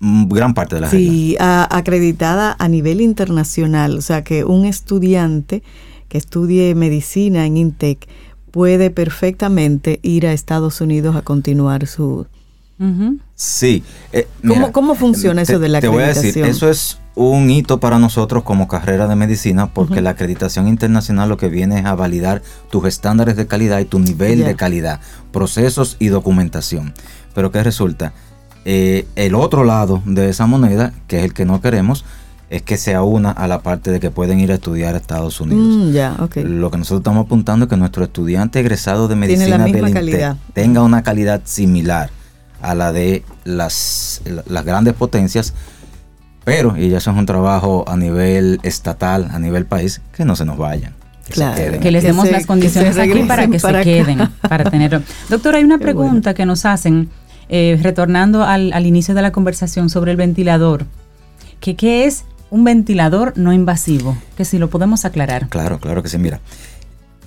mm, 0.00 0.28
gran 0.28 0.54
parte 0.54 0.76
de 0.76 0.80
la 0.82 0.90
región. 0.90 1.12
Sí, 1.12 1.36
acreditada 1.38 2.56
a 2.58 2.68
nivel 2.68 3.00
internacional. 3.00 3.98
O 3.98 4.00
sea, 4.00 4.24
que 4.24 4.44
un 4.44 4.64
estudiante 4.64 5.62
que 6.08 6.18
estudie 6.18 6.74
medicina 6.74 7.46
en 7.46 7.56
INTEC 7.56 8.08
puede 8.50 8.90
perfectamente 8.90 10.00
ir 10.02 10.26
a 10.26 10.32
Estados 10.32 10.80
Unidos 10.80 11.16
a 11.16 11.22
continuar 11.22 11.86
su... 11.86 12.26
Sí. 13.34 13.82
Eh, 14.12 14.26
¿Cómo, 14.72 14.94
funciona 14.94 15.42
eso 15.42 15.58
de 15.58 15.68
la 15.68 15.78
acreditación? 15.78 16.12
Te 16.12 16.20
voy 16.20 16.26
a 16.26 16.26
decir, 16.26 16.44
eso 16.44 16.68
es 16.68 16.98
un 17.16 17.50
hito 17.50 17.80
para 17.80 17.98
nosotros 17.98 18.44
como 18.44 18.68
carrera 18.68 19.08
de 19.08 19.16
medicina 19.16 19.72
porque 19.72 20.02
la 20.02 20.10
acreditación 20.10 20.68
internacional 20.68 21.30
lo 21.30 21.38
que 21.38 21.48
viene 21.48 21.80
es 21.80 21.86
a 21.86 21.94
validar 21.94 22.42
tus 22.70 22.86
estándares 22.86 23.36
de 23.36 23.46
calidad 23.46 23.80
y 23.80 23.86
tu 23.86 23.98
nivel 23.98 24.44
de 24.44 24.54
calidad, 24.54 25.00
procesos 25.32 25.96
y 25.98 26.08
documentación. 26.08 26.92
Pero 27.34 27.50
¿qué 27.50 27.62
resulta? 27.62 28.12
Eh, 28.66 29.06
el 29.16 29.34
otro 29.34 29.64
lado 29.64 30.02
de 30.04 30.28
esa 30.28 30.46
moneda, 30.46 30.92
que 31.08 31.18
es 31.18 31.24
el 31.24 31.32
que 31.32 31.46
no 31.46 31.62
queremos, 31.62 32.04
es 32.50 32.62
que 32.62 32.76
sea 32.76 33.02
una 33.02 33.30
a 33.30 33.48
la 33.48 33.60
parte 33.60 33.90
de 33.90 33.98
que 33.98 34.10
pueden 34.10 34.38
ir 34.38 34.52
a 34.52 34.56
estudiar 34.56 34.94
a 34.94 34.98
Estados 34.98 35.40
Unidos. 35.40 35.64
Mm, 35.64 36.60
lo 36.60 36.70
que 36.70 36.76
nosotros 36.76 37.00
estamos 37.00 37.24
apuntando 37.24 37.64
es 37.64 37.70
que 37.70 37.78
nuestro 37.78 38.04
estudiante 38.04 38.60
egresado 38.60 39.08
de 39.08 39.16
medicina 39.16 39.64
del 39.64 40.36
tenga 40.52 40.82
una 40.82 41.02
calidad 41.02 41.40
similar 41.44 42.10
a 42.60 42.74
la 42.74 42.92
de 42.92 43.24
las, 43.44 44.20
las 44.46 44.64
grandes 44.64 44.94
potencias 44.94 45.54
pero, 46.46 46.76
y 46.76 46.90
ya 46.90 46.98
eso 46.98 47.10
es 47.10 47.16
un 47.16 47.26
trabajo 47.26 47.84
a 47.88 47.96
nivel 47.96 48.60
estatal, 48.62 49.28
a 49.32 49.40
nivel 49.40 49.66
país, 49.66 50.00
que 50.16 50.24
no 50.24 50.36
se 50.36 50.44
nos 50.44 50.56
vayan. 50.56 50.94
Que, 51.28 51.80
que 51.82 51.90
les 51.90 52.04
demos 52.04 52.30
las 52.30 52.46
condiciones 52.46 52.96
aquí 52.98 53.24
para 53.24 53.48
que 53.48 53.58
se 53.58 53.80
queden, 53.82 54.28
para 54.48 54.70
tener. 54.70 55.02
Doctor, 55.28 55.56
hay 55.56 55.64
una 55.64 55.78
pregunta 55.78 56.34
que 56.34 56.46
nos 56.46 56.64
hacen, 56.64 57.10
eh, 57.48 57.76
retornando 57.82 58.44
al, 58.44 58.72
al, 58.74 58.86
inicio 58.86 59.12
de 59.12 59.22
la 59.22 59.32
conversación 59.32 59.90
sobre 59.90 60.12
el 60.12 60.16
ventilador. 60.16 60.86
Que, 61.58 61.74
¿Qué 61.74 62.04
es 62.04 62.22
un 62.50 62.62
ventilador 62.62 63.36
no 63.36 63.52
invasivo? 63.52 64.16
Que 64.36 64.44
si 64.44 64.58
lo 64.58 64.70
podemos 64.70 65.04
aclarar. 65.04 65.48
Claro, 65.48 65.80
claro 65.80 66.04
que 66.04 66.08
sí. 66.08 66.16
Mira, 66.16 66.38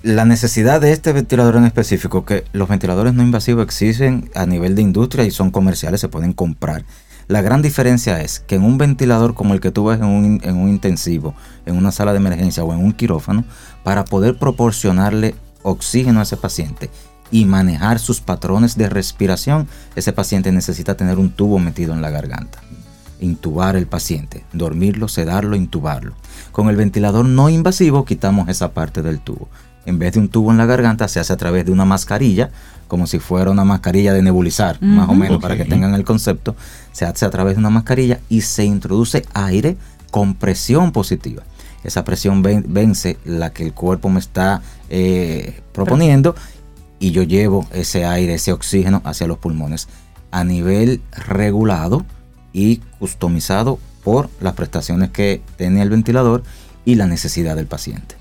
la 0.02 0.24
necesidad 0.24 0.80
de 0.80 0.92
este 0.92 1.12
ventilador 1.12 1.56
en 1.56 1.66
específico, 1.66 2.24
que 2.24 2.44
los 2.54 2.70
ventiladores 2.70 3.12
no 3.12 3.22
invasivos 3.22 3.64
existen 3.64 4.30
a 4.34 4.46
nivel 4.46 4.74
de 4.76 4.80
industria 4.80 5.26
y 5.26 5.30
son 5.30 5.50
comerciales, 5.50 6.00
se 6.00 6.08
pueden 6.08 6.32
comprar. 6.32 6.84
La 7.30 7.42
gran 7.42 7.62
diferencia 7.62 8.20
es 8.20 8.40
que 8.40 8.56
en 8.56 8.64
un 8.64 8.76
ventilador 8.76 9.34
como 9.34 9.54
el 9.54 9.60
que 9.60 9.70
tú 9.70 9.84
ves 9.84 10.00
en 10.00 10.06
un, 10.06 10.68
intensivo, 10.68 11.36
en 11.64 11.76
una 11.76 11.92
sala 11.92 12.10
de 12.10 12.16
emergencia 12.16 12.64
o 12.64 12.74
en 12.74 12.84
un 12.84 12.90
quirófano, 12.90 13.44
para 13.84 14.04
poder 14.04 14.36
proporcionarle 14.36 15.36
oxígeno 15.62 16.18
a 16.18 16.24
ese 16.24 16.36
paciente 16.36 16.90
y 17.30 17.44
manejar 17.44 18.00
sus 18.00 18.20
patrones 18.20 18.76
de 18.76 18.88
respiración, 18.88 19.68
ese 19.94 20.12
paciente 20.12 20.50
necesita 20.50 20.96
tener 20.96 21.20
un 21.20 21.30
tubo 21.30 21.60
metido 21.60 21.94
en 21.94 22.02
la 22.02 22.10
garganta. 22.10 22.58
Intubar 23.20 23.76
el 23.76 23.86
paciente, 23.86 24.44
dormirlo, 24.52 25.06
sedarlo, 25.06 25.54
intubarlo. 25.54 26.14
Con 26.50 26.68
el 26.68 26.74
ventilador 26.74 27.26
no 27.26 27.48
invasivo 27.48 28.04
quitamos 28.04 28.48
esa 28.48 28.72
parte 28.72 29.02
del 29.02 29.20
tubo. 29.20 29.48
En 29.86 30.00
vez 30.00 30.14
de 30.14 30.18
un 30.18 30.30
tubo 30.30 30.50
en 30.50 30.58
la 30.58 30.66
garganta 30.66 31.06
se 31.06 31.20
hace 31.20 31.32
a 31.32 31.36
través 31.36 31.64
de 31.64 31.70
una 31.70 31.84
mascarilla 31.84 32.50
como 32.90 33.06
si 33.06 33.20
fuera 33.20 33.52
una 33.52 33.64
mascarilla 33.64 34.12
de 34.12 34.20
nebulizar, 34.20 34.82
más 34.82 35.08
o 35.08 35.14
menos, 35.14 35.40
para 35.40 35.56
que 35.56 35.64
tengan 35.64 35.94
el 35.94 36.04
concepto. 36.04 36.56
Se 36.92 37.04
hace 37.04 37.24
a 37.24 37.30
través 37.30 37.54
de 37.54 37.60
una 37.60 37.70
mascarilla 37.70 38.20
y 38.28 38.40
se 38.42 38.64
introduce 38.64 39.24
aire 39.34 39.76
con 40.10 40.34
presión 40.34 40.92
positiva. 40.92 41.42
Esa 41.84 42.04
presión 42.04 42.42
vence 42.42 43.18
la 43.24 43.52
que 43.52 43.64
el 43.64 43.72
cuerpo 43.72 44.10
me 44.10 44.20
está 44.20 44.60
eh, 44.90 45.60
proponiendo 45.72 46.34
y 46.98 47.12
yo 47.12 47.22
llevo 47.22 47.66
ese 47.72 48.04
aire, 48.04 48.34
ese 48.34 48.52
oxígeno 48.52 49.00
hacia 49.04 49.26
los 49.26 49.38
pulmones 49.38 49.88
a 50.30 50.44
nivel 50.44 51.00
regulado 51.12 52.04
y 52.52 52.78
customizado 52.98 53.78
por 54.04 54.28
las 54.40 54.54
prestaciones 54.54 55.10
que 55.10 55.42
tiene 55.56 55.82
el 55.82 55.90
ventilador 55.90 56.42
y 56.84 56.96
la 56.96 57.06
necesidad 57.06 57.56
del 57.56 57.66
paciente. 57.66 58.19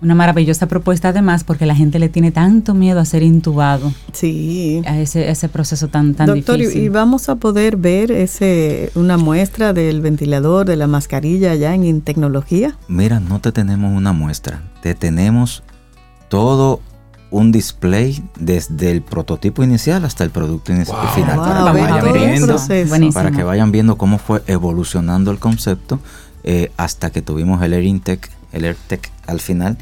Una 0.00 0.14
maravillosa 0.14 0.66
propuesta 0.66 1.08
además 1.08 1.42
porque 1.42 1.66
la 1.66 1.74
gente 1.74 1.98
le 1.98 2.08
tiene 2.08 2.30
tanto 2.30 2.72
miedo 2.74 3.00
a 3.00 3.04
ser 3.04 3.22
intubado. 3.24 3.92
Sí. 4.12 4.80
A 4.86 4.98
ese, 4.98 5.28
ese 5.28 5.48
proceso 5.48 5.88
tan, 5.88 6.14
tan 6.14 6.26
Doctor, 6.26 6.58
difícil. 6.58 6.84
y 6.84 6.88
vamos 6.88 7.28
a 7.28 7.34
poder 7.34 7.76
ver 7.76 8.12
ese 8.12 8.92
una 8.94 9.16
muestra 9.16 9.72
del 9.72 10.00
ventilador, 10.00 10.66
de 10.66 10.76
la 10.76 10.86
mascarilla 10.86 11.54
ya 11.56 11.74
en 11.74 12.00
tecnología. 12.02 12.76
Mira, 12.86 13.18
no 13.18 13.40
te 13.40 13.50
tenemos 13.50 13.96
una 13.96 14.12
muestra, 14.12 14.62
te 14.82 14.94
tenemos 14.94 15.64
todo 16.28 16.80
un 17.30 17.52
display 17.52 18.22
desde 18.38 18.90
el 18.90 19.02
prototipo 19.02 19.62
inicial 19.62 20.04
hasta 20.04 20.24
el 20.24 20.30
producto 20.30 20.72
inicial 20.72 20.96
Wow. 20.98 21.14
final 21.14 21.36
Wow, 21.36 21.44
para, 21.44 22.00
que 22.00 22.12
vayan 22.12 22.12
viendo, 22.12 23.12
para 23.12 23.30
que 23.32 23.42
vayan 23.42 23.72
viendo 23.72 23.98
cómo 23.98 24.18
fue 24.18 24.42
evolucionando 24.46 25.30
el 25.30 25.38
concepto 25.38 25.98
eh, 26.44 26.70
hasta 26.76 27.10
que 27.10 27.20
tuvimos 27.20 27.62
el 27.62 27.74
Air 27.74 27.84
Intake, 27.84 28.30
el 28.52 28.64
AirTech 28.64 29.10
al 29.26 29.40
final 29.40 29.76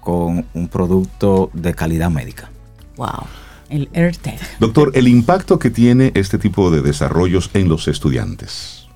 con 0.00 0.46
un 0.54 0.68
producto 0.68 1.50
de 1.52 1.74
calidad 1.74 2.10
médica. 2.10 2.50
Wow. 2.96 3.26
El 3.68 3.88
AirTech. 3.92 4.58
Doctor, 4.60 4.92
el 4.94 5.08
impacto 5.08 5.58
que 5.58 5.70
tiene 5.70 6.12
este 6.14 6.38
tipo 6.38 6.70
de 6.70 6.82
desarrollos 6.82 7.50
en 7.54 7.68
los 7.68 7.88
estudiantes. 7.88 8.86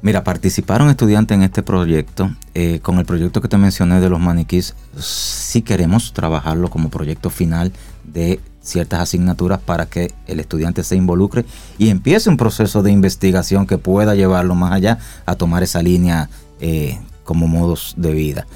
Mira, 0.00 0.24
participaron 0.24 0.88
estudiantes 0.88 1.34
en 1.36 1.42
este 1.42 1.62
proyecto. 1.62 2.30
eh, 2.54 2.80
con 2.80 2.98
el 2.98 3.04
proyecto 3.04 3.40
que 3.40 3.48
te 3.48 3.58
mencioné 3.58 4.00
de 4.00 4.08
los 4.08 4.20
maniquís, 4.20 4.74
sí 4.98 5.62
queremos 5.62 6.12
trabajarlo 6.14 6.70
como 6.70 6.88
proyecto 6.88 7.28
final 7.28 7.72
de 8.04 8.40
ciertas 8.62 9.00
asignaturas 9.00 9.60
para 9.60 9.86
que 9.86 10.12
el 10.26 10.40
estudiante 10.40 10.82
se 10.82 10.96
involucre 10.96 11.44
y 11.78 11.90
empiece 11.90 12.30
un 12.30 12.36
proceso 12.36 12.82
de 12.82 12.90
investigación 12.92 13.66
que 13.66 13.78
pueda 13.78 14.14
llevarlo 14.14 14.54
más 14.54 14.72
allá 14.72 14.98
a 15.24 15.34
tomar 15.36 15.62
esa 15.62 15.82
línea 15.82 16.28
eh, 16.60 16.98
como 17.26 17.46
modos 17.46 17.92
de 17.98 18.12
vida. 18.12 18.46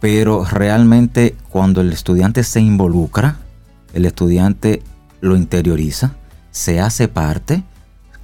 Pero 0.00 0.44
realmente 0.44 1.34
cuando 1.48 1.80
el 1.80 1.92
estudiante 1.92 2.44
se 2.44 2.60
involucra, 2.60 3.38
el 3.94 4.04
estudiante 4.04 4.82
lo 5.20 5.36
interioriza, 5.36 6.14
se 6.50 6.80
hace 6.80 7.08
parte, 7.08 7.62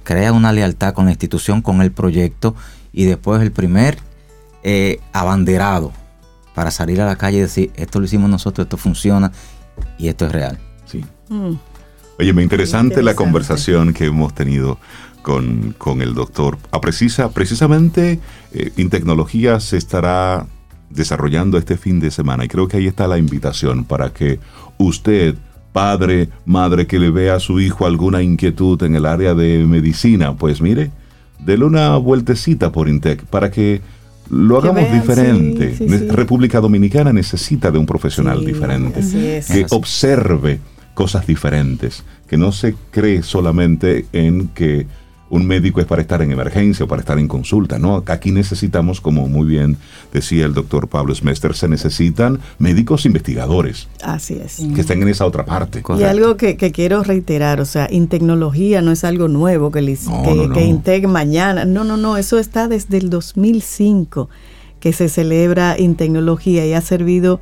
crea 0.03 0.31
una 0.31 0.53
lealtad 0.53 0.93
con 0.93 1.05
la 1.05 1.11
institución, 1.11 1.61
con 1.61 1.81
el 1.81 1.91
proyecto 1.91 2.55
y 2.93 3.05
después 3.05 3.41
el 3.41 3.51
primer 3.51 3.97
eh, 4.63 4.99
abanderado 5.11 5.91
para 6.53 6.71
salir 6.71 7.01
a 7.01 7.05
la 7.05 7.17
calle 7.17 7.37
y 7.37 7.41
decir, 7.41 7.71
esto 7.75 7.99
lo 7.99 8.05
hicimos 8.05 8.29
nosotros, 8.29 8.65
esto 8.65 8.77
funciona 8.77 9.31
y 9.97 10.07
esto 10.07 10.25
es 10.25 10.31
real. 10.31 10.57
Sí. 10.85 11.03
Mm. 11.29 11.55
Oye, 12.17 12.33
me 12.33 12.43
interesante, 12.43 13.03
la 13.03 13.13
conversación 13.13 13.93
que 13.93 14.05
hemos 14.05 14.33
tenido 14.33 14.79
con, 15.25 15.73
con 15.79 16.03
el 16.03 16.13
doctor. 16.13 16.59
A 16.69 16.79
precisa, 16.79 17.31
precisamente, 17.31 18.19
eh, 18.53 18.71
Intecnología 18.77 19.59
se 19.59 19.75
estará 19.75 20.45
desarrollando 20.91 21.57
este 21.57 21.77
fin 21.77 21.99
de 21.99 22.11
semana 22.11 22.45
y 22.45 22.47
creo 22.47 22.67
que 22.67 22.77
ahí 22.77 22.85
está 22.85 23.07
la 23.07 23.17
invitación 23.17 23.85
para 23.85 24.13
que 24.13 24.39
usted, 24.77 25.33
padre, 25.73 26.29
madre, 26.45 26.85
que 26.85 26.99
le 26.99 27.09
vea 27.09 27.37
a 27.37 27.39
su 27.39 27.59
hijo 27.59 27.87
alguna 27.87 28.21
inquietud 28.21 28.83
en 28.83 28.95
el 28.95 29.07
área 29.07 29.33
de 29.33 29.65
medicina, 29.65 30.35
pues 30.37 30.61
mire, 30.61 30.91
dele 31.43 31.65
una 31.65 31.97
vueltecita 31.97 32.71
por 32.71 32.87
Intec 32.87 33.25
para 33.25 33.49
que 33.49 33.81
lo 34.29 34.59
hagamos 34.59 34.83
vean, 34.83 35.01
diferente. 35.01 35.75
sí, 35.75 35.87
sí, 35.87 35.97
sí. 35.97 36.07
República 36.07 36.61
Dominicana 36.61 37.11
necesita 37.11 37.71
de 37.71 37.79
un 37.79 37.87
profesional 37.87 38.45
diferente 38.45 38.99
es. 38.99 39.47
que 39.47 39.65
observe 39.71 40.59
cosas 40.93 41.25
diferentes, 41.25 42.03
que 42.27 42.37
no 42.37 42.51
se 42.51 42.75
cree 42.91 43.23
solamente 43.23 44.05
en 44.13 44.49
que 44.49 44.85
un 45.29 45.47
médico 45.47 45.81
es 45.81 45.87
para 45.87 46.01
estar 46.03 46.21
en 46.21 46.31
emergencia 46.31 46.85
o 46.85 46.87
para 46.87 46.99
estar 47.01 47.17
en 47.17 47.27
consulta, 47.27 47.79
¿no? 47.79 48.03
Aquí 48.07 48.31
necesitamos, 48.31 49.01
como 49.01 49.27
muy 49.27 49.47
bien 49.47 49.77
decía 50.13 50.45
el 50.45 50.53
doctor 50.53 50.87
Pablo 50.87 51.15
Smester, 51.15 51.55
se 51.55 51.67
necesitan 51.67 52.39
médicos 52.59 53.05
investigadores 53.07 53.87
Así 54.03 54.35
es. 54.35 54.61
que 54.75 54.81
estén 54.81 55.01
en 55.01 55.07
esa 55.09 55.25
otra 55.25 55.43
parte. 55.45 55.81
Y 55.99 56.03
algo 56.03 56.37
que, 56.37 56.57
que 56.57 56.71
quiero 56.71 57.01
reiterar, 57.03 57.59
o 57.59 57.65
sea, 57.65 57.87
Intecnología 57.91 58.81
no 58.81 58.91
es 58.91 59.03
algo 59.03 59.27
nuevo 59.27 59.71
que, 59.71 59.81
le- 59.81 59.97
No, 60.05 60.23
que, 60.23 60.33
no, 60.35 60.47
no. 60.47 60.53
que 60.53 60.63
Intec 60.63 61.07
mañana. 61.07 61.65
No, 61.65 61.83
no, 61.83 61.97
no, 61.97 62.17
eso 62.17 62.37
está 62.37 62.67
desde 62.67 62.97
el 62.97 63.09
2005 63.09 64.29
que 64.79 64.93
se 64.93 65.09
celebra 65.09 65.79
Intecnología 65.79 66.65
y 66.67 66.73
ha 66.73 66.81
servido 66.81 67.39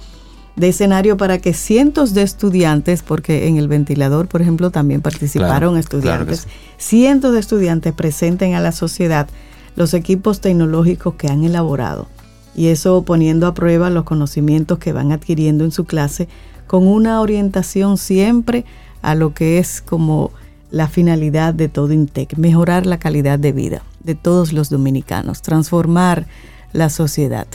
de 0.55 0.69
escenario 0.69 1.17
para 1.17 1.39
que 1.39 1.53
cientos 1.53 2.13
de 2.13 2.21
estudiantes, 2.21 3.01
porque 3.01 3.47
en 3.47 3.57
el 3.57 3.67
ventilador, 3.67 4.27
por 4.27 4.41
ejemplo, 4.41 4.69
también 4.69 5.01
participaron 5.01 5.73
Claro, 5.73 5.77
estudiantes, 5.77 6.41
claro 6.43 6.57
cientos 6.77 7.33
de 7.33 7.39
estudiantes 7.39 7.93
presenten 7.93 8.53
a 8.53 8.59
la 8.59 8.71
sociedad 8.71 9.27
los 9.75 9.93
equipos 9.93 10.41
tecnológicos 10.41 11.15
que 11.15 11.27
han 11.27 11.43
elaborado 11.43 12.07
y 12.55 12.67
eso 12.67 13.01
poniendo 13.03 13.47
a 13.47 13.53
prueba 13.53 13.89
los 13.89 14.03
conocimientos 14.03 14.77
que 14.77 14.93
van 14.93 15.11
adquiriendo 15.11 15.63
en 15.63 15.71
su 15.71 15.85
clase 15.85 16.27
con 16.67 16.87
una 16.87 17.21
orientación 17.21 17.97
siempre 17.97 18.65
a 19.01 19.15
lo 19.15 19.33
que 19.33 19.57
es 19.57 19.81
como 19.81 20.31
la 20.71 20.87
finalidad 20.87 21.53
de 21.53 21.69
todo 21.69 21.93
INTEC, 21.93 22.37
mejorar 22.37 22.85
la 22.85 22.97
calidad 22.97 23.39
de 23.39 23.51
vida 23.51 23.83
de 24.03 24.15
todos 24.15 24.53
los 24.53 24.69
dominicanos, 24.69 25.41
transformar 25.41 26.27
la 26.73 26.89
sociedad. 26.89 27.47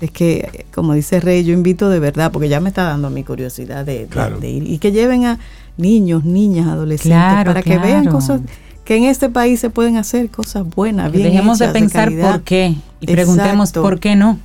Es 0.00 0.10
que, 0.10 0.64
como 0.74 0.94
dice 0.94 1.18
Rey, 1.20 1.44
yo 1.44 1.52
invito 1.52 1.88
de 1.90 1.98
verdad, 1.98 2.30
porque 2.32 2.48
ya 2.48 2.60
me 2.60 2.68
está 2.68 2.84
dando 2.84 3.10
mi 3.10 3.24
curiosidad 3.24 3.84
de, 3.84 4.00
de- 4.00 4.06
Claro. 4.06 4.38
de 4.38 4.48
ir, 4.50 4.62
y 4.70 4.78
que 4.78 4.92
lleven 4.92 5.24
a 5.26 5.38
niños, 5.76 6.24
niñas, 6.24 6.68
adolescentes, 6.68 7.18
Claro, 7.18 7.50
para 7.50 7.62
que 7.62 7.78
vean 7.78 8.04
cosas 8.06 8.40
que 8.84 8.96
en 8.96 9.04
este 9.04 9.28
país 9.28 9.60
se 9.60 9.68
pueden 9.70 9.96
hacer 9.98 10.30
cosas 10.30 10.64
buenas, 10.66 11.12
bien 11.12 11.24
Dejemos 11.24 11.58
de 11.58 11.68
pensar 11.68 12.04
calidad. 12.06 12.30
por 12.32 12.42
qué 12.42 12.74
y 13.00 13.06
preguntemos 13.06 13.68
Exacto. 13.70 13.82
por 13.82 14.00
qué 14.00 14.16
no. 14.16 14.40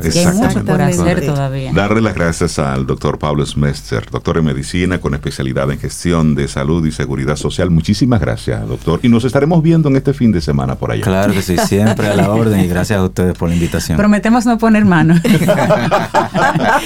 Que 0.00 0.18
hay 0.20 0.26
mucho 0.34 0.64
por 0.64 0.80
hacer 0.80 1.26
todavía. 1.26 1.72
Darle 1.72 2.00
las 2.00 2.14
gracias 2.14 2.58
al 2.58 2.86
doctor 2.86 3.18
Pablo 3.18 3.44
Smester, 3.44 4.08
doctor 4.10 4.38
en 4.38 4.44
medicina 4.44 4.98
con 5.00 5.14
especialidad 5.14 5.70
en 5.70 5.78
gestión 5.80 6.34
de 6.34 6.46
salud 6.48 6.86
y 6.86 6.92
seguridad 6.92 7.36
social. 7.36 7.70
Muchísimas 7.70 8.20
gracias, 8.20 8.66
doctor. 8.68 9.00
Y 9.02 9.08
nos 9.08 9.24
estaremos 9.24 9.62
viendo 9.62 9.88
en 9.88 9.96
este 9.96 10.12
fin 10.14 10.30
de 10.32 10.40
semana 10.40 10.76
por 10.76 10.92
allá. 10.92 11.02
Claro 11.02 11.32
que 11.32 11.42
sí, 11.42 11.56
siempre 11.58 12.06
a 12.08 12.14
la 12.14 12.30
orden 12.30 12.60
y 12.60 12.68
gracias 12.68 12.98
a 12.98 13.02
ustedes 13.04 13.36
por 13.36 13.48
la 13.48 13.54
invitación. 13.56 13.96
Prometemos 13.98 14.46
no 14.46 14.56
poner 14.58 14.84
mano. 14.84 15.14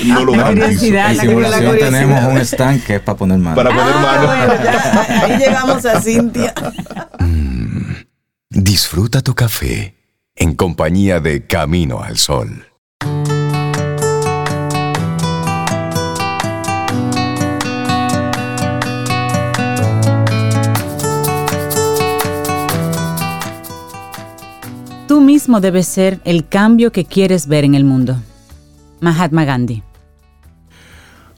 No 0.06 0.24
lo 0.24 0.34
La 0.34 0.46
curiosidad, 0.48 1.14
la 1.14 1.24
curiosidad. 1.24 1.74
tenemos 1.78 2.24
un 2.32 2.38
stand 2.38 2.82
que 2.84 2.94
es 2.96 3.00
para 3.00 3.18
poner 3.18 3.38
mano. 3.38 3.56
Para 3.56 3.70
poner 3.70 3.84
Ah, 3.94 4.00
mano. 4.02 4.26
bueno, 4.26 4.64
ya, 4.64 5.22
ahí 5.24 5.38
llegamos 5.38 5.84
a 5.84 6.00
Cintia. 6.00 6.54
Disfruta 8.48 9.20
tu 9.22 9.34
café 9.34 9.94
en 10.41 10.55
compañía 10.55 11.20
de 11.20 11.47
Camino 11.47 12.03
al 12.03 12.16
Sol. 12.16 12.66
Tú 25.07 25.20
mismo 25.20 25.61
debes 25.61 25.86
ser 25.86 26.20
el 26.24 26.49
cambio 26.49 26.91
que 26.91 27.05
quieres 27.05 27.47
ver 27.47 27.64
en 27.64 27.74
el 27.74 27.84
mundo. 27.84 28.16
Mahatma 29.01 29.45
Gandhi. 29.45 29.82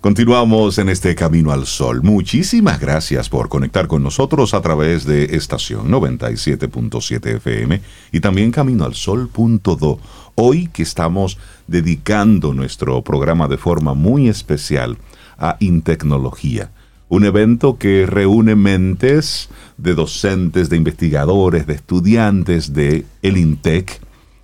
Continuamos 0.02 0.78
en 0.78 0.88
este 0.88 1.14
Camino 1.14 1.52
al 1.52 1.64
Sol. 1.64 2.02
Muchísimas 2.02 2.80
gracias 2.80 3.28
por 3.28 3.48
conectar 3.48 3.86
con 3.86 4.02
nosotros 4.02 4.52
a 4.52 4.60
través 4.60 5.04
de 5.04 5.36
estación 5.36 5.92
97.7 5.92 7.36
FM 7.36 7.80
y 8.10 8.18
también 8.18 8.50
Camino 8.50 8.84
al 8.84 8.96
Sol.do. 8.96 10.00
Hoy 10.34 10.66
que 10.72 10.82
estamos 10.82 11.38
dedicando 11.68 12.52
nuestro 12.52 13.00
programa 13.02 13.46
de 13.46 13.58
forma 13.58 13.94
muy 13.94 14.28
especial 14.28 14.98
a 15.38 15.56
Intecnología, 15.60 16.72
un 17.08 17.24
evento 17.24 17.78
que 17.78 18.04
reúne 18.04 18.56
mentes 18.56 19.50
de 19.76 19.94
docentes, 19.94 20.68
de 20.68 20.78
investigadores, 20.78 21.68
de 21.68 21.74
estudiantes 21.74 22.72
de 22.72 23.06
el 23.22 23.36
INTEC 23.36 24.00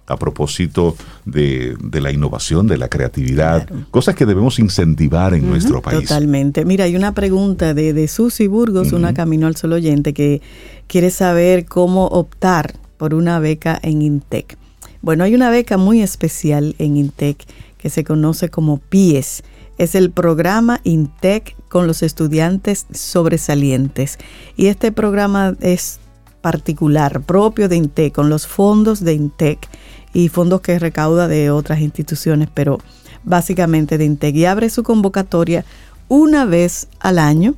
a 0.09 0.17
propósito 0.17 0.97
de, 1.25 1.77
de 1.83 2.01
la 2.01 2.11
innovación, 2.13 2.67
de 2.67 2.79
la 2.79 2.89
creatividad, 2.89 3.67
Claro. 3.67 3.87
cosas 3.91 4.15
que 4.15 4.27
debemos 4.27 4.59
incentivar 4.59 5.35
en 5.35 5.49
nuestro 5.49 5.81
país. 5.83 6.09
Totalmente. 6.09 6.65
Mira, 6.65 6.85
hay 6.85 6.97
una 6.97 7.13
pregunta 7.15 7.75
de, 7.75 7.93
de 7.93 8.09
Susi 8.09 8.47
Burgos, 8.47 8.93
una 8.93 9.15
Camino 9.15 9.47
al 9.47 9.57
Sol 9.57 9.73
oyente, 9.73 10.13
que 10.13 10.41
quiere 10.87 11.11
saber 11.11 11.67
cómo 11.67 12.07
optar 12.07 12.75
por 12.97 13.15
una 13.15 13.39
beca 13.39 13.79
en 13.83 14.03
INTEC. 14.03 14.57
Bueno, 15.03 15.25
hay 15.25 15.35
una 15.35 15.51
beca 15.51 15.77
muy 15.77 16.03
especial 16.03 16.75
en 16.79 16.97
INTEC 16.97 17.45
que 17.77 17.91
se 17.91 18.03
conoce 18.03 18.49
como 18.49 18.79
PIES. 18.79 19.45
Es 19.79 19.95
el 19.95 20.11
programa 20.11 20.81
INTEC 20.83 21.55
con 21.69 21.87
los 21.87 22.03
estudiantes 22.03 22.87
sobresalientes. 22.93 24.19
Y 24.57 24.67
este 24.67 24.91
programa 24.91 25.55
es 25.61 26.01
particular, 26.41 27.21
propio 27.23 27.69
de 27.69 27.77
INTEC, 27.77 28.13
con 28.15 28.29
los 28.29 28.47
fondos 28.47 29.05
de 29.05 29.13
INTEC 29.15 29.69
y 30.13 30.29
fondos 30.29 30.61
que 30.61 30.79
recauda 30.79 31.29
de 31.29 31.51
otras 31.51 31.81
instituciones, 31.81 32.49
pero 32.53 32.79
básicamente 33.25 33.99
de 33.99 34.05
INTEC. 34.05 34.35
Y 34.37 34.45
abre 34.47 34.71
su 34.71 34.83
convocatoria 34.83 35.65
una 36.09 36.45
vez 36.45 36.89
al 37.01 37.19
año 37.19 37.55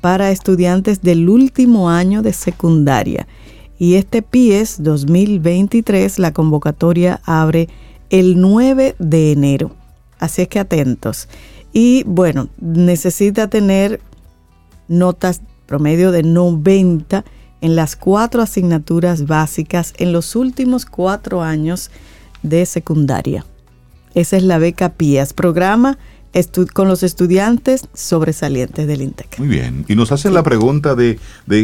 para 0.00 0.30
estudiantes 0.30 1.02
del 1.02 1.28
último 1.28 1.90
año 1.90 2.22
de 2.22 2.32
secundaria. 2.32 3.26
Y 3.78 3.94
este 3.94 4.22
PIES 4.22 4.82
2023, 4.82 6.18
la 6.18 6.32
convocatoria 6.32 7.20
abre 7.24 7.68
el 8.10 8.40
9 8.40 8.96
de 8.98 9.32
enero. 9.32 9.74
Así 10.18 10.42
es 10.42 10.48
que 10.48 10.58
atentos. 10.58 11.28
Y 11.72 12.04
bueno, 12.04 12.48
necesita 12.60 13.48
tener 13.48 14.00
notas 14.88 15.40
promedio 15.66 16.12
de 16.12 16.22
90 16.22 17.24
en 17.62 17.76
las 17.76 17.96
cuatro 17.96 18.42
asignaturas 18.42 19.26
básicas 19.26 19.94
en 19.96 20.12
los 20.12 20.36
últimos 20.36 20.84
cuatro 20.84 21.42
años 21.42 21.90
de 22.42 22.66
secundaria. 22.66 23.46
Esa 24.14 24.36
es 24.36 24.42
la 24.42 24.58
beca 24.58 24.90
PIAS, 24.90 25.32
programa 25.32 25.96
con 26.72 26.88
los 26.88 27.02
estudiantes 27.02 27.88
sobresalientes 27.92 28.86
del 28.86 29.02
INTEC. 29.02 29.38
Muy 29.38 29.48
bien. 29.48 29.84
Y 29.88 29.94
nos 29.94 30.12
hacen 30.12 30.34
la 30.34 30.42
pregunta 30.42 30.94
de, 30.94 31.18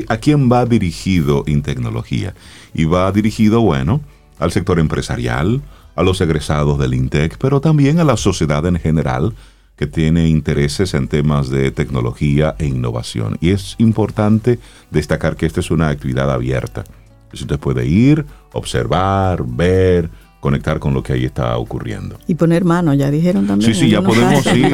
a 0.08 0.16
quién 0.18 0.50
va 0.50 0.66
dirigido 0.66 1.42
Intecnología. 1.46 2.34
Y 2.74 2.84
va 2.84 3.10
dirigido, 3.10 3.62
bueno, 3.62 4.00
al 4.38 4.52
sector 4.52 4.78
empresarial, 4.78 5.62
a 5.96 6.02
los 6.02 6.20
egresados 6.20 6.78
del 6.78 6.94
INTEC, 6.94 7.38
pero 7.38 7.60
también 7.60 7.98
a 7.98 8.04
la 8.04 8.16
sociedad 8.16 8.64
en 8.66 8.78
general 8.78 9.34
que 9.78 9.86
tiene 9.86 10.28
intereses 10.28 10.92
en 10.94 11.06
temas 11.06 11.48
de 11.50 11.70
tecnología 11.70 12.56
e 12.58 12.66
innovación. 12.66 13.38
Y 13.40 13.50
es 13.50 13.76
importante 13.78 14.58
destacar 14.90 15.36
que 15.36 15.46
esta 15.46 15.60
es 15.60 15.70
una 15.70 15.88
actividad 15.88 16.30
abierta. 16.30 16.84
Usted 17.32 17.58
puede 17.60 17.86
ir, 17.86 18.26
observar, 18.52 19.44
ver, 19.46 20.10
conectar 20.40 20.80
con 20.80 20.94
lo 20.94 21.02
que 21.04 21.12
ahí 21.12 21.24
está 21.24 21.56
ocurriendo. 21.58 22.18
Y 22.26 22.34
poner 22.34 22.64
mano, 22.64 22.92
ya 22.94 23.08
dijeron 23.10 23.46
también. 23.46 23.72
Sí, 23.72 23.80
sí, 23.80 23.90
ya 23.90 24.02
podemos 24.02 24.44
ir. 24.56 24.68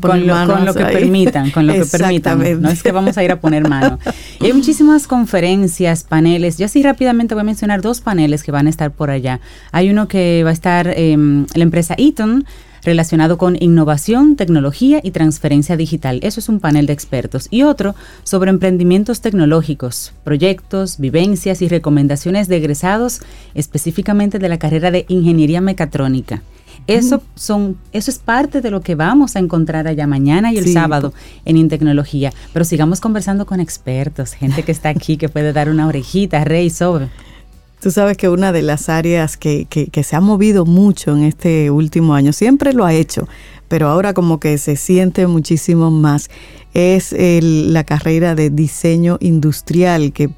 con, 0.00 0.26
lo, 0.26 0.74
que 0.74 0.84
permitan, 0.84 1.50
con 1.50 1.66
lo 1.66 1.72
que 1.72 1.86
permitan. 1.86 2.60
No 2.60 2.68
es 2.68 2.82
que 2.82 2.92
vamos 2.92 3.16
a 3.16 3.24
ir 3.24 3.30
a 3.30 3.40
poner 3.40 3.66
mano. 3.66 3.98
hay 4.38 4.52
muchísimas 4.52 5.06
conferencias, 5.06 6.04
paneles. 6.04 6.58
Yo 6.58 6.66
así 6.66 6.82
rápidamente 6.82 7.34
voy 7.34 7.40
a 7.40 7.44
mencionar 7.44 7.80
dos 7.80 8.02
paneles 8.02 8.42
que 8.42 8.52
van 8.52 8.66
a 8.66 8.70
estar 8.70 8.90
por 8.90 9.10
allá. 9.10 9.40
Hay 9.70 9.88
uno 9.88 10.08
que 10.08 10.42
va 10.44 10.50
a 10.50 10.54
estar 10.54 10.88
em, 10.88 11.46
la 11.54 11.62
empresa 11.62 11.94
Eaton 11.96 12.44
relacionado 12.82 13.38
con 13.38 13.56
innovación, 13.60 14.36
tecnología 14.36 15.00
y 15.02 15.10
transferencia 15.10 15.76
digital. 15.76 16.20
Eso 16.22 16.40
es 16.40 16.48
un 16.48 16.60
panel 16.60 16.86
de 16.86 16.92
expertos. 16.92 17.48
Y 17.50 17.62
otro 17.62 17.94
sobre 18.24 18.50
emprendimientos 18.50 19.20
tecnológicos, 19.20 20.12
proyectos, 20.24 20.98
vivencias 20.98 21.62
y 21.62 21.68
recomendaciones 21.68 22.48
de 22.48 22.56
egresados 22.56 23.20
específicamente 23.54 24.38
de 24.38 24.48
la 24.48 24.58
carrera 24.58 24.90
de 24.90 25.04
ingeniería 25.08 25.60
mecatrónica. 25.60 26.42
Eso, 26.88 27.22
son, 27.36 27.76
eso 27.92 28.10
es 28.10 28.18
parte 28.18 28.60
de 28.60 28.70
lo 28.70 28.80
que 28.80 28.96
vamos 28.96 29.36
a 29.36 29.38
encontrar 29.38 29.86
allá 29.86 30.06
mañana 30.08 30.52
y 30.52 30.58
el 30.58 30.72
sábado 30.72 31.12
en 31.44 31.56
Intecnología. 31.56 32.32
Pero 32.52 32.64
sigamos 32.64 33.00
conversando 33.00 33.46
con 33.46 33.60
expertos, 33.60 34.32
gente 34.32 34.64
que 34.64 34.72
está 34.72 34.88
aquí, 34.88 35.16
que 35.16 35.28
puede 35.28 35.52
dar 35.52 35.68
una 35.68 35.86
orejita, 35.86 36.42
Rey, 36.44 36.70
sobre. 36.70 37.08
Tú 37.82 37.90
sabes 37.90 38.16
que 38.16 38.28
una 38.28 38.52
de 38.52 38.62
las 38.62 38.88
áreas 38.88 39.36
que, 39.36 39.66
que, 39.66 40.04
se 40.04 40.14
ha 40.14 40.20
movido 40.20 40.64
mucho 40.64 41.16
en 41.16 41.24
este 41.24 41.68
último 41.72 42.14
año, 42.14 42.32
siempre 42.32 42.72
lo 42.72 42.84
ha 42.84 42.94
hecho, 42.94 43.26
pero 43.66 43.88
ahora 43.88 44.14
como 44.14 44.38
que 44.38 44.56
se 44.58 44.76
siente 44.76 45.26
muchísimo 45.26 45.90
más, 45.90 46.30
es 46.74 47.12
la 47.12 47.82
carrera 47.82 48.36
de 48.36 48.50
diseño 48.50 49.18
industrial 49.18 50.12
que 50.12 50.30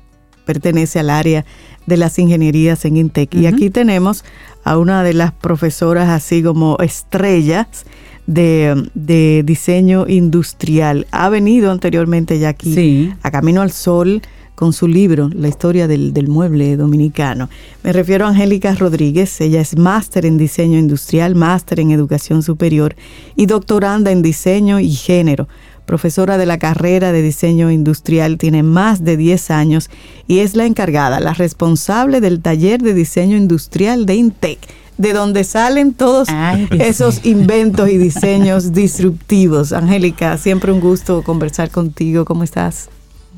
pertenece 0.47 1.01
al 1.01 1.11
área 1.11 1.45
de 1.85 1.99
las 1.99 2.19
ingenierías 2.19 2.87
en 2.87 2.97
INTEC. 2.97 3.35
Y 3.35 3.45
aquí 3.45 3.69
tenemos 3.69 4.25
a 4.65 4.79
una 4.79 5.03
de 5.03 5.13
las 5.13 5.33
profesoras 5.33 6.09
así 6.09 6.43
como 6.43 6.79
estrellas 6.79 7.85
de, 8.27 8.89
de 8.95 9.43
diseño 9.45 10.07
industrial. 10.09 11.07
Ha 11.11 11.29
venido 11.29 11.71
anteriormente 11.71 12.39
ya 12.39 12.49
aquí 12.49 13.13
a 13.23 13.31
Camino 13.31 13.61
al 13.61 13.71
Sol 13.71 14.23
con 14.55 14.73
su 14.73 14.89
libro 14.89 15.31
La 15.35 15.49
historia 15.49 15.89
del, 15.89 16.29
mueble 16.29 16.77
dominicano. 16.77 17.49
Me 17.83 17.93
refiero 17.93 18.27
a 18.27 18.29
Angélica 18.29 18.75
Rodríguez, 18.75 19.41
ella 19.41 19.61
es 19.61 19.77
máster 19.77 20.27
en 20.27 20.39
diseño 20.39 20.79
industrial, 20.79 21.35
máster 21.35 21.81
en 21.81 21.91
educación 21.91 22.43
superior 22.43 22.97
y 23.37 23.47
doctoranda 23.47 24.11
en 24.11 24.23
diseño 24.23 24.81
y 24.81 24.91
género. 24.91 25.49
Profesora 25.87 26.39
de 26.39 26.47
la 26.47 26.59
carrera 26.59 27.13
de 27.13 27.21
diseño 27.21 27.71
industrial, 27.71 28.39
tiene 28.39 28.63
más 28.63 29.05
de 29.05 29.19
10 29.19 29.51
años 29.51 29.91
y 30.27 30.39
es 30.39 30.57
la 30.57 30.65
encargada, 30.65 31.21
la 31.21 31.35
responsable 31.35 32.21
del 32.21 32.41
taller 32.41 32.81
de 32.81 32.95
diseño 32.95 33.37
industrial 33.37 34.07
de 34.07 34.15
INTEC 34.15 34.59
de 34.97 35.13
donde 35.13 35.43
salen 35.45 35.93
todos 35.93 36.29
esos 36.71 37.27
inventos 37.27 37.89
y 37.91 37.99
diseños 37.99 38.73
disruptivos. 38.73 39.73
Angélica, 39.73 40.39
siempre 40.39 40.73
un 40.73 40.81
gusto 40.81 41.23
conversar 41.23 41.71
contigo. 41.71 42.25
¿Cómo 42.25 42.45
estás? 42.45 42.89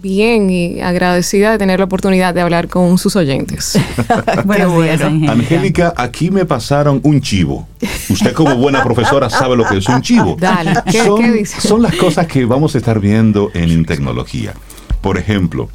Bien 0.07 0.49
y 0.51 0.81
agradecida 0.81 1.51
de 1.51 1.59
tener 1.59 1.81
la 1.81 1.87
oportunidad 1.87 2.33
de 2.33 2.41
hablar 2.41 2.69
con 2.69 2.97
sus 2.97 3.17
oyentes. 3.17 3.79
bueno, 4.45 4.81
Angélica, 5.29 5.93
aquí 5.97 6.31
me 6.31 6.45
pasaron 6.45 7.01
un 7.03 7.21
chivo. 7.21 7.67
Usted 8.09 8.33
como 8.33 8.55
buena 8.57 8.85
profesora 8.85 9.29
sabe 9.29 9.57
lo 9.57 9.65
que 9.65 9.79
es 9.79 9.89
un 9.89 10.01
chivo. 10.03 10.37
Dale, 10.41 10.75
¿qué, 10.91 11.03
son, 11.03 11.45
son 11.45 11.83
las 11.83 11.97
cosas 11.97 12.27
que 12.27 12.45
vamos 12.45 12.75
a 12.75 12.79
estar 12.79 13.01
viendo 13.01 13.51
en 13.55 13.85
tecnología. 13.85 14.55
Por 15.01 15.19
ejemplo, 15.19 15.69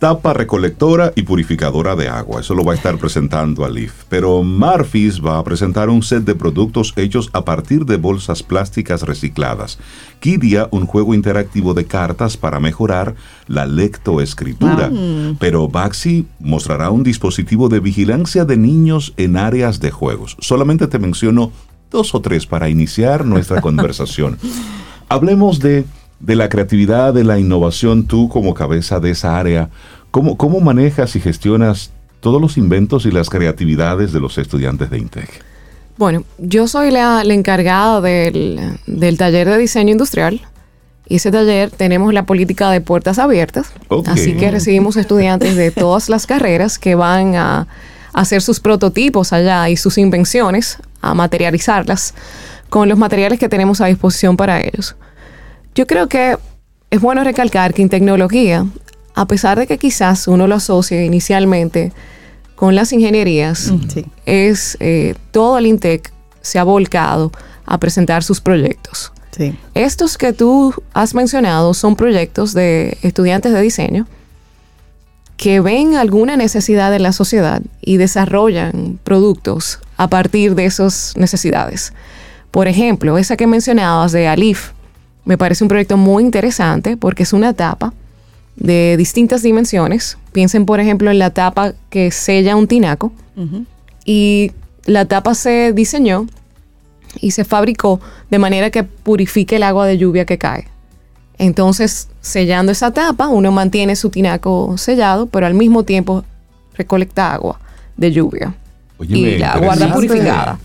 tapa 0.00 0.32
recolectora 0.32 1.12
y 1.14 1.22
purificadora 1.22 1.94
de 1.94 2.08
agua. 2.08 2.40
Eso 2.40 2.54
lo 2.54 2.64
va 2.64 2.72
a 2.72 2.74
estar 2.74 2.96
presentando 2.96 3.66
Alif. 3.66 4.04
Pero 4.08 4.42
Marfis 4.42 5.20
va 5.20 5.38
a 5.38 5.44
presentar 5.44 5.90
un 5.90 6.02
set 6.02 6.24
de 6.24 6.34
productos 6.34 6.94
hechos 6.96 7.28
a 7.34 7.44
partir 7.44 7.84
de 7.84 7.98
bolsas 7.98 8.42
plásticas 8.42 9.02
recicladas. 9.02 9.78
Kidia, 10.18 10.68
un 10.70 10.86
juego 10.86 11.12
interactivo 11.12 11.74
de 11.74 11.84
cartas 11.84 12.38
para 12.38 12.60
mejorar 12.60 13.14
la 13.46 13.66
lectoescritura. 13.66 14.90
Pero 15.38 15.68
Baxi 15.68 16.26
mostrará 16.38 16.88
un 16.88 17.02
dispositivo 17.02 17.68
de 17.68 17.80
vigilancia 17.80 18.46
de 18.46 18.56
niños 18.56 19.12
en 19.18 19.36
áreas 19.36 19.80
de 19.80 19.90
juegos. 19.90 20.38
Solamente 20.40 20.86
te 20.86 20.98
menciono 20.98 21.52
dos 21.90 22.14
o 22.14 22.22
tres 22.22 22.46
para 22.46 22.70
iniciar 22.70 23.26
nuestra 23.26 23.60
conversación. 23.62 24.38
Hablemos 25.10 25.58
de 25.58 25.84
de 26.20 26.36
la 26.36 26.48
creatividad, 26.48 27.14
de 27.14 27.24
la 27.24 27.38
innovación, 27.38 28.06
tú 28.06 28.28
como 28.28 28.54
cabeza 28.54 29.00
de 29.00 29.10
esa 29.10 29.38
área, 29.38 29.70
¿cómo, 30.10 30.36
cómo 30.36 30.60
manejas 30.60 31.16
y 31.16 31.20
gestionas 31.20 31.90
todos 32.20 32.40
los 32.40 32.56
inventos 32.58 33.06
y 33.06 33.10
las 33.10 33.30
creatividades 33.30 34.12
de 34.12 34.20
los 34.20 34.38
estudiantes 34.38 34.90
de 34.90 34.98
INTEC? 34.98 35.50
Bueno, 36.00 36.24
yo 36.38 36.66
soy 36.66 36.90
la, 36.90 37.22
encargada 37.22 38.00
del, 38.00 38.58
taller 39.18 39.48
de 39.48 39.58
diseño 39.58 39.92
industrial. 39.92 40.40
Y 41.06 41.16
ese 41.16 41.30
taller 41.30 41.70
tenemos 41.70 42.14
la 42.14 42.24
política 42.24 42.70
de 42.70 42.80
puertas 42.80 43.18
abiertas. 43.18 43.72
Así 44.06 44.34
que 44.34 44.50
recibimos 44.50 44.96
estudiantes 44.96 45.56
de 45.56 45.70
todas 45.70 46.08
las 46.08 46.26
carreras 46.26 46.78
que 46.78 46.94
van 46.94 47.34
a 47.34 47.66
hacer 48.14 48.40
sus 48.40 48.60
prototipos 48.60 49.34
allá 49.34 49.68
y 49.68 49.76
sus 49.76 49.98
invenciones, 49.98 50.78
a 51.02 51.12
materializarlas 51.12 52.14
con 52.70 52.88
los 52.88 52.96
materiales 52.96 53.38
que 53.38 53.50
tenemos 53.50 53.82
a 53.82 53.86
disposición 53.86 54.38
para 54.38 54.60
ellos. 54.60 54.96
Yo 55.74 55.86
creo 55.86 56.08
que 56.08 56.36
es 56.90 57.00
bueno 57.00 57.24
recalcar 57.24 57.74
que 57.74 57.82
en 57.82 57.88
tecnología, 57.88 58.66
a 59.14 59.26
pesar 59.26 59.58
de 59.58 59.66
que 59.66 59.78
quizás 59.78 60.28
uno 60.28 60.46
lo 60.46 60.56
asocie 60.56 61.04
inicialmente 61.04 61.92
con 62.56 62.74
las 62.74 62.92
ingenierías, 62.92 63.70
mm, 63.70 63.80
es 64.26 64.76
eh, 64.80 65.14
todo 65.30 65.58
el 65.58 65.66
INTEC 65.66 66.12
se 66.42 66.58
ha 66.58 66.64
volcado 66.64 67.32
a 67.64 67.78
presentar 67.78 68.22
sus 68.22 68.40
proyectos. 68.40 69.12
Estos 69.74 70.18
que 70.18 70.32
tú 70.32 70.74
has 70.92 71.14
mencionado 71.14 71.72
son 71.72 71.96
proyectos 71.96 72.52
de 72.52 72.98
estudiantes 73.02 73.52
de 73.52 73.62
diseño 73.62 74.06
que 75.36 75.60
ven 75.60 75.96
alguna 75.96 76.36
necesidad 76.36 76.94
en 76.94 77.02
la 77.02 77.12
sociedad 77.12 77.62
y 77.80 77.96
desarrollan 77.96 78.98
productos 79.02 79.78
a 79.96 80.08
partir 80.08 80.54
de 80.54 80.66
esas 80.66 81.14
necesidades. 81.16 81.94
Por 82.50 82.68
ejemplo, 82.68 83.16
esa 83.16 83.38
que 83.38 83.46
mencionabas 83.46 84.12
de 84.12 84.28
Alif, 84.28 84.72
me 85.30 85.38
parece 85.38 85.62
un 85.62 85.68
proyecto 85.68 85.96
muy 85.96 86.24
interesante 86.24 86.96
porque 86.96 87.22
es 87.22 87.32
una 87.32 87.52
tapa 87.52 87.92
de 88.56 88.96
distintas 88.96 89.44
dimensiones. 89.44 90.18
Piensen, 90.32 90.66
por 90.66 90.80
ejemplo, 90.80 91.08
en 91.08 91.20
la 91.20 91.30
tapa 91.30 91.74
que 91.88 92.10
sella 92.10 92.56
un 92.56 92.66
tinaco. 92.66 93.12
Y 94.04 94.50
la 94.86 95.04
tapa 95.04 95.36
se 95.36 95.72
diseñó 95.72 96.26
y 97.20 97.30
se 97.30 97.44
fabricó 97.44 98.00
de 98.28 98.40
manera 98.40 98.70
que 98.70 98.82
purifique 98.82 99.54
el 99.54 99.62
agua 99.62 99.86
de 99.86 99.98
lluvia 99.98 100.24
que 100.24 100.36
cae. 100.36 100.66
Entonces, 101.38 102.08
sellando 102.20 102.72
esa 102.72 102.90
tapa, 102.90 103.28
uno 103.28 103.52
mantiene 103.52 103.94
su 103.94 104.10
tinaco 104.10 104.76
sellado, 104.78 105.26
pero 105.26 105.46
al 105.46 105.54
mismo 105.54 105.84
tiempo 105.84 106.24
recolecta 106.74 107.32
agua 107.32 107.60
de 107.96 108.10
lluvia. 108.10 108.52
y 108.98 109.38
la 109.38 109.58
guarda 109.58 109.94
purificada. 109.94 110.58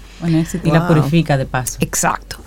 y 0.63 0.72
la 0.72 0.88
purifica 0.88 1.38
de 1.38 1.45
paso. 1.45 1.78
Exacto. 1.82 2.38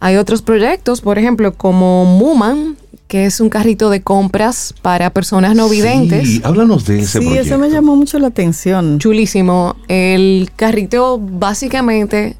Hay 0.00 0.16
otros 0.16 0.40
proyectos, 0.40 1.02
por 1.02 1.18
ejemplo, 1.18 1.52
como 1.52 2.06
Muman, 2.06 2.76
que 3.06 3.26
es 3.26 3.40
un 3.40 3.50
carrito 3.50 3.90
de 3.90 4.02
compras 4.02 4.74
para 4.80 5.10
personas 5.10 5.54
no 5.54 5.68
videntes. 5.68 6.26
Sí, 6.26 6.40
háblanos 6.42 6.86
de 6.86 7.00
ese 7.00 7.18
proyecto. 7.18 7.42
Sí, 7.42 7.48
eso 7.48 7.58
me 7.58 7.68
llamó 7.68 7.96
mucho 7.96 8.18
la 8.18 8.28
atención. 8.28 8.98
Chulísimo. 8.98 9.76
El 9.88 10.50
carrito 10.56 11.18
básicamente 11.20 12.36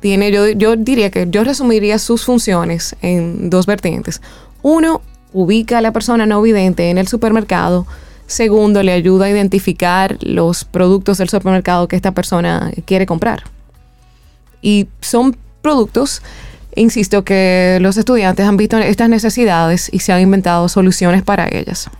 tiene, 0.00 0.32
yo, 0.32 0.48
yo 0.48 0.76
diría 0.76 1.10
que 1.10 1.26
yo 1.30 1.44
resumiría 1.44 1.98
sus 1.98 2.24
funciones 2.24 2.96
en 3.00 3.48
dos 3.50 3.66
vertientes. 3.66 4.20
Uno, 4.62 5.02
ubica 5.32 5.78
a 5.78 5.80
la 5.80 5.92
persona 5.92 6.26
no 6.26 6.42
vidente 6.42 6.90
en 6.90 6.98
el 6.98 7.06
supermercado. 7.06 7.86
Segundo, 8.26 8.82
le 8.82 8.92
ayuda 8.92 9.26
a 9.26 9.30
identificar 9.30 10.18
los 10.20 10.64
productos 10.64 11.18
del 11.18 11.28
supermercado 11.28 11.86
que 11.86 11.96
esta 11.96 12.12
persona 12.12 12.72
quiere 12.86 13.06
comprar. 13.06 13.44
Y 14.62 14.88
son 15.00 15.36
productos. 15.62 16.22
Insisto 16.78 17.24
que 17.24 17.78
los 17.80 17.96
estudiantes 17.96 18.46
han 18.46 18.56
visto 18.56 18.78
estas 18.78 19.08
necesidades 19.08 19.90
y 19.92 19.98
se 19.98 20.12
han 20.12 20.20
inventado 20.20 20.68
soluciones 20.68 21.22
para 21.22 21.48
ellas. 21.50 21.90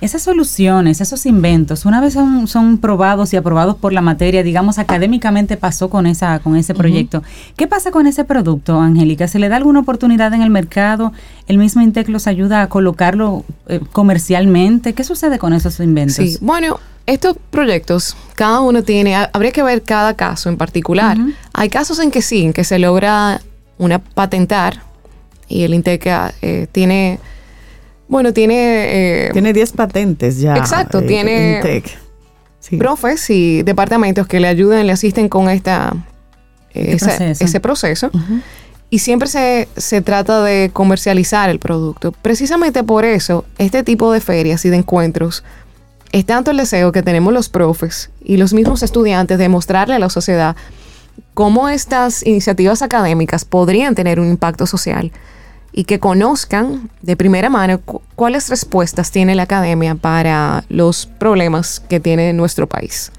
Esas 0.00 0.22
soluciones, 0.22 1.02
esos 1.02 1.26
inventos, 1.26 1.84
una 1.84 2.00
vez 2.00 2.14
son, 2.14 2.78
probados 2.78 3.34
y 3.34 3.36
aprobados 3.36 3.76
por 3.76 3.92
la 3.92 4.00
materia, 4.00 4.42
digamos 4.42 4.78
académicamente 4.78 5.58
pasó 5.58 5.90
con 5.90 6.06
esa 6.06 6.38
con 6.38 6.56
ese 6.56 6.74
proyecto. 6.74 7.22
¿Qué 7.56 7.66
pasa 7.66 7.90
con 7.90 8.06
ese 8.06 8.24
producto, 8.24 8.80
Angélica? 8.80 9.28
¿Se 9.28 9.38
le 9.38 9.50
da 9.50 9.56
alguna 9.56 9.80
oportunidad 9.80 10.32
en 10.32 10.40
el 10.40 10.48
mercado? 10.48 11.12
¿El 11.46 11.58
mismo 11.58 11.82
Intec 11.82 12.08
los 12.08 12.26
ayuda 12.26 12.62
a 12.62 12.68
colocarlo 12.70 13.44
eh, 13.68 13.80
comercialmente? 13.92 14.94
¿Qué 14.94 15.04
sucede 15.04 15.38
con 15.38 15.52
esos 15.52 15.78
inventos? 15.80 16.16
Sí, 16.16 16.38
bueno, 16.40 16.80
estos 17.04 17.36
proyectos, 17.50 18.16
cada 18.36 18.60
uno 18.60 18.82
tiene, 18.82 19.14
habría 19.14 19.52
que 19.52 19.62
ver 19.62 19.82
cada 19.82 20.14
caso 20.14 20.48
en 20.48 20.56
particular. 20.56 21.18
Hay 21.52 21.68
casos 21.68 21.98
en 21.98 22.10
que 22.10 22.22
sí, 22.22 22.46
en 22.46 22.54
que 22.54 22.64
se 22.64 22.78
logra 22.78 23.42
una 23.80 23.98
patentar 23.98 24.82
y 25.48 25.64
el 25.64 25.74
INTEC 25.74 26.06
eh, 26.42 26.66
tiene 26.70 27.18
bueno, 28.10 28.32
tiene... 28.32 29.26
Eh, 29.26 29.30
tiene 29.32 29.52
10 29.52 29.72
patentes 29.72 30.40
ya. 30.40 30.56
Exacto, 30.56 30.98
eh, 30.98 31.02
tiene 31.02 31.82
profes 32.76 33.30
y 33.30 33.62
departamentos 33.62 34.26
que 34.26 34.40
le 34.40 34.48
ayudan, 34.48 34.84
le 34.84 34.92
asisten 34.92 35.28
con 35.28 35.48
esta, 35.48 35.94
este 36.74 37.30
ese 37.30 37.60
proceso. 37.60 38.10
Y 38.90 38.98
siempre 38.98 39.28
se, 39.28 39.68
se 39.76 40.02
trata 40.02 40.42
de 40.42 40.70
comercializar 40.72 41.50
el 41.50 41.60
producto. 41.60 42.10
Precisamente 42.10 42.82
por 42.82 43.04
eso, 43.04 43.44
este 43.58 43.84
tipo 43.84 44.12
de 44.12 44.20
ferias 44.20 44.64
y 44.64 44.70
de 44.70 44.78
encuentros 44.78 45.44
es 46.10 46.26
tanto 46.26 46.50
el 46.50 46.56
deseo 46.56 46.90
que 46.90 47.04
tenemos 47.04 47.32
los 47.32 47.48
profes 47.48 48.10
y 48.24 48.38
los 48.38 48.52
mismos 48.52 48.82
estudiantes 48.82 49.38
de 49.38 49.48
mostrarle 49.48 49.94
a 49.94 50.00
la 50.00 50.10
sociedad 50.10 50.56
cómo 51.34 51.68
estas 51.68 52.26
iniciativas 52.26 52.82
académicas 52.82 53.44
podrían 53.44 53.94
tener 53.94 54.20
un 54.20 54.28
impacto 54.28 54.66
social 54.66 55.12
y 55.72 55.84
que 55.84 56.00
conozcan 56.00 56.90
de 57.02 57.16
primera 57.16 57.48
mano 57.48 57.80
cuáles 58.16 58.48
respuestas 58.48 59.10
tiene 59.10 59.34
la 59.34 59.44
academia 59.44 59.94
para 59.94 60.64
los 60.68 61.06
problemas 61.06 61.80
que 61.80 62.00
tiene 62.00 62.32
nuestro 62.32 62.68
país. 62.68 63.12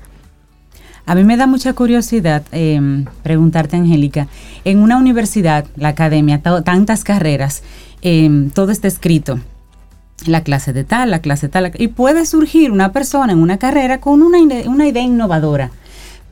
A 1.05 1.16
mí 1.16 1.24
me 1.24 1.38
da 1.38 1.47
mucha 1.47 1.74
curiosidad 1.74 2.43
em, 2.51 3.05
preguntarte, 3.24 3.76
Angélica, 3.76 4.28
en 4.66 4.80
una 4.80 4.97
universidad, 4.97 5.66
la 5.76 5.89
academia, 5.89 6.41
tantas 6.41 7.03
carreras, 7.03 7.64
em, 8.01 8.49
todo 8.49 8.72
está 8.72 8.88
escrito, 8.88 9.39
la 10.28 10.43
clase 10.43 10.74
de 10.74 10.84
tal, 10.84 11.09
la 11.09 11.20
clase 11.20 11.47
de 11.47 11.51
tal, 11.51 11.72
y 11.78 11.88
puede 11.88 12.26
surgir 12.26 12.72
una 12.72 12.91
persona 12.91 13.34
en 13.34 13.39
una 13.39 13.57
carrera 13.57 13.99
con 13.99 14.22
una 14.22 14.88
idea 14.88 15.01
innovadora, 15.01 15.72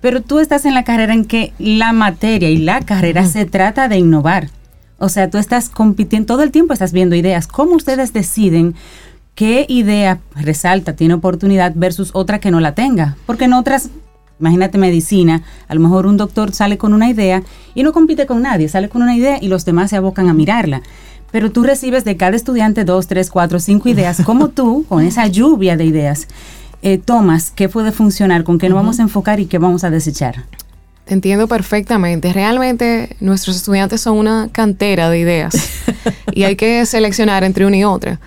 pero 0.02 0.22
tú 0.22 0.40
estás 0.40 0.66
en 0.66 0.74
la 0.74 0.84
carrera 0.84 1.14
en 1.14 1.26
que 1.26 1.54
la 1.60 1.94
materia 1.94 2.50
y 2.50 2.58
la 2.58 2.82
carrera 2.82 3.26
se 3.26 3.46
trata 3.46 3.88
de 3.88 3.98
innovar 3.98 4.50
o 5.00 5.08
sea, 5.08 5.30
tú 5.30 5.38
estás 5.38 5.70
compitiendo, 5.70 6.28
todo 6.28 6.44
el 6.44 6.52
tiempo 6.52 6.74
estás 6.74 6.92
viendo 6.92 7.16
ideas. 7.16 7.48
¿Cómo 7.48 7.76
ustedes 7.76 8.12
deciden 8.12 8.76
qué 9.34 9.66
idea 9.70 10.20
resalta, 10.36 10.94
tiene 10.94 11.14
oportunidad 11.14 11.72
versus 11.76 12.12
otra 12.14 12.40
que 12.40 12.52
no 12.52 12.60
la 12.60 12.76
tenga? 12.76 13.16
Porque 13.26 13.46
en 13.46 13.54
otras, 13.54 13.90
imagínate 14.42 14.78
medicina, 14.78 15.44
a 15.70 15.74
lo 15.74 15.80
mejor 15.80 16.06
un 16.06 16.18
doctor 16.18 16.54
sale 16.54 16.78
con 16.78 16.94
una 16.94 17.10
idea 17.10 17.44
y 17.74 17.84
no 17.84 17.94
compite 17.94 18.26
con 18.26 18.42
nadie, 18.42 18.68
sale 18.68 18.90
con 18.90 19.02
una 19.02 19.16
idea 19.16 19.38
y 19.42 19.48
los 19.48 19.64
demás 19.64 19.90
se 19.90 19.96
abocan 19.96 20.28
a 20.28 20.34
mirarla. 20.34 20.82
Pero 21.32 21.52
tú 21.52 21.64
recibes 21.64 22.04
de 22.04 22.18
cada 22.18 22.36
estudiante 22.36 22.84
dos, 22.84 23.08
tres, 23.08 23.30
cuatro, 23.30 23.60
cinco 23.60 23.88
ideas. 23.88 24.22
¿Cómo 24.26 24.50
tú, 24.50 24.86
con 24.90 25.06
esa 25.06 25.28
lluvia 25.28 25.78
de 25.78 25.86
ideas, 25.86 26.28
eh, 26.82 26.98
tomas 26.98 27.52
qué 27.52 27.70
puede 27.70 27.92
funcionar, 27.92 28.44
con 28.44 28.58
qué 28.58 28.70
nos 28.70 28.76
vamos 28.76 29.00
a 29.00 29.04
enfocar 29.04 29.40
y 29.40 29.46
qué 29.46 29.58
vamos 29.58 29.84
a 29.84 29.90
desechar? 29.90 30.46
entiendo 31.10 31.48
perfectamente. 31.48 32.32
Realmente 32.32 33.16
nuestros 33.20 33.56
estudiantes 33.58 34.02
son 34.02 34.18
una 34.18 34.50
cantera 34.52 35.10
de 35.10 35.20
ideas 35.20 35.56
y 36.32 36.44
hay 36.44 36.56
que 36.56 36.86
seleccionar 36.86 37.44
entre 37.44 37.66
una 37.66 37.78
y 37.78 37.84
otra. 37.84 38.20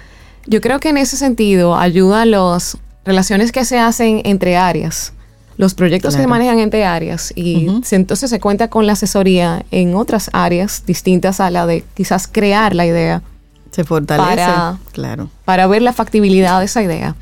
Yo 0.46 0.60
creo 0.60 0.80
que 0.80 0.88
en 0.90 0.96
ese 0.96 1.16
sentido 1.16 1.76
ayuda 1.76 2.22
a 2.22 2.26
las 2.26 2.76
relaciones 3.04 3.52
que 3.52 3.64
se 3.64 3.78
hacen 3.78 4.22
entre 4.24 4.56
áreas, 4.56 5.12
los 5.56 5.74
proyectos 5.74 6.16
que 6.16 6.22
se 6.22 6.26
manejan 6.26 6.58
entre 6.58 6.84
áreas 6.84 7.32
y 7.36 7.68
entonces 7.90 8.28
se 8.30 8.40
cuenta 8.40 8.68
con 8.68 8.86
la 8.86 8.94
asesoría 8.94 9.64
en 9.70 9.94
otras 9.94 10.30
áreas 10.32 10.84
distintas 10.86 11.40
a 11.40 11.50
la 11.50 11.66
de 11.66 11.84
quizás 11.94 12.26
crear 12.26 12.74
la 12.74 12.86
idea. 12.86 13.22
Se 13.70 13.84
fortalece, 13.84 14.50
claro. 14.92 15.30
Para 15.44 15.66
ver 15.66 15.82
la 15.82 15.92
factibilidad 15.92 16.58
de 16.58 16.66
esa 16.66 16.82
idea. 16.82 17.14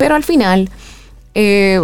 Pero 0.00 0.14
al 0.14 0.24
final, 0.24 0.70
eh, 1.34 1.78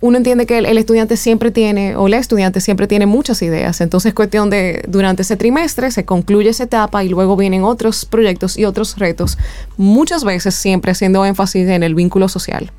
uno 0.00 0.16
entiende 0.16 0.46
que 0.46 0.56
el, 0.56 0.78
estudiante 0.78 1.18
siempre 1.18 1.50
tiene, 1.50 1.96
o 1.96 2.08
la 2.08 2.16
estudiante 2.16 2.62
siempre 2.62 2.86
tiene 2.86 3.04
muchas 3.04 3.42
ideas. 3.42 3.82
Entonces 3.82 4.08
es 4.08 4.14
cuestión 4.14 4.48
de, 4.48 4.82
durante 4.88 5.20
ese 5.20 5.36
trimestre 5.36 5.90
se 5.90 6.06
concluye 6.06 6.48
esa 6.48 6.64
etapa 6.64 7.04
y 7.04 7.10
luego 7.10 7.36
vienen 7.36 7.64
otros 7.64 8.06
proyectos 8.06 8.56
y 8.56 8.64
otros 8.64 8.96
retos, 8.96 9.36
muchas 9.76 10.24
veces 10.24 10.54
siempre 10.54 10.92
haciendo 10.92 11.26
énfasis 11.26 11.68
en 11.68 11.82
el 11.82 11.94
vínculo 11.94 12.30
social, 12.30 12.72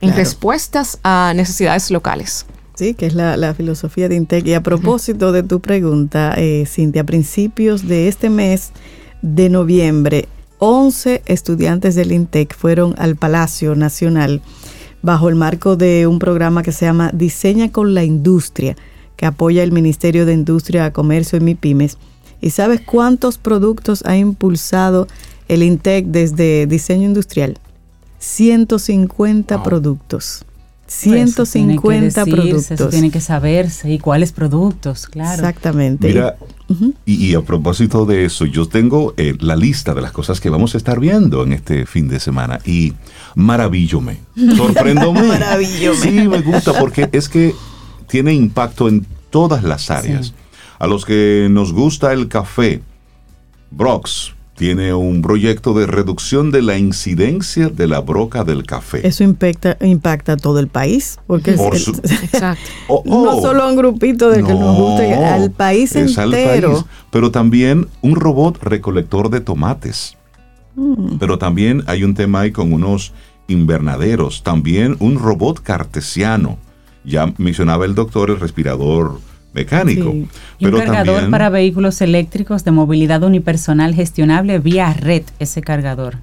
en 0.00 0.16
respuestas 0.16 0.98
a 1.02 1.34
necesidades 1.36 1.90
locales. 1.90 2.46
Sí, 2.74 2.94
que 2.94 3.04
es 3.04 3.14
la, 3.14 3.52
filosofía 3.52 4.08
de 4.08 4.14
INTEC. 4.14 4.46
Y 4.46 4.54
a 4.54 4.62
propósito 4.62 5.32
de 5.32 5.42
tu 5.42 5.60
pregunta, 5.60 6.32
eh, 6.38 6.64
Cintia, 6.66 7.02
a 7.02 7.04
principios 7.04 7.86
de 7.86 8.08
este 8.08 8.30
mes 8.30 8.70
de 9.20 9.50
noviembre, 9.50 10.26
11 10.64 11.22
estudiantes 11.26 11.96
del 11.96 12.12
INTEC 12.12 12.54
fueron 12.54 12.94
al 12.96 13.16
Palacio 13.16 13.74
Nacional 13.74 14.42
bajo 15.02 15.28
el 15.28 15.34
marco 15.34 15.74
de 15.74 16.06
un 16.06 16.20
programa 16.20 16.62
que 16.62 16.70
se 16.70 16.84
llama 16.84 17.10
Diseña 17.12 17.72
con 17.72 17.94
la 17.94 18.04
Industria, 18.04 18.76
que 19.16 19.26
apoya 19.26 19.64
el 19.64 19.72
Ministerio 19.72 20.24
de 20.24 20.34
Industria, 20.34 20.92
Comercio 20.92 21.36
y 21.36 21.40
MIPIMES. 21.40 21.98
¿Y 22.40 22.50
sabes 22.50 22.80
cuántos 22.80 23.38
productos 23.38 24.04
ha 24.06 24.16
impulsado 24.16 25.08
el 25.48 25.64
INTEC 25.64 26.06
desde 26.06 26.68
diseño 26.68 27.08
industrial? 27.08 27.58
150 28.20 29.64
productos. 29.64 30.44
150 30.92 32.24
pues 32.24 32.34
productos. 32.34 32.70
Eso 32.70 32.88
tiene 32.88 33.10
que 33.10 33.20
saberse 33.20 33.90
y 33.90 33.98
cuáles 33.98 34.32
productos, 34.32 35.06
claro. 35.06 35.34
Exactamente. 35.34 36.08
Mira, 36.08 36.36
y, 37.04 37.34
a 37.34 37.40
propósito 37.40 38.06
de 38.06 38.24
eso, 38.24 38.44
yo 38.44 38.66
tengo 38.66 39.14
eh, 39.16 39.34
la 39.40 39.56
lista 39.56 39.94
de 39.94 40.02
las 40.02 40.12
cosas 40.12 40.40
que 40.40 40.50
vamos 40.50 40.74
a 40.74 40.78
estar 40.78 41.00
viendo 41.00 41.42
en 41.42 41.52
este 41.52 41.86
fin 41.86 42.08
de 42.08 42.20
semana 42.20 42.60
y 42.64 42.92
maravillome, 43.34 44.20
sorprendome. 44.56 45.22
maravillome. 45.22 45.96
Sí, 45.96 46.10
me 46.28 46.40
gusta 46.40 46.72
porque 46.78 47.08
es 47.12 47.28
que 47.28 47.54
tiene 48.06 48.32
impacto 48.34 48.88
en 48.88 49.06
todas 49.30 49.64
las 49.64 49.90
áreas. 49.90 50.34
A 50.78 50.86
los 50.86 51.04
que 51.04 51.48
nos 51.50 51.72
gusta 51.72 52.12
el 52.12 52.28
café, 52.28 52.82
Brox, 53.70 54.34
tiene 54.56 54.92
un 54.92 55.22
proyecto 55.22 55.72
de 55.74 55.86
reducción 55.86 56.50
de 56.50 56.62
la 56.62 56.76
incidencia 56.78 57.68
de 57.68 57.86
la 57.86 58.00
broca 58.00 58.44
del 58.44 58.64
café. 58.64 59.06
Eso 59.06 59.24
impacta, 59.24 59.76
impacta 59.80 60.34
a 60.34 60.36
todo 60.36 60.58
el 60.58 60.68
país, 60.68 61.18
porque 61.26 61.52
Exacto. 61.52 62.62
Oh, 62.88 63.02
no 63.06 63.38
oh. 63.38 63.42
solo 63.42 63.62
a 63.62 63.68
un 63.68 63.76
grupito 63.76 64.30
de 64.30 64.42
que 64.42 64.52
nos 64.52 64.76
guste, 64.76 65.14
al 65.14 65.50
país 65.50 65.94
entero. 65.96 66.86
pero 67.10 67.30
también 67.30 67.88
un 68.02 68.16
robot 68.16 68.62
recolector 68.62 69.30
de 69.30 69.40
tomates. 69.40 70.16
Mm. 70.74 71.16
Pero 71.18 71.38
también 71.38 71.82
hay 71.86 72.04
un 72.04 72.14
tema 72.14 72.40
ahí 72.40 72.52
con 72.52 72.72
unos 72.72 73.12
invernaderos, 73.48 74.42
también 74.42 74.96
un 74.98 75.18
robot 75.18 75.60
cartesiano. 75.62 76.58
Ya 77.04 77.32
mencionaba 77.38 77.84
el 77.84 77.94
doctor 77.94 78.30
el 78.30 78.38
respirador 78.38 79.20
mecánico. 79.52 80.14
Pero 80.58 80.76
un 80.76 80.82
cargador 80.84 81.30
para 81.30 81.48
vehículos 81.48 82.00
eléctricos 82.00 82.64
de 82.64 82.70
movilidad 82.70 83.22
unipersonal 83.22 83.94
gestionable 83.94 84.58
vía 84.58 84.92
red, 84.92 85.22
ese 85.38 85.62
cargador. 85.62 86.16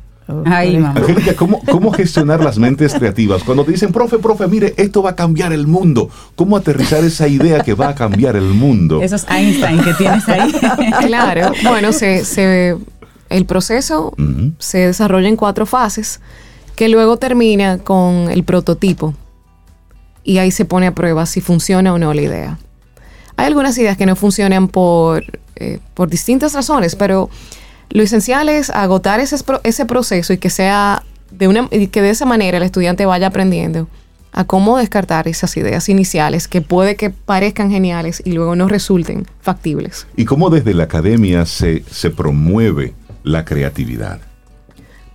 Ay, 0.46 0.78
mamá. 0.78 1.00
Angélica, 1.00 1.34
¿cómo, 1.34 1.60
¿cómo, 1.66 1.92
gestionar 1.92 2.44
las 2.44 2.60
mentes 2.60 2.94
creativas? 2.94 3.44
Cuando 3.44 3.66
te 3.66 3.72
dicen, 3.72 3.92
profe, 3.92 4.20
profe, 4.20 4.48
mire, 4.48 4.76
esto 4.78 5.02
va 5.02 5.12
a 5.12 5.16
cambiar 5.16 5.54
el 5.54 5.66
mundo. 5.66 6.10
¿Cómo 6.36 6.56
aterrizar 6.56 7.04
esa 7.04 7.28
idea 7.28 7.62
que 7.62 7.74
va 7.74 7.90
a 7.90 7.96
cambiar 7.96 8.36
el 8.36 8.44
mundo? 8.44 9.02
Esos 9.02 9.26
Einstein 9.28 9.84
que 9.84 9.94
tienes 9.96 10.28
ahí. 10.30 10.54
claro. 11.08 11.52
Bueno, 11.64 11.92
se, 11.92 12.78
el 13.30 13.46
proceso 13.46 14.14
se 14.60 14.78
desarrolla 14.80 15.28
en 15.28 15.36
cuatro 15.36 15.66
fases 15.66 16.20
que 16.76 16.90
luego 16.90 17.18
termina 17.18 17.80
con 17.80 18.30
el 18.30 18.44
prototipo. 18.44 19.16
Y 20.24 20.38
ahí 20.38 20.52
se 20.52 20.64
pone 20.64 20.86
a 20.86 20.94
prueba 20.94 21.26
si 21.26 21.42
funciona 21.42 21.92
o 21.92 21.98
no 21.98 22.14
la 22.14 22.22
idea. 22.22 22.60
Hay 23.40 23.46
algunas 23.46 23.78
ideas 23.78 23.96
que 23.96 24.06
no 24.06 24.18
funcionan 24.18 24.68
por, 24.68 25.24
eh, 25.56 25.80
por 25.94 26.10
distintas 26.10 26.54
razones, 26.54 26.98
pero 26.98 27.30
lo 27.90 28.04
esencial 28.04 28.50
es 28.50 28.70
agotar 28.70 29.22
ese, 29.22 29.38
ese 29.64 29.86
proceso 29.86 30.34
y 30.34 30.38
que 30.38 30.50
sea 30.50 31.04
de 31.32 31.48
una 31.48 31.70
que 31.70 32.02
de 32.02 32.10
esa 32.10 32.26
manera 32.26 32.58
el 32.58 32.64
estudiante 32.64 33.06
vaya 33.06 33.28
aprendiendo 33.28 33.88
a 34.34 34.44
cómo 34.44 34.78
descartar 34.78 35.30
esas 35.30 35.56
ideas 35.56 35.88
iniciales 35.88 36.50
que 36.50 36.60
puede 36.60 36.98
que 36.98 37.12
parezcan 37.12 37.72
geniales 37.72 38.22
y 38.26 38.34
luego 38.34 38.58
no 38.58 38.68
resulten 38.68 39.26
factibles. 39.40 40.06
¿Y 40.18 40.26
cómo 40.26 40.50
desde 40.50 40.74
la 40.74 40.84
academia 40.84 41.46
se, 41.46 41.86
se 41.90 42.10
promueve 42.10 42.94
la 43.24 43.46
creatividad? 43.46 44.20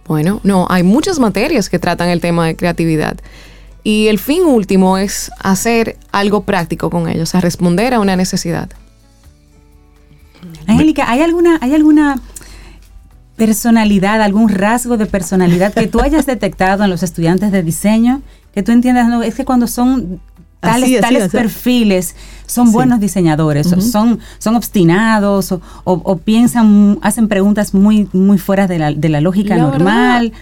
Bueno, 0.06 0.40
no, 0.44 0.66
hay 0.70 0.82
muchas 0.82 1.18
materias 1.18 1.68
que 1.68 1.78
tratan 1.78 2.08
el 2.08 2.22
tema 2.22 2.46
de 2.46 2.56
creatividad. 2.56 3.18
Y 3.84 4.08
el 4.08 4.18
fin 4.18 4.44
último 4.44 4.96
es 4.96 5.30
hacer 5.38 5.98
algo 6.10 6.44
práctico 6.44 6.88
con 6.88 7.06
ellos, 7.06 7.34
a 7.34 7.40
responder 7.40 7.92
a 7.92 8.00
una 8.00 8.16
necesidad. 8.16 8.70
Angélica, 10.66 11.10
¿hay 11.10 11.20
alguna, 11.20 11.58
¿hay 11.60 11.74
alguna 11.74 12.18
personalidad, 13.36 14.22
algún 14.22 14.48
rasgo 14.48 14.96
de 14.96 15.04
personalidad 15.04 15.74
que 15.74 15.86
tú 15.86 16.00
hayas 16.00 16.24
detectado 16.24 16.84
en 16.84 16.90
los 16.90 17.02
estudiantes 17.02 17.52
de 17.52 17.62
diseño? 17.62 18.22
Que 18.54 18.62
tú 18.62 18.72
entiendas, 18.72 19.08
no, 19.08 19.22
es 19.22 19.34
que 19.34 19.44
cuando 19.44 19.66
son 19.66 20.20
tales, 20.60 21.00
tales 21.02 21.30
perfiles 21.30 22.16
son 22.46 22.72
buenos 22.72 23.00
diseñadores, 23.00 23.68
son, 23.68 24.18
son 24.38 24.56
obstinados 24.56 25.52
o, 25.84 26.16
piensan, 26.18 26.98
hacen 27.02 27.28
preguntas 27.28 27.74
muy, 27.74 28.08
muy 28.14 28.38
fuera 28.38 28.66
de 28.66 28.78
la, 28.78 28.92
de 28.92 29.08
la 29.10 29.20
lógica 29.20 29.56
normal. 29.56 30.32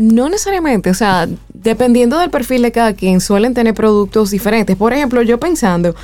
No 0.00 0.30
necesariamente, 0.30 0.88
o 0.88 0.94
sea, 0.94 1.28
dependiendo 1.52 2.18
del 2.18 2.30
perfil 2.30 2.62
de 2.62 2.72
cada 2.72 2.94
quien, 2.94 3.20
suelen 3.20 3.52
tener 3.52 3.74
productos 3.74 4.30
diferentes. 4.30 4.74
Por 4.74 4.94
ejemplo, 4.94 5.20
yo 5.20 5.38
pensando, 5.38 5.94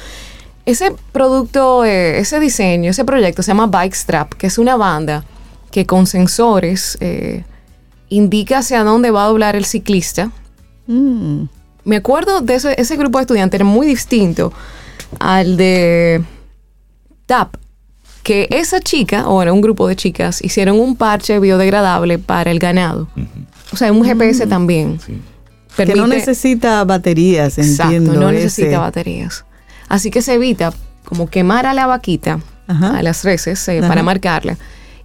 ese 0.66 0.94
producto, 1.12 1.82
eh, 1.82 2.18
ese 2.18 2.38
diseño, 2.38 2.90
ese 2.90 3.06
proyecto 3.06 3.42
se 3.42 3.48
llama 3.48 3.68
Bike 3.68 3.94
Strap, 3.94 4.34
que 4.34 4.48
es 4.48 4.58
una 4.58 4.76
banda 4.76 5.24
que 5.70 5.86
con 5.86 6.06
sensores 6.06 6.98
eh, 7.00 7.44
indica 8.10 8.58
hacia 8.58 8.84
dónde 8.84 9.10
va 9.10 9.24
a 9.24 9.28
doblar 9.28 9.56
el 9.56 9.64
ciclista. 9.64 10.30
Mm. 10.86 11.44
Me 11.84 11.96
acuerdo 11.96 12.42
de 12.42 12.54
ese, 12.56 12.78
ese 12.78 12.96
grupo 12.96 13.16
de 13.16 13.22
estudiantes, 13.22 13.58
era 13.58 13.64
muy 13.64 13.86
distinto 13.86 14.52
al 15.18 15.56
de 15.56 16.22
TAP, 17.24 17.56
que 18.22 18.46
esa 18.50 18.80
chica, 18.80 19.26
o 19.26 19.40
era 19.40 19.54
un 19.54 19.62
grupo 19.62 19.88
de 19.88 19.96
chicas, 19.96 20.44
hicieron 20.44 20.78
un 20.80 20.96
parche 20.96 21.38
biodegradable 21.38 22.18
para 22.18 22.50
el 22.50 22.58
ganado. 22.58 23.08
O 23.72 23.76
sea, 23.76 23.92
un 23.92 24.04
GPS 24.04 24.46
mm. 24.46 24.48
también. 24.48 24.98
que 25.76 25.94
no 25.94 26.06
necesita 26.06 26.84
baterías, 26.84 27.58
entiendo. 27.58 28.14
no 28.14 28.32
necesita 28.32 28.78
baterías. 28.78 29.44
Así 29.88 30.10
que 30.10 30.22
se 30.22 30.34
evita 30.34 30.72
como 31.04 31.28
quemar 31.28 31.66
a 31.66 31.74
la 31.74 31.86
vaquita, 31.86 32.40
a 32.66 33.02
las 33.02 33.24
reses, 33.24 33.66
eh, 33.68 33.80
para 33.80 34.02
marcarla 34.02 34.56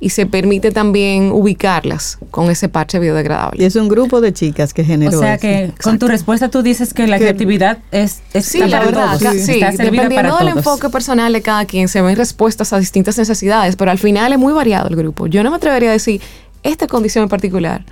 y 0.02 0.10
se 0.10 0.26
permite 0.26 0.72
también 0.72 1.32
ubicarlas 1.32 2.18
con 2.32 2.50
ese 2.50 2.68
parche 2.68 2.98
biodegradable. 2.98 3.62
Y 3.62 3.66
es 3.66 3.76
un 3.76 3.88
grupo 3.88 4.20
de 4.20 4.34
chicas 4.34 4.74
que 4.74 4.84
generó. 4.84 5.20
O 5.20 5.22
sea 5.22 5.38
que 5.38 5.72
con 5.82 6.00
tu 6.00 6.08
respuesta 6.08 6.50
tú 6.50 6.64
dices 6.64 6.92
que 6.94 7.06
la 7.06 7.20
creatividad 7.20 7.78
es, 7.92 8.22
es 8.34 8.48
sí, 8.48 8.58
la 8.66 8.80
verdad, 8.80 9.20
sí. 9.20 9.62
dependiendo 9.78 10.38
del 10.38 10.48
enfoque 10.50 10.90
personal 10.90 11.32
de 11.32 11.44
cada 11.44 11.66
quien 11.66 11.88
se 11.88 12.02
ven 12.02 12.16
respuestas 12.16 12.74
a 12.74 12.80
distintas 12.80 13.20
necesidades, 13.20 13.76
pero 13.76 13.92
al 13.92 14.00
final 14.00 14.34
es 14.34 14.40
muy 14.40 14.54
variado 14.54 14.90
el 14.90 14.96
grupo. 14.96 15.28
Yo 15.28 15.44
no 15.44 15.52
me 15.52 15.58
atrevería 15.58 15.90
a 15.90 15.94
decir 15.94 16.20
esta 16.64 16.88
condición 16.88 17.24
en 17.24 17.30
particular 17.30 17.86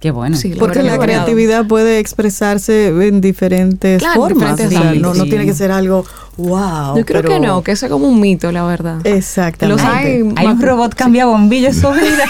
Qué 0.00 0.10
bueno. 0.10 0.36
Porque 0.58 0.82
la 0.82 0.98
creatividad 0.98 1.66
puede 1.66 1.98
expresarse 1.98 2.88
en 2.88 3.20
diferentes 3.20 4.02
formas. 4.14 4.58
no, 4.98 5.14
no, 5.14 5.24
tiene 5.24 5.44
que 5.44 5.52
ser 5.52 5.70
algo 5.70 6.06
wow. 6.40 6.96
Yo 6.96 7.04
creo 7.04 7.22
que 7.22 7.40
no, 7.40 7.62
que 7.62 7.72
es 7.72 7.84
como 7.88 8.08
un 8.08 8.20
mito, 8.20 8.52
la 8.52 8.64
verdad. 8.64 9.04
Exactamente. 9.04 9.82
hay, 9.82 10.22
hay 10.36 10.46
un 10.46 10.60
robot 10.60 10.94
cambia 10.94 11.26
bombillos 11.26 11.76
su 11.80 11.90
vida. 11.90 12.24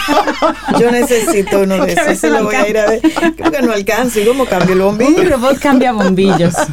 Yo 0.78 0.90
necesito 0.90 1.60
uno 1.60 1.84
de 1.84 1.92
esos. 1.94 2.18
Se 2.18 2.30
lo 2.30 2.44
voy 2.44 2.54
a 2.54 2.68
ir 2.68 2.78
a 2.78 2.86
ver. 2.86 3.00
Creo 3.36 3.50
que 3.50 3.62
no 3.62 3.72
alcance. 3.72 4.24
¿Cómo 4.26 4.44
cambia 4.44 4.74
el 4.74 4.80
bombillo? 4.80 5.22
Un 5.22 5.30
robot 5.30 5.58
cambia 5.58 5.92
bombillos. 5.92 6.54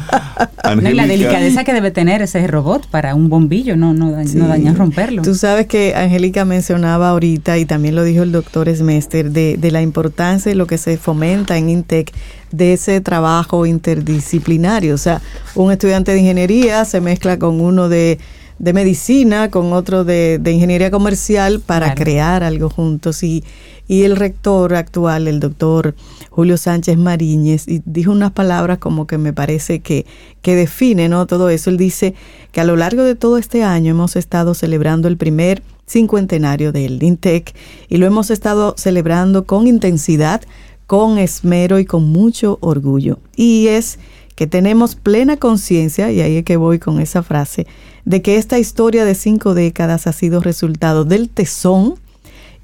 No, 0.68 0.90
la 0.90 1.06
delicadeza 1.06 1.64
que 1.64 1.72
debe 1.72 1.90
tener 1.90 2.20
ese 2.20 2.46
robot 2.46 2.88
para 2.88 3.14
un 3.14 3.30
bombillo, 3.30 3.74
no, 3.76 3.94
no, 3.94 4.10
no 4.10 4.48
dañar 4.48 4.76
romperlo. 4.76 5.22
Tú 5.22 5.34
sabes 5.34 5.66
que 5.66 5.94
Angélica 5.94 6.44
mencionaba 6.44 7.08
ahorita, 7.08 7.56
y 7.56 7.64
también 7.64 7.94
lo 7.94 8.04
dijo 8.04 8.22
el 8.22 8.32
doctor 8.32 8.68
Smester, 8.74 9.30
de, 9.30 9.56
de 9.56 9.70
la 9.70 9.80
importancia 9.80 10.50
de 10.50 10.56
lo 10.56 10.66
que 10.66 10.76
se 10.76 10.98
fomenta 10.98 11.56
en 11.56 11.70
INTEC 11.70 12.12
de 12.50 12.72
ese 12.72 13.00
trabajo 13.00 13.66
interdisciplinario. 13.66 14.94
O 14.94 14.98
sea, 14.98 15.20
un 15.54 15.72
estudiante 15.72 16.12
de 16.12 16.20
ingeniería 16.20 16.84
se 16.84 17.00
mezcla 17.00 17.38
con 17.38 17.60
uno 17.60 17.88
de, 17.88 18.18
medicina, 18.58 19.50
con 19.50 19.72
otro 19.72 20.04
de, 20.04 20.40
ingeniería 20.44 20.90
comercial 20.90 21.60
para 21.60 21.94
crear 21.94 22.42
algo 22.42 22.70
juntos. 22.70 23.22
Y, 23.22 23.44
y 23.86 24.02
el 24.02 24.16
rector 24.16 24.74
actual, 24.74 25.28
el 25.28 25.40
doctor 25.40 25.94
Julio 26.30 26.56
Sánchez 26.56 26.98
Mariñez, 26.98 27.64
dijo 27.84 28.12
unas 28.12 28.32
palabras 28.32 28.78
como 28.78 29.06
que 29.06 29.18
me 29.18 29.32
parece 29.32 29.80
que, 29.80 30.06
que 30.42 30.54
define 30.54 31.08
¿no? 31.08 31.26
todo 31.26 31.48
eso. 31.48 31.70
Él 31.70 31.78
dice 31.78 32.14
que 32.52 32.60
a 32.60 32.64
lo 32.64 32.76
largo 32.76 33.02
de 33.02 33.14
todo 33.14 33.38
este 33.38 33.64
año 33.64 33.90
hemos 33.90 34.14
estado 34.14 34.54
celebrando 34.54 35.08
el 35.08 35.16
primer 35.16 35.62
cincuentenario 35.88 36.70
del 36.70 37.02
INTEC 37.02 37.54
y 37.88 37.96
lo 37.96 38.06
hemos 38.06 38.30
estado 38.30 38.74
celebrando 38.76 39.44
con 39.44 39.66
intensidad 39.66 40.42
con 40.88 41.18
esmero 41.18 41.78
y 41.78 41.84
con 41.84 42.08
mucho 42.08 42.56
orgullo. 42.62 43.20
Y 43.36 43.68
es 43.68 43.98
que 44.34 44.46
tenemos 44.46 44.96
plena 44.96 45.36
conciencia, 45.36 46.10
y 46.10 46.22
ahí 46.22 46.38
es 46.38 46.44
que 46.44 46.56
voy 46.56 46.78
con 46.78 46.98
esa 46.98 47.22
frase, 47.22 47.66
de 48.06 48.22
que 48.22 48.38
esta 48.38 48.58
historia 48.58 49.04
de 49.04 49.14
cinco 49.14 49.52
décadas 49.52 50.06
ha 50.06 50.12
sido 50.12 50.40
resultado 50.40 51.04
del 51.04 51.28
tesón 51.28 51.96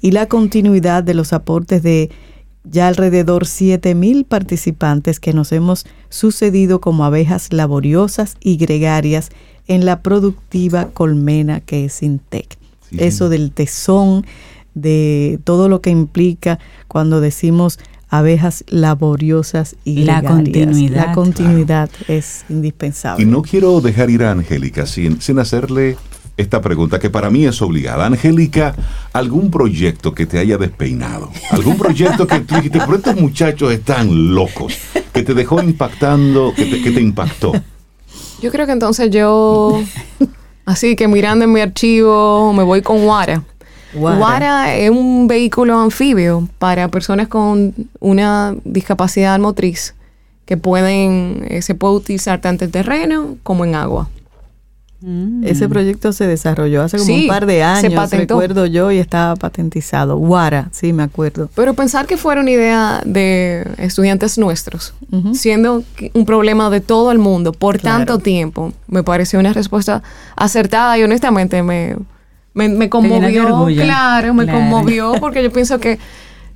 y 0.01 0.09
la 0.09 0.27
continuidad 0.27 1.03
de 1.03 1.13
los 1.13 1.33
aportes 1.33 1.83
de 1.83 2.09
ya 2.63 2.87
alrededor 2.87 3.45
mil 3.95 4.25
participantes 4.25 5.19
que 5.19 5.33
nos 5.33 5.51
hemos 5.51 5.85
sucedido 6.09 6.81
como 6.81 7.05
abejas 7.05 7.53
laboriosas 7.53 8.37
y 8.39 8.57
gregarias 8.57 9.29
en 9.67 9.85
la 9.85 10.01
productiva 10.01 10.87
colmena 10.93 11.59
que 11.59 11.85
es 11.85 12.01
Intec. 12.01 12.57
Eso 12.97 13.29
del 13.29 13.51
tesón, 13.51 14.25
de 14.73 15.39
todo 15.43 15.69
lo 15.69 15.81
que 15.81 15.89
implica 15.89 16.57
cuando 16.87 17.21
decimos 17.21 17.79
abejas 18.09 18.63
laboriosas 18.67 19.75
y 19.83 20.03
la 20.03 20.21
continuidad. 20.23 21.07
La 21.07 21.13
continuidad 21.13 21.89
es 22.07 22.45
indispensable. 22.49 23.23
Y 23.23 23.27
no 23.27 23.41
quiero 23.41 23.81
dejar 23.81 24.09
ir 24.09 24.23
a 24.23 24.31
Angélica 24.31 24.85
sin, 24.85 25.21
sin 25.21 25.39
hacerle 25.39 25.97
esta 26.37 26.61
pregunta 26.61 26.99
que 26.99 27.09
para 27.09 27.29
mí 27.29 27.45
es 27.45 27.61
obligada. 27.61 28.05
Angélica, 28.05 28.75
¿algún 29.13 29.49
proyecto 29.49 30.13
que 30.13 30.25
te 30.25 30.39
haya 30.39 30.57
despeinado? 30.57 31.31
¿Algún 31.51 31.77
proyecto 31.77 32.27
que 32.27 32.41
tú 32.41 32.55
dijiste, 32.55 32.79
pero 32.79 32.97
estos 32.97 33.15
muchachos 33.15 33.71
están 33.71 34.33
locos? 34.33 34.77
Que 35.13 35.23
te 35.23 35.33
dejó 35.33 35.61
impactando, 35.61 36.53
que 36.55 36.65
te, 36.65 36.81
que 36.81 36.91
te 36.91 37.01
impactó. 37.01 37.53
Yo 38.41 38.51
creo 38.51 38.65
que 38.65 38.73
entonces 38.73 39.09
yo, 39.11 39.81
así 40.65 40.95
que 40.95 41.07
mirando 41.07 41.45
en 41.45 41.53
mi 41.53 41.61
archivo, 41.61 42.53
me 42.53 42.63
voy 42.63 42.81
con 42.81 43.03
Wara. 43.05 43.43
Wara. 43.95 44.75
es 44.75 44.89
un 44.89 45.27
vehículo 45.27 45.79
anfibio 45.79 46.47
para 46.59 46.87
personas 46.89 47.27
con 47.27 47.73
una 47.99 48.55
discapacidad 48.63 49.39
motriz 49.39 49.95
que 50.45 50.57
pueden, 50.57 51.45
eh, 51.49 51.61
se 51.61 51.75
puede 51.75 51.95
utilizar 51.95 52.39
tanto 52.39 52.65
en 52.65 52.71
terreno 52.71 53.37
como 53.43 53.65
en 53.65 53.75
agua. 53.75 54.09
Mm. 55.01 55.43
Ese 55.43 55.67
proyecto 55.69 56.13
se 56.13 56.25
desarrolló 56.25 56.81
hace 56.81 56.97
como 56.97 57.13
un 57.13 57.27
par 57.27 57.45
de 57.45 57.61
años, 57.63 58.09
recuerdo 58.11 58.65
yo, 58.65 58.91
y 58.91 58.97
estaba 58.97 59.35
patentizado. 59.35 60.17
Wara, 60.17 60.69
sí, 60.71 60.93
me 60.93 61.03
acuerdo. 61.03 61.49
Pero 61.53 61.73
pensar 61.73 62.07
que 62.07 62.17
fuera 62.17 62.41
una 62.41 62.49
idea 62.49 63.01
de 63.05 63.67
estudiantes 63.77 64.37
nuestros, 64.37 64.93
siendo 65.33 65.83
un 66.13 66.25
problema 66.25 66.69
de 66.69 66.81
todo 66.81 67.11
el 67.11 67.19
mundo 67.19 67.51
por 67.51 67.79
tanto 67.79 68.19
tiempo, 68.19 68.73
me 68.87 69.03
pareció 69.03 69.39
una 69.39 69.53
respuesta 69.53 70.01
acertada 70.35 70.97
y 70.97 71.03
honestamente 71.03 71.61
me, 71.61 71.97
me, 72.55 72.89
conmovió, 72.89 73.67
claro, 73.75 74.33
me 74.33 74.47
conmovió 74.47 75.13
porque 75.19 75.43
yo 75.43 75.51
pienso 75.51 75.79
que 75.79 75.99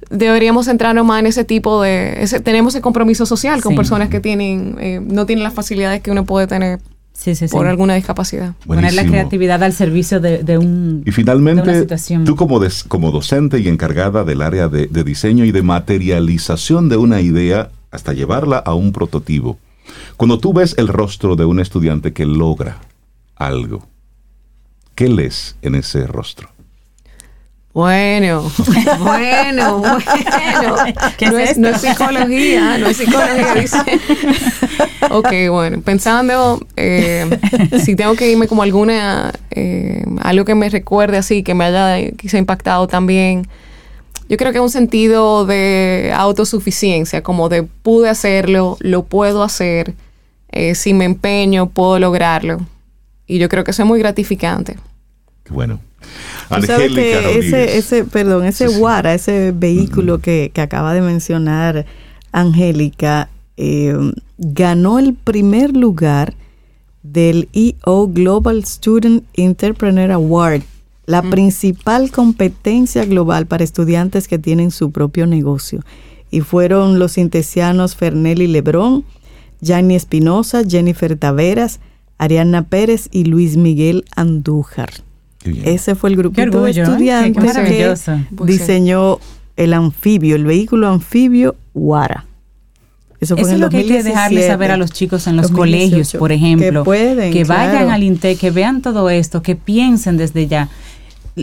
deberíamos 0.09 0.65
centrarnos 0.65 1.05
más 1.05 1.19
en 1.19 1.27
ese 1.27 1.43
tipo 1.43 1.81
de, 1.81 2.23
ese, 2.23 2.39
tenemos 2.39 2.73
ese 2.73 2.81
compromiso 2.81 3.25
social 3.25 3.61
con 3.61 3.75
personas 3.75 4.09
que 4.09 4.19
tienen, 4.19 4.77
eh, 4.79 5.01
no 5.03 5.25
tienen 5.25 5.43
las 5.43 5.53
facilidades 5.53 6.01
que 6.01 6.09
uno 6.09 6.25
puede 6.25 6.47
tener 6.47 6.79
por 7.51 7.67
alguna 7.67 7.95
discapacidad. 7.95 8.53
Poner 8.65 8.93
la 8.93 9.05
creatividad 9.05 9.61
al 9.61 9.73
servicio 9.73 10.21
de, 10.21 10.57
un 10.57 11.03
Y 11.05 11.11
finalmente, 11.11 11.85
tú 12.23 12.37
como, 12.37 12.61
como 12.87 13.11
docente 13.11 13.59
y 13.59 13.67
encargada 13.67 14.23
del 14.23 14.41
área 14.41 14.69
de, 14.69 14.87
de 14.87 15.03
diseño 15.03 15.43
y 15.43 15.51
de 15.51 15.61
materialización 15.61 16.87
de 16.87 16.95
una 16.95 17.19
idea 17.19 17.71
hasta 17.91 18.13
llevarla 18.13 18.57
a 18.57 18.73
un 18.73 18.93
prototipo, 18.93 19.57
cuando 20.15 20.39
tú 20.39 20.53
ves 20.53 20.75
el 20.77 20.87
rostro 20.87 21.35
de 21.35 21.43
un 21.43 21.59
estudiante 21.59 22.13
que 22.13 22.25
logra 22.25 22.77
algo, 23.35 23.88
¿Qué 24.99 25.07
lees 25.07 25.55
en 25.61 25.75
ese 25.75 26.05
rostro? 26.07 26.49
Bueno, 27.73 28.41
bueno, 28.99 29.77
bueno. 29.77 29.97
no, 31.21 31.37
es, 31.39 31.57
no, 31.57 31.69
es, 31.69 31.79
psicología, 31.79 32.77
no 32.77 32.87
es 32.87 32.97
psicología, 32.97 33.53
dice. 33.55 33.77
ok, 35.09 35.31
bueno, 35.51 35.79
pensando, 35.79 36.59
eh, 36.75 37.29
si 37.81 37.95
tengo 37.95 38.13
que 38.15 38.29
irme 38.29 38.49
como 38.49 38.61
alguna, 38.61 39.31
eh, 39.51 40.03
algo 40.21 40.43
que 40.43 40.53
me 40.53 40.67
recuerde 40.67 41.15
así, 41.15 41.43
que 41.43 41.53
me 41.53 41.63
haya 41.63 42.11
quizá 42.17 42.37
impactado 42.37 42.89
también, 42.89 43.47
yo 44.27 44.35
creo 44.35 44.51
que 44.51 44.57
es 44.57 44.63
un 44.63 44.69
sentido 44.69 45.45
de 45.45 46.11
autosuficiencia, 46.13 47.23
como 47.23 47.47
de 47.47 47.63
pude 47.63 48.09
hacerlo, 48.09 48.75
lo 48.81 49.05
puedo 49.05 49.43
hacer, 49.43 49.93
eh, 50.49 50.75
si 50.75 50.93
me 50.93 51.05
empeño, 51.05 51.69
puedo 51.69 51.99
lograrlo. 51.99 52.59
Y 53.27 53.37
yo 53.37 53.47
creo 53.47 53.63
que 53.63 53.71
eso 53.71 53.83
es 53.83 53.87
muy 53.87 53.99
gratificante. 53.99 54.75
Bueno. 55.49 55.79
Angélica 56.49 57.01
ese, 57.01 57.77
ese, 57.77 58.05
perdón, 58.05 58.45
ese 58.45 58.67
Guara, 58.67 59.13
ese 59.13 59.51
vehículo 59.51 60.19
que, 60.19 60.51
acaba 60.55 60.93
de 60.93 61.01
mencionar 61.01 61.85
Angélica, 62.31 63.29
eh, 63.57 63.95
ganó 64.37 64.97
el 64.99 65.13
primer 65.13 65.75
lugar 65.75 66.33
del 67.03 67.49
EO 67.53 68.07
Global 68.07 68.63
Student 68.65 69.23
Entrepreneur 69.33 70.11
Award 70.11 70.63
la 71.09 71.23
principal 71.23 72.11
competencia 72.11 73.03
global 73.03 73.47
para 73.47 73.63
estudiantes 73.63 74.27
que 74.27 74.37
tienen 74.37 74.69
su 74.69 74.91
propio 74.91 75.25
negocio. 75.25 75.83
Y 76.29 76.41
fueron 76.41 76.99
los 76.99 77.17
intesianos 77.17 77.95
Fernelli 77.95 78.45
Lebrón, 78.45 79.03
Gianni 79.59 79.95
Espinosa, 79.95 80.61
Jennifer 80.63 81.17
Taveras, 81.17 81.79
Ariana 82.19 82.61
Pérez 82.67 83.09
y 83.11 83.23
Luis 83.23 83.57
Miguel 83.57 84.05
Andújar. 84.15 84.91
Ese 85.43 85.95
fue 85.95 86.09
el 86.09 86.17
grupo 86.17 86.35
de 86.41 86.71
¿eh? 86.71 86.81
estudiantes 86.81 87.53
que 87.57 87.95
diseñó 88.43 89.19
el 89.55 89.73
anfibio, 89.73 90.35
el 90.35 90.45
vehículo 90.45 90.89
anfibio 90.89 91.55
Wara. 91.73 92.25
Eso, 93.19 93.35
es 93.35 93.59
lo 93.59 93.69
que 93.69 93.77
hay 93.77 93.87
que 93.87 94.01
dejarle 94.01 94.47
saber 94.47 94.71
a 94.71 94.77
los 94.77 94.91
chicos 94.91 95.27
en 95.27 95.35
los 95.35 95.51
colegios, 95.51 96.13
por 96.13 96.31
ejemplo. 96.31 96.83
Que, 96.85 97.43
vayan 97.45 97.89
al 97.89 98.03
INTEC, 98.03 98.39
que 98.39 98.51
vean 98.51 98.81
todo 98.81 99.09
esto, 99.09 99.41
que 99.41 99.55
piensen 99.55 100.15
desde 100.15 100.47
ya 100.47 100.69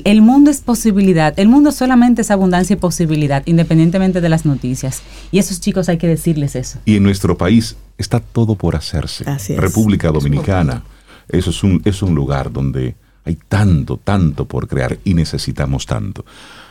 el 0.05 0.21
mundo 0.21 0.51
es 0.51 0.61
posibilidad, 0.61 1.39
el 1.39 1.49
mundo 1.49 1.73
solamente 1.73 2.23
es 2.23 2.31
abundancia 2.31 2.75
y 2.75 2.77
posibilidad, 2.77 3.43
independientemente 3.47 4.21
de 4.21 4.29
las 4.29 4.45
noticias. 4.45 5.03
Y 5.31 5.39
esos 5.39 5.61
chicos 5.61 5.89
hay 5.89 5.99
que 5.99 6.07
decirles 6.07 6.57
eso. 6.57 6.79
Y 6.85 6.97
en 6.97 7.03
nuestro 7.03 7.37
país 7.37 7.77
está 7.99 8.21
todo 8.21 8.55
por 8.57 8.77
hacerse. 8.77 9.25
República 9.57 10.11
Dominicana, 10.11 10.83
eso 11.29 11.51
es 11.51 11.63
un, 11.63 11.81
es 11.85 12.03
un 12.03 12.15
lugar 12.15 12.53
donde 12.53 12.95
hay 13.27 13.39
tanto, 13.49 13.99
tanto 14.03 14.47
por 14.47 14.69
crear 14.69 14.99
y 15.05 15.15
necesitamos 15.15 15.85
tanto. 15.85 16.25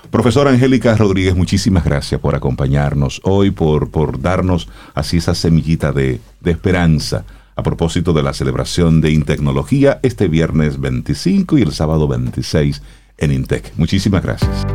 Profesora 0.10 0.52
Angélica 0.52 0.96
Rodríguez, 0.96 1.36
muchísimas 1.36 1.84
gracias 1.84 2.22
por 2.22 2.36
acompañarnos 2.36 3.22
hoy, 3.24 3.52
por, 3.52 3.90
por 3.92 4.22
darnos 4.22 4.70
así 4.94 5.18
esa 5.18 5.36
semillita 5.36 5.92
de, 5.92 6.22
de 6.40 6.52
esperanza 6.52 7.26
a 7.56 7.64
propósito 7.64 8.14
de 8.14 8.24
la 8.24 8.34
celebración 8.34 9.02
de 9.02 9.12
Intecnología 9.12 10.00
este 10.04 10.28
viernes 10.28 10.80
25 10.80 11.58
y 11.58 11.62
el 11.62 11.72
sábado 11.72 12.08
26 12.08 12.82
en 13.18 13.32
Intec. 13.32 13.74
Muchísimas 13.78 14.24
gracias. 14.24 14.66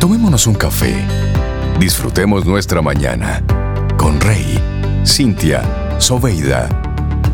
Tomémonos 0.00 0.46
un 0.46 0.54
café. 0.54 0.94
Disfrutemos 1.78 2.44
nuestra 2.44 2.82
mañana 2.82 3.42
con 3.96 4.20
Rey, 4.20 4.58
Cintia, 5.04 5.98
Soveida, 5.98 6.68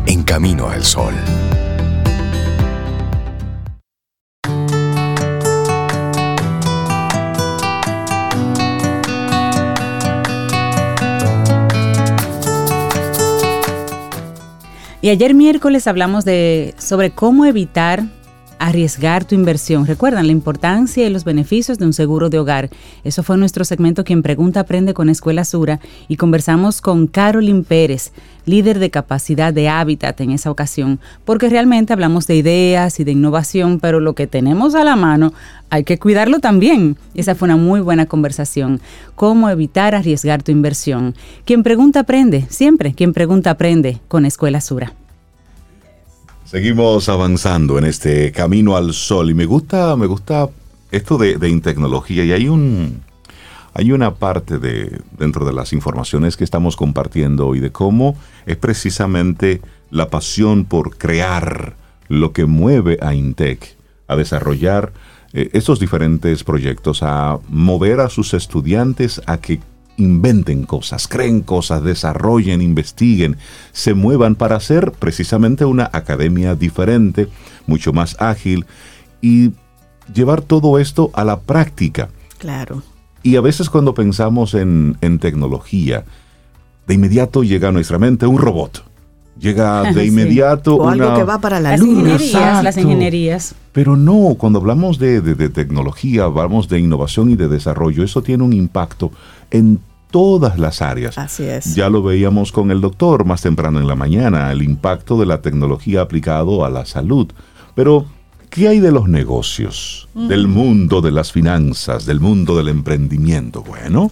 en 0.05 0.23
camino 0.23 0.69
al 0.69 0.83
sol. 0.83 1.13
Y 15.01 15.09
ayer 15.09 15.33
miércoles 15.33 15.87
hablamos 15.87 16.25
de 16.25 16.75
sobre 16.77 17.09
cómo 17.09 17.45
evitar 17.45 18.03
arriesgar 18.61 19.25
tu 19.25 19.33
inversión. 19.33 19.87
Recuerdan 19.87 20.27
la 20.27 20.31
importancia 20.31 21.05
y 21.05 21.09
los 21.09 21.23
beneficios 21.23 21.79
de 21.79 21.85
un 21.85 21.93
seguro 21.93 22.29
de 22.29 22.37
hogar. 22.37 22.69
Eso 23.03 23.23
fue 23.23 23.35
nuestro 23.35 23.65
segmento 23.65 24.03
Quien 24.03 24.21
Pregunta 24.21 24.59
Aprende 24.59 24.93
con 24.93 25.09
Escuela 25.09 25.45
Sura 25.45 25.79
y 26.07 26.15
conversamos 26.17 26.79
con 26.79 27.07
Carolyn 27.07 27.63
Pérez, 27.63 28.11
líder 28.45 28.77
de 28.77 28.91
capacidad 28.91 29.51
de 29.51 29.67
hábitat 29.67 30.21
en 30.21 30.29
esa 30.29 30.51
ocasión, 30.51 30.99
porque 31.25 31.49
realmente 31.49 31.91
hablamos 31.91 32.27
de 32.27 32.35
ideas 32.35 32.99
y 32.99 33.03
de 33.03 33.13
innovación, 33.13 33.79
pero 33.79 33.99
lo 33.99 34.13
que 34.13 34.27
tenemos 34.27 34.75
a 34.75 34.83
la 34.83 34.95
mano 34.95 35.33
hay 35.71 35.83
que 35.83 35.97
cuidarlo 35.97 36.37
también. 36.39 36.97
Esa 37.15 37.33
fue 37.33 37.47
una 37.47 37.57
muy 37.57 37.81
buena 37.81 38.05
conversación. 38.05 38.79
¿Cómo 39.15 39.49
evitar 39.49 39.95
arriesgar 39.95 40.43
tu 40.43 40.51
inversión? 40.51 41.15
Quien 41.45 41.63
pregunta 41.63 42.01
aprende, 42.01 42.45
siempre 42.49 42.93
quien 42.93 43.13
pregunta 43.13 43.49
aprende 43.49 43.99
con 44.07 44.25
Escuela 44.25 44.61
Sura. 44.61 44.93
Seguimos 46.51 47.07
avanzando 47.07 47.77
en 47.77 47.85
este 47.85 48.33
camino 48.33 48.75
al 48.75 48.93
sol 48.93 49.29
y 49.29 49.33
me 49.33 49.45
gusta, 49.45 49.95
me 49.95 50.05
gusta 50.05 50.49
esto 50.91 51.17
de, 51.17 51.37
de 51.37 51.61
tecnología 51.61 52.25
y 52.25 52.33
hay 52.33 52.49
un, 52.49 53.03
hay 53.73 53.93
una 53.93 54.15
parte 54.15 54.59
de 54.59 54.99
dentro 55.17 55.45
de 55.45 55.53
las 55.53 55.71
informaciones 55.71 56.35
que 56.35 56.43
estamos 56.43 56.75
compartiendo 56.75 57.47
hoy 57.47 57.61
de 57.61 57.71
cómo 57.71 58.17
es 58.45 58.57
precisamente 58.57 59.61
la 59.91 60.09
pasión 60.09 60.65
por 60.65 60.97
crear 60.97 61.77
lo 62.09 62.33
que 62.33 62.45
mueve 62.45 62.97
a 63.01 63.13
Intec 63.13 63.77
a 64.09 64.17
desarrollar 64.17 64.91
eh, 65.31 65.51
estos 65.53 65.79
diferentes 65.79 66.43
proyectos, 66.43 67.01
a 67.01 67.39
mover 67.47 68.01
a 68.01 68.09
sus 68.09 68.33
estudiantes 68.33 69.21
a 69.25 69.37
que 69.37 69.61
inventen 69.97 70.63
cosas, 70.63 71.07
creen 71.07 71.41
cosas, 71.41 71.83
desarrollen, 71.83 72.61
investiguen, 72.61 73.37
se 73.71 73.93
muevan 73.93 74.35
para 74.35 74.55
hacer 74.55 74.91
precisamente 74.91 75.65
una 75.65 75.89
academia 75.93 76.55
diferente, 76.55 77.27
mucho 77.67 77.93
más 77.93 78.15
ágil 78.19 78.65
y 79.21 79.51
llevar 80.13 80.41
todo 80.41 80.79
esto 80.79 81.11
a 81.13 81.23
la 81.23 81.39
práctica. 81.39 82.09
Claro. 82.37 82.83
Y 83.23 83.35
a 83.35 83.41
veces 83.41 83.69
cuando 83.69 83.93
pensamos 83.93 84.53
en, 84.55 84.97
tecnología, 85.19 86.05
de 86.87 86.93
inmediato 86.93 87.43
llega 87.43 87.69
a 87.69 87.71
nuestra 87.71 87.99
mente 87.99 88.25
un 88.25 88.39
robot. 88.39 88.83
Llega 89.41 89.91
de 89.91 90.05
inmediato 90.05 90.75
o 90.75 90.87
algo 90.87 91.15
que 91.15 91.23
va 91.23 91.41
para 91.41 91.59
la 91.59 91.71
las 91.71 91.81
Ingenierías, 91.81 92.63
las 92.63 92.77
ingenierías. 92.77 93.55
Pero 93.71 93.97
no, 93.97 94.35
cuando 94.37 94.59
hablamos 94.59 94.99
de, 94.99 95.19
de, 95.19 95.49
tecnología, 95.49 96.25
hablamos 96.25 96.69
de 96.69 96.79
innovación 96.79 97.31
y 97.31 97.35
de 97.35 97.47
desarrollo, 97.47 98.03
eso 98.03 98.21
tiene 98.21 98.43
un 98.43 98.53
impacto 98.53 99.11
en 99.49 99.79
todas 100.11 100.59
las 100.59 100.83
áreas. 100.83 101.17
Así 101.17 101.43
es. 101.43 101.73
Ya 101.73 101.89
lo 101.89 102.03
veíamos 102.03 102.51
con 102.51 102.69
el 102.69 102.81
doctor 102.81 103.25
más 103.25 103.41
temprano 103.41 103.79
en 103.79 103.87
la 103.87 103.95
mañana, 103.95 104.51
el 104.51 104.61
impacto 104.61 105.19
de 105.19 105.25
la 105.25 105.41
tecnología 105.41 106.01
aplicado 106.01 106.63
a 106.63 106.69
la 106.69 106.85
salud. 106.85 107.27
Pero, 107.73 108.05
¿qué 108.51 108.67
hay 108.67 108.79
de 108.79 108.91
los 108.91 109.09
negocios, 109.09 110.07
mm. 110.13 110.27
del 110.27 110.47
mundo 110.47 111.01
de 111.01 111.11
las 111.11 111.31
finanzas, 111.31 112.05
del 112.05 112.19
mundo 112.19 112.55
del 112.55 112.67
emprendimiento? 112.67 113.63
Bueno, 113.63 114.11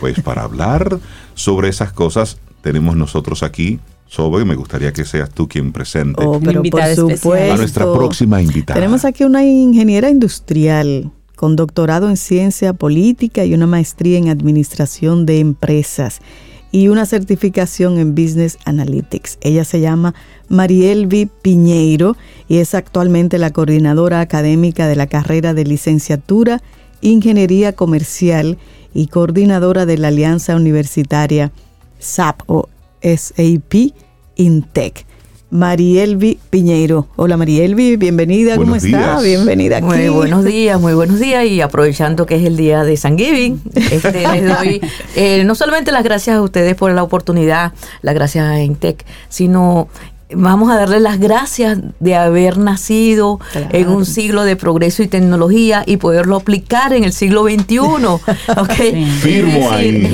pues 0.00 0.22
para 0.22 0.44
hablar 0.44 0.98
sobre 1.34 1.68
esas 1.68 1.92
cosas 1.92 2.38
tenemos 2.62 2.96
nosotros 2.96 3.42
aquí 3.42 3.78
Sobe, 4.10 4.44
me 4.44 4.56
gustaría 4.56 4.92
que 4.92 5.04
seas 5.04 5.30
tú 5.30 5.46
quien 5.46 5.70
presente 5.70 6.24
oh, 6.26 6.40
pero 6.44 6.64
por 6.64 6.82
supuesto. 6.96 7.52
a 7.52 7.56
nuestra 7.56 7.92
próxima 7.92 8.42
invitada. 8.42 8.74
Tenemos 8.74 9.04
aquí 9.04 9.22
una 9.22 9.44
ingeniera 9.44 10.10
industrial 10.10 11.12
con 11.36 11.54
doctorado 11.54 12.10
en 12.10 12.16
ciencia 12.16 12.72
política 12.72 13.44
y 13.44 13.54
una 13.54 13.68
maestría 13.68 14.18
en 14.18 14.28
administración 14.28 15.26
de 15.26 15.38
empresas 15.38 16.22
y 16.72 16.88
una 16.88 17.06
certificación 17.06 17.98
en 17.98 18.16
Business 18.16 18.58
Analytics. 18.64 19.38
Ella 19.42 19.64
se 19.64 19.80
llama 19.80 20.16
Marielvi 20.48 21.26
Piñeiro 21.26 22.16
y 22.48 22.56
es 22.56 22.74
actualmente 22.74 23.38
la 23.38 23.52
coordinadora 23.52 24.18
académica 24.20 24.88
de 24.88 24.96
la 24.96 25.06
carrera 25.06 25.54
de 25.54 25.64
licenciatura 25.64 26.60
Ingeniería 27.00 27.74
Comercial 27.74 28.58
y 28.92 29.06
coordinadora 29.06 29.86
de 29.86 29.98
la 29.98 30.08
Alianza 30.08 30.56
Universitaria 30.56 31.52
SAP 32.00 32.42
o 32.48 32.68
SAP 33.02 33.94
INTEC. 34.36 35.06
Marielvi 35.50 36.38
Piñeiro. 36.48 37.08
Hola 37.16 37.36
Marielvi, 37.36 37.96
bienvenida, 37.96 38.56
¿cómo 38.56 38.76
está? 38.76 39.20
Bienvenida 39.20 39.78
aquí. 39.78 39.86
Muy 39.86 40.08
buenos 40.08 40.44
días, 40.44 40.80
muy 40.80 40.94
buenos 40.94 41.18
días 41.18 41.44
y 41.46 41.60
aprovechando 41.60 42.24
que 42.24 42.36
es 42.36 42.44
el 42.44 42.56
día 42.56 42.84
de 42.84 42.96
San 42.96 43.18
Giving, 43.18 43.60
este, 43.74 44.28
les 44.32 44.46
doy 44.46 44.80
eh, 45.16 45.42
no 45.44 45.56
solamente 45.56 45.90
las 45.90 46.04
gracias 46.04 46.36
a 46.36 46.42
ustedes 46.42 46.76
por 46.76 46.92
la 46.92 47.02
oportunidad, 47.02 47.72
las 48.02 48.14
gracias 48.14 48.48
a 48.48 48.60
Intec, 48.62 49.04
sino 49.28 49.88
vamos 50.34 50.70
a 50.70 50.76
darle 50.76 51.00
las 51.00 51.18
gracias 51.18 51.78
de 51.98 52.14
haber 52.14 52.58
nacido 52.58 53.40
en 53.54 53.88
un 53.88 54.06
siglo 54.06 54.44
de 54.44 54.56
progreso 54.56 55.02
y 55.02 55.08
tecnología 55.08 55.82
y 55.86 55.96
poderlo 55.96 56.36
aplicar 56.36 56.92
en 56.92 57.04
el 57.04 57.12
siglo 57.12 57.44
XXI. 57.44 57.78
¿okay? 58.56 59.04
Firmo 59.20 59.70
ahí. 59.70 60.12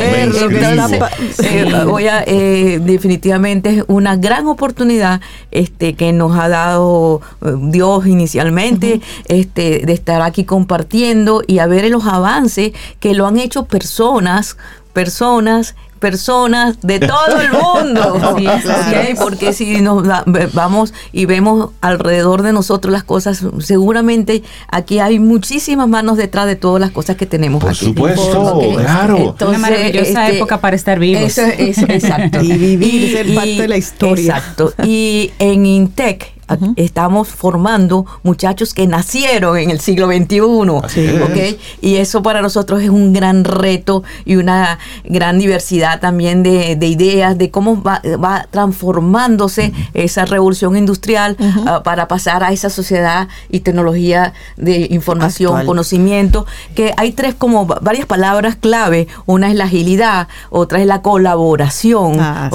voy 1.87 2.07
a, 2.07 2.23
eh, 2.27 2.81
definitivamente 2.83 3.71
es 3.71 3.85
una 3.89 4.17
gran 4.17 4.47
oportunidad 4.47 5.21
este, 5.51 5.95
que 5.95 6.13
nos 6.13 6.39
ha 6.39 6.49
dado 6.49 7.21
eh, 7.45 7.55
Dios 7.61 8.07
inicialmente 8.07 9.01
este, 9.29 9.83
de 9.85 9.93
estar 9.93 10.23
aquí 10.23 10.45
compartiendo 10.45 11.43
y 11.47 11.59
a 11.59 11.67
ver 11.67 11.91
los 11.91 12.07
avances 12.07 12.73
que 13.01 13.15
lo 13.15 13.27
han 13.27 13.39
hecho 13.39 13.65
personas 13.65 14.57
personas 14.93 15.75
personas 15.99 16.81
de 16.83 17.01
todo 17.01 17.41
el 17.41 17.53
mundo. 17.53 18.37
Porque 19.19 19.53
si 19.53 19.81
nos 19.81 20.07
vamos 20.53 20.95
y 21.13 21.27
vemos 21.27 21.71
alrededor 21.81 22.43
de 22.43 22.53
nosotros 22.53 22.93
las 22.93 23.05
cosas, 23.05 23.43
seguramente 23.59 24.43
aquí 24.69 24.99
hay 24.99 25.19
muchísimas 25.19 25.89
manos 25.89 26.17
detrás 26.17 26.47
de 26.47 26.57
todas 26.57 26.81
las 26.81 26.91
cosas 26.91 27.17
que 27.17 27.27
tenemos 27.27 27.63
Por 27.63 27.75
Supuesto, 27.75 28.61
claro. 28.77 29.37
Una 29.47 29.59
maravillosa 29.59 30.27
este, 30.27 30.37
época 30.37 30.61
para 30.61 30.77
estar 30.77 30.99
vivos. 30.99 31.39
exacto. 31.39 32.41
y 32.43 32.53
vivir, 32.53 33.13
ser 33.13 33.35
parte 33.35 33.63
de 33.63 33.69
la 33.69 33.77
historia. 33.77 34.37
Exacto. 34.37 34.73
Y 34.85 35.33
en 35.39 35.67
Intec 35.67 36.36
estamos 36.77 37.29
formando 37.29 38.07
muchachos 38.23 38.75
que 38.75 38.87
nacieron 38.87 39.59
en 39.59 39.71
el 39.71 39.81
siglo 39.81 40.07
XXI, 40.07 40.41
¿ok? 40.41 41.59
Y 41.81 41.97
eso 41.97 42.23
para 42.23 42.43
nosotros 42.43 42.83
es 42.83 42.89
un 42.89 43.13
gran 43.13 43.45
reto 43.45 44.03
y 44.25 44.37
una 44.37 44.79
gran 45.05 45.39
diversidad 45.39 46.01
también 46.01 46.43
de, 46.43 46.77
ideas 46.87 47.37
de 47.37 47.51
cómo 47.51 47.83
va, 47.83 48.47
transformándose 48.51 49.73
esa 49.95 50.25
revolución 50.25 50.77
industrial 50.77 51.37
ah, 51.67 51.83
para 51.83 52.09
pasar 52.09 52.45
a 52.45 52.53
esa 52.53 52.71
sociedad 52.71 53.29
y 53.49 53.61
tecnología 53.61 54.33
de 54.57 54.87
información, 54.91 55.67
conocimiento, 55.67 56.47
que 56.75 56.93
hay 56.97 57.13
tres 57.13 57.35
como 57.35 57.67
varias 57.67 58.07
palabras 58.07 58.57
clave, 58.57 59.09
una 59.27 59.51
es 59.51 59.57
la 59.57 59.65
agilidad, 59.65 60.29
otra 60.51 60.81
es 60.81 60.87
la 60.87 61.03
colaboración, 61.03 62.19
ah, 62.21 62.51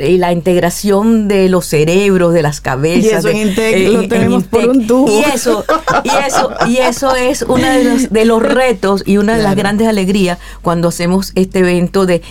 y 0.00 0.18
la 0.18 0.32
integración 0.32 1.28
de 1.28 1.48
los 1.48 1.66
cerebros, 1.66 2.32
de 2.32 2.42
las 2.42 2.60
cabezas, 2.60 3.07
y 3.08 3.14
eso 3.14 3.28
en 3.28 3.36
Intec 3.48 3.92
lo 3.92 4.08
tenemos 4.08 4.44
por 4.44 4.68
un 4.68 4.86
tubo. 4.86 5.08
Y 5.10 5.20
eso, 5.34 5.64
y 6.04 6.08
eso, 6.08 6.50
y 6.66 6.76
eso 6.78 7.14
es 7.14 7.42
uno 7.42 7.68
de 7.68 7.84
los, 7.84 8.10
de 8.10 8.24
los 8.24 8.42
retos 8.42 9.02
y 9.06 9.16
una 9.18 9.36
de 9.36 9.42
las 9.42 9.56
grandes 9.56 9.88
alegrías 9.88 10.38
cuando 10.62 10.88
hacemos 10.88 11.32
este 11.34 11.60
evento 11.60 12.06
de 12.06 12.22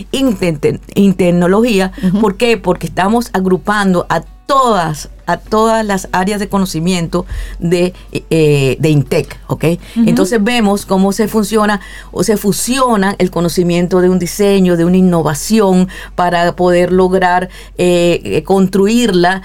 Internología. 0.95 1.91
¿Por 2.21 2.37
qué? 2.37 2.57
Porque 2.57 2.87
estamos 2.87 3.29
agrupando 3.33 4.05
a 4.09 4.21
todas 4.21 5.09
a 5.27 5.37
todas 5.37 5.85
las 5.85 6.07
áreas 6.13 6.39
de 6.39 6.47
conocimiento 6.47 7.25
de, 7.59 7.93
eh, 8.11 8.77
de 8.79 8.89
INTEC, 8.89 9.37
¿ok? 9.47 9.65
Entonces 10.05 10.41
vemos 10.43 10.85
cómo 10.85 11.11
se 11.11 11.27
funciona 11.27 11.81
o 12.11 12.23
se 12.23 12.37
fusiona 12.37 13.15
el 13.19 13.29
conocimiento 13.29 13.99
de 14.01 14.09
un 14.09 14.19
diseño, 14.19 14.77
de 14.77 14.85
una 14.85 14.97
innovación 14.97 15.89
para 16.15 16.55
poder 16.55 16.93
lograr 16.93 17.49
eh, 17.77 18.21
eh, 18.23 18.43
construirla, 18.43 19.41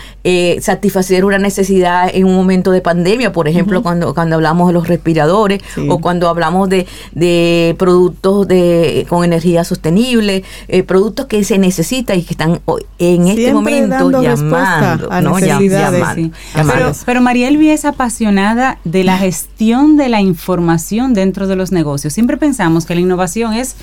satisfacer 0.60 1.24
una 1.24 1.38
necesidad 1.38 2.08
en 2.14 2.26
un 2.26 2.36
momento 2.36 2.70
de 2.70 2.80
pandemia, 2.80 3.32
por 3.32 3.48
ejemplo, 3.48 3.82
cuando, 3.82 4.14
cuando 4.14 4.36
hablamos 4.36 4.68
de 4.68 4.74
los 4.74 4.86
respiradores 4.86 5.60
o 5.88 6.00
cuando 6.00 6.28
hablamos 6.28 6.68
de, 6.68 6.86
de 7.10 7.74
productos 7.76 8.46
de, 8.46 9.04
con 9.08 9.24
energía 9.24 9.64
sostenible, 9.64 10.44
productos 10.86 11.26
que 11.26 11.42
se 11.42 11.58
necesitan 11.58 12.20
y 12.20 12.22
que 12.22 12.34
están 12.34 12.60
en 12.98 13.26
este 13.26 13.52
momento 13.52 14.22
llamando, 14.22 15.08
¿no? 15.20 15.38
Pero, 16.54 16.92
pero 17.04 17.20
María 17.20 17.48
Elvi 17.48 17.70
es 17.70 17.84
apasionada 17.84 18.78
de 18.84 19.04
la 19.04 19.18
gestión 19.18 19.96
de 19.96 20.08
la 20.08 20.20
información 20.20 21.14
dentro 21.14 21.46
de 21.46 21.56
los 21.56 21.72
negocios. 21.72 22.12
Siempre 22.12 22.36
pensamos 22.36 22.86
que 22.86 22.94
la 22.94 23.00
innovación 23.00 23.54
es 23.54 23.76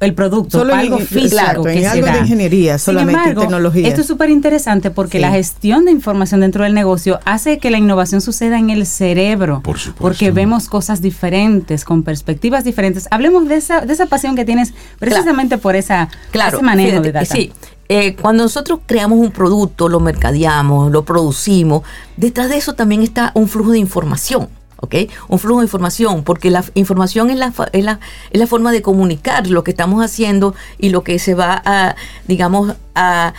el 0.00 0.14
producto, 0.14 0.62
algo 0.62 0.98
físico 0.98 1.62
que 1.62 1.86
algo 1.86 2.06
de 2.06 2.18
ingeniería, 2.18 2.78
solamente 2.78 3.34
tecnología. 3.34 3.88
Esto 3.88 4.02
es 4.02 4.06
súper 4.06 4.30
interesante 4.30 4.90
porque 4.90 5.18
la 5.18 5.30
gestión 5.30 5.84
de 5.84 5.92
información 5.92 6.40
dentro 6.40 6.64
del 6.64 6.74
negocio 6.74 7.20
hace 7.24 7.58
que 7.58 7.70
la 7.70 7.78
innovación 7.78 8.20
suceda 8.20 8.58
en 8.58 8.70
el 8.70 8.86
cerebro. 8.86 9.60
Por 9.62 9.78
supuesto. 9.78 10.02
Porque 10.02 10.30
vemos 10.30 10.68
cosas 10.68 11.00
diferentes, 11.00 11.84
con 11.84 12.02
perspectivas 12.02 12.64
diferentes. 12.64 13.08
Hablemos 13.10 13.48
de 13.48 13.56
esa, 13.56 13.80
de 13.82 13.92
esa 13.92 14.06
pasión 14.06 14.36
que 14.36 14.44
tienes 14.44 14.74
precisamente 14.98 15.58
por 15.58 15.76
esa, 15.76 16.08
ese 16.32 16.62
manejo 16.62 17.00
de 17.00 17.12
data. 17.12 17.26
Sí, 17.26 17.52
eh, 17.88 18.16
cuando 18.16 18.44
nosotros 18.44 18.80
creamos 18.86 19.18
un 19.18 19.30
producto, 19.30 19.88
lo 19.88 20.00
mercadeamos, 20.00 20.90
lo 20.90 21.04
producimos, 21.04 21.82
detrás 22.16 22.48
de 22.48 22.56
eso 22.56 22.74
también 22.74 23.02
está 23.02 23.32
un 23.34 23.48
flujo 23.48 23.72
de 23.72 23.78
información. 23.78 24.48
¿ok? 24.84 24.94
Un 25.28 25.38
flujo 25.38 25.60
de 25.60 25.64
información, 25.64 26.24
porque 26.24 26.50
la 26.50 26.62
información 26.74 27.30
es 27.30 27.38
la, 27.38 27.52
es 27.72 27.84
la, 27.84 28.00
es 28.30 28.38
la 28.38 28.46
forma 28.46 28.70
de 28.70 28.82
comunicar 28.82 29.46
lo 29.46 29.64
que 29.64 29.70
estamos 29.70 30.04
haciendo 30.04 30.54
y 30.78 30.90
lo 30.90 31.02
que 31.02 31.18
se 31.18 31.34
va 31.34 31.62
a, 31.64 31.96
digamos, 32.28 32.74
a, 32.94 33.32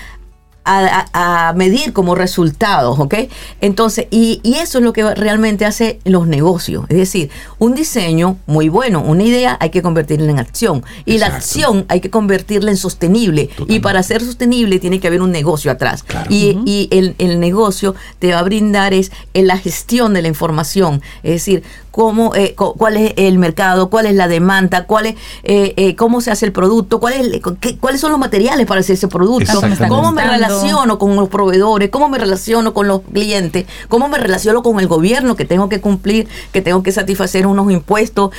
a, 0.66 1.54
medir 1.56 1.94
como 1.94 2.16
resultados, 2.16 3.00
¿ok? 3.00 3.16
Entonces, 3.62 4.08
y, 4.12 4.42
eso 4.44 4.80
es 4.80 4.84
lo 4.84 4.94
que 4.94 5.14
realmente 5.16 5.66
hace 5.66 6.00
los 6.06 6.28
negocios. 6.28 6.86
Es 6.90 6.98
decir, 6.98 7.30
un 7.60 7.76
diseño 7.76 8.38
muy 8.46 8.70
bueno, 8.70 9.02
una 9.02 9.24
idea 9.24 9.58
hay 9.60 9.70
que 9.70 9.82
convertirla 9.82 10.32
en 10.32 10.40
acción. 10.40 10.84
Y 11.06 11.18
la 11.18 11.28
acción 11.28 11.86
hay 11.88 12.02
que 12.02 12.10
convertirla 12.10 12.72
en 12.72 12.78
sostenible. 12.78 13.50
Y 13.68 13.80
para 13.80 14.02
ser 14.04 14.24
sostenible 14.24 14.80
tiene 14.80 15.00
que 15.00 15.08
haber 15.08 15.22
un 15.22 15.32
negocio 15.32 15.72
atrás. 15.72 16.04
Y, 16.30 16.88
el, 16.92 17.16
el, 17.18 17.40
negocio 17.40 17.96
te 18.20 18.32
va 18.32 18.40
a 18.40 18.44
brindar 18.44 18.94
es 18.94 19.12
en 19.34 19.48
la 19.48 19.58
gestión 19.58 20.14
de 20.14 20.22
la 20.22 20.28
información. 20.28 21.02
Es 21.24 21.32
decir, 21.32 21.64
cómo, 21.96 22.36
eh, 22.36 22.56
cuál 22.56 22.98
es 22.98 23.14
el 23.16 23.38
mercado, 23.38 23.90
cuál 23.90 24.06
es 24.06 24.16
la 24.16 24.28
demanda, 24.28 24.86
cuál 24.86 25.06
es, 25.06 25.16
eh, 25.44 25.74
eh, 25.78 25.96
cómo 25.96 26.20
se 26.20 26.30
hace 26.30 26.46
el 26.46 26.52
producto, 26.52 27.00
cuál 27.00 27.14
es, 27.14 27.42
cuáles 27.80 28.02
son 28.02 28.12
los 28.12 28.20
materiales 28.20 28.66
para 28.66 28.82
hacer 28.82 28.96
ese 28.96 29.08
producto, 29.08 29.62
cómo 29.88 30.12
me 30.12 30.28
relaciono 30.28 31.00
con 31.00 31.16
los 31.16 31.30
proveedores, 31.30 31.90
cómo 31.92 32.10
me 32.10 32.18
relaciono 32.18 32.74
con 32.74 32.90
los 32.90 33.00
clientes, 33.14 33.66
cómo 33.88 34.10
me 34.10 34.18
relaciono 34.18 34.62
con 34.62 34.82
el 34.82 34.88
gobierno 34.88 35.38
que 35.38 35.46
tengo 35.46 35.70
que 35.70 35.80
cumplir, 35.80 36.28
que 36.52 36.62
tengo 36.62 36.84
que 36.84 36.92
satisfacer 36.92 37.48
unos 37.48 37.72
impuestos. 37.72 38.32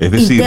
Es 0.00 0.10
decir, 0.10 0.42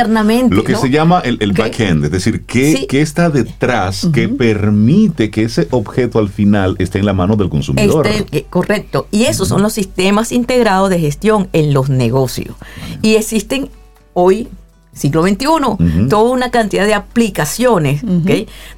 lo 0.50 0.64
que 0.64 0.76
se 0.76 0.90
llama 0.90 1.20
el, 1.20 1.38
el 1.40 1.54
back-end, 1.54 2.06
es 2.06 2.12
decir, 2.12 2.44
¿qué, 2.44 2.88
está 2.90 3.30
detrás 3.30 4.08
que 4.12 4.28
permite 4.28 5.30
que 5.30 5.44
ese 5.44 5.68
objeto 5.70 6.18
al 6.18 6.30
final 6.30 6.76
esté 6.80 6.98
en 6.98 7.06
la 7.06 7.14
mano 7.14 7.36
del 7.36 7.50
consumidor? 7.50 8.08
Este, 8.08 8.40
eh, 8.40 8.46
correcto. 8.50 9.08
Y 9.12 9.26
esos 9.26 9.48
son 9.48 9.62
los 9.62 9.74
sistemas 9.74 10.32
integrados 10.32 10.90
de 10.90 11.00
gestión 11.00 11.50
en 11.54 11.72
los 11.72 11.90
negocios. 11.90 12.56
Y 13.04 13.14
existen 13.14 13.70
hoy 14.14 14.48
siglo 14.94 15.24
XXI, 15.24 16.08
toda 16.10 16.32
una 16.32 16.52
cantidad 16.52 16.86
de 16.86 16.94
aplicaciones, 16.94 18.02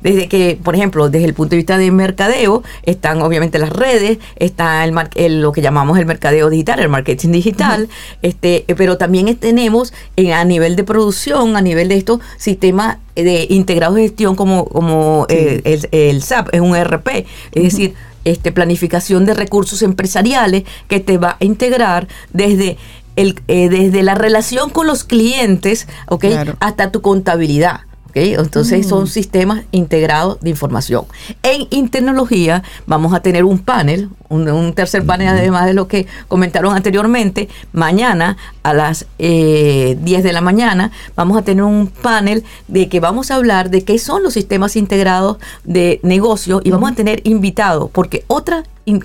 Desde 0.01 0.27
que, 0.27 0.57
por 0.61 0.75
ejemplo, 0.75 1.09
desde 1.09 1.25
el 1.25 1.33
punto 1.33 1.51
de 1.51 1.57
vista 1.57 1.77
de 1.77 1.91
mercadeo, 1.91 2.63
están 2.83 3.21
obviamente 3.21 3.59
las 3.59 3.69
redes, 3.69 4.19
está 4.37 4.83
el, 4.85 5.41
lo 5.41 5.51
que 5.51 5.61
llamamos 5.61 5.97
el 5.99 6.05
mercadeo 6.05 6.49
digital, 6.49 6.79
el 6.79 6.89
marketing 6.89 7.31
digital, 7.31 7.89
este, 8.21 8.65
pero 8.77 8.97
también 8.97 9.35
tenemos 9.35 9.93
a 10.33 10.45
nivel 10.45 10.75
de 10.75 10.83
producción, 10.83 11.55
a 11.55 11.61
nivel 11.61 11.89
de 11.89 11.97
estos 11.97 12.19
sistemas 12.37 12.97
de 13.15 13.47
integrados 13.49 13.95
de 13.95 14.03
gestión 14.03 14.35
como, 14.35 14.65
como 14.65 15.25
eh, 15.29 15.79
el, 15.91 16.21
SAP, 16.21 16.53
es 16.53 16.61
un 16.61 16.75
ERP, 16.75 17.25
es 17.53 17.63
decir, 17.63 17.93
este, 18.25 18.51
planificación 18.51 19.25
de 19.25 19.33
recursos 19.33 19.81
empresariales 19.81 20.63
que 20.87 20.99
te 20.99 21.17
va 21.17 21.37
a 21.39 21.45
integrar 21.45 22.07
desde 22.33 22.77
el, 23.15 23.41
eh, 23.47 23.69
desde 23.69 24.03
la 24.03 24.15
relación 24.15 24.69
con 24.69 24.87
los 24.87 25.03
clientes, 25.03 25.87
¿ok? 26.07 26.25
Hasta 26.59 26.91
tu 26.91 27.01
contabilidad. 27.01 27.81
¿ok? 28.15 28.15
Entonces 28.15 28.87
son 28.87 29.03
mm. 29.03 29.07
sistemas 29.07 29.63
integrados 29.71 30.39
de 30.39 30.49
información. 30.49 31.05
En 31.43 31.67
Internología 31.69 32.63
vamos 32.87 33.13
a 33.13 33.19
tener 33.19 33.43
un 33.43 33.59
panel, 33.59 34.09
un, 34.29 34.73
tercer 34.73 35.05
panel 35.05 35.27
además 35.27 35.65
de 35.65 35.73
lo 35.73 35.87
que 35.87 36.07
comentaron 36.27 36.75
anteriormente. 36.75 37.49
Mañana 37.73 38.37
a 38.63 38.73
las 38.73 39.05
eh, 39.19 39.97
10 40.01 40.23
de 40.23 40.33
la 40.33 40.41
mañana 40.41 40.91
vamos 41.15 41.37
a 41.37 41.41
tener 41.41 41.63
un 41.63 41.87
panel 41.87 42.43
de 42.67 42.87
que 42.87 42.99
vamos 43.01 43.31
a 43.31 43.35
hablar 43.35 43.69
de 43.69 43.83
qué 43.83 43.99
son 43.99 44.23
los 44.23 44.33
sistemas 44.33 44.77
integrados 44.77 45.37
de 45.65 45.99
negocio 46.03 46.61
y 46.63 46.71
vamos 46.71 46.91
a 46.91 46.95
tener 46.95 47.21
invitados, 47.25 47.89
porque 47.91 48.23
otra 48.27 48.63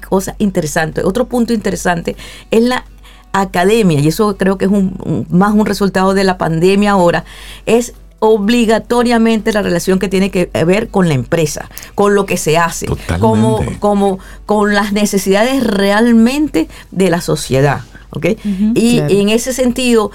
cosa 0.08 0.36
interesante, 0.38 1.02
otro 1.04 1.26
punto 1.26 1.52
interesante 1.52 2.14
es 2.50 2.62
la 2.62 2.84
academia, 3.32 4.00
y 4.00 4.08
eso 4.08 4.36
creo 4.36 4.58
que 4.58 4.66
es 4.66 4.70
un, 4.70 5.26
más 5.30 5.52
un 5.52 5.66
resultado 5.66 6.14
de 6.14 6.24
la 6.24 6.38
pandemia 6.38 6.92
ahora, 6.92 7.24
es 7.66 7.94
obligatoriamente 8.18 9.52
la 9.52 9.62
relación 9.62 9.98
que 9.98 10.08
tiene 10.08 10.30
que 10.30 10.50
ver 10.66 10.88
con 10.88 11.08
la 11.08 11.14
empresa, 11.14 11.70
con 11.94 12.14
lo 12.14 12.26
que 12.26 12.36
se 12.36 12.58
hace, 12.58 12.86
como, 13.18 13.64
como 13.78 14.18
con 14.46 14.74
las 14.74 14.92
necesidades 14.92 15.64
realmente 15.64 16.68
de 16.90 17.10
la 17.10 17.20
sociedad. 17.20 17.80
¿okay? 18.12 18.36
y 18.74 19.00
en 19.08 19.28
ese 19.28 19.52
sentido, 19.52 20.10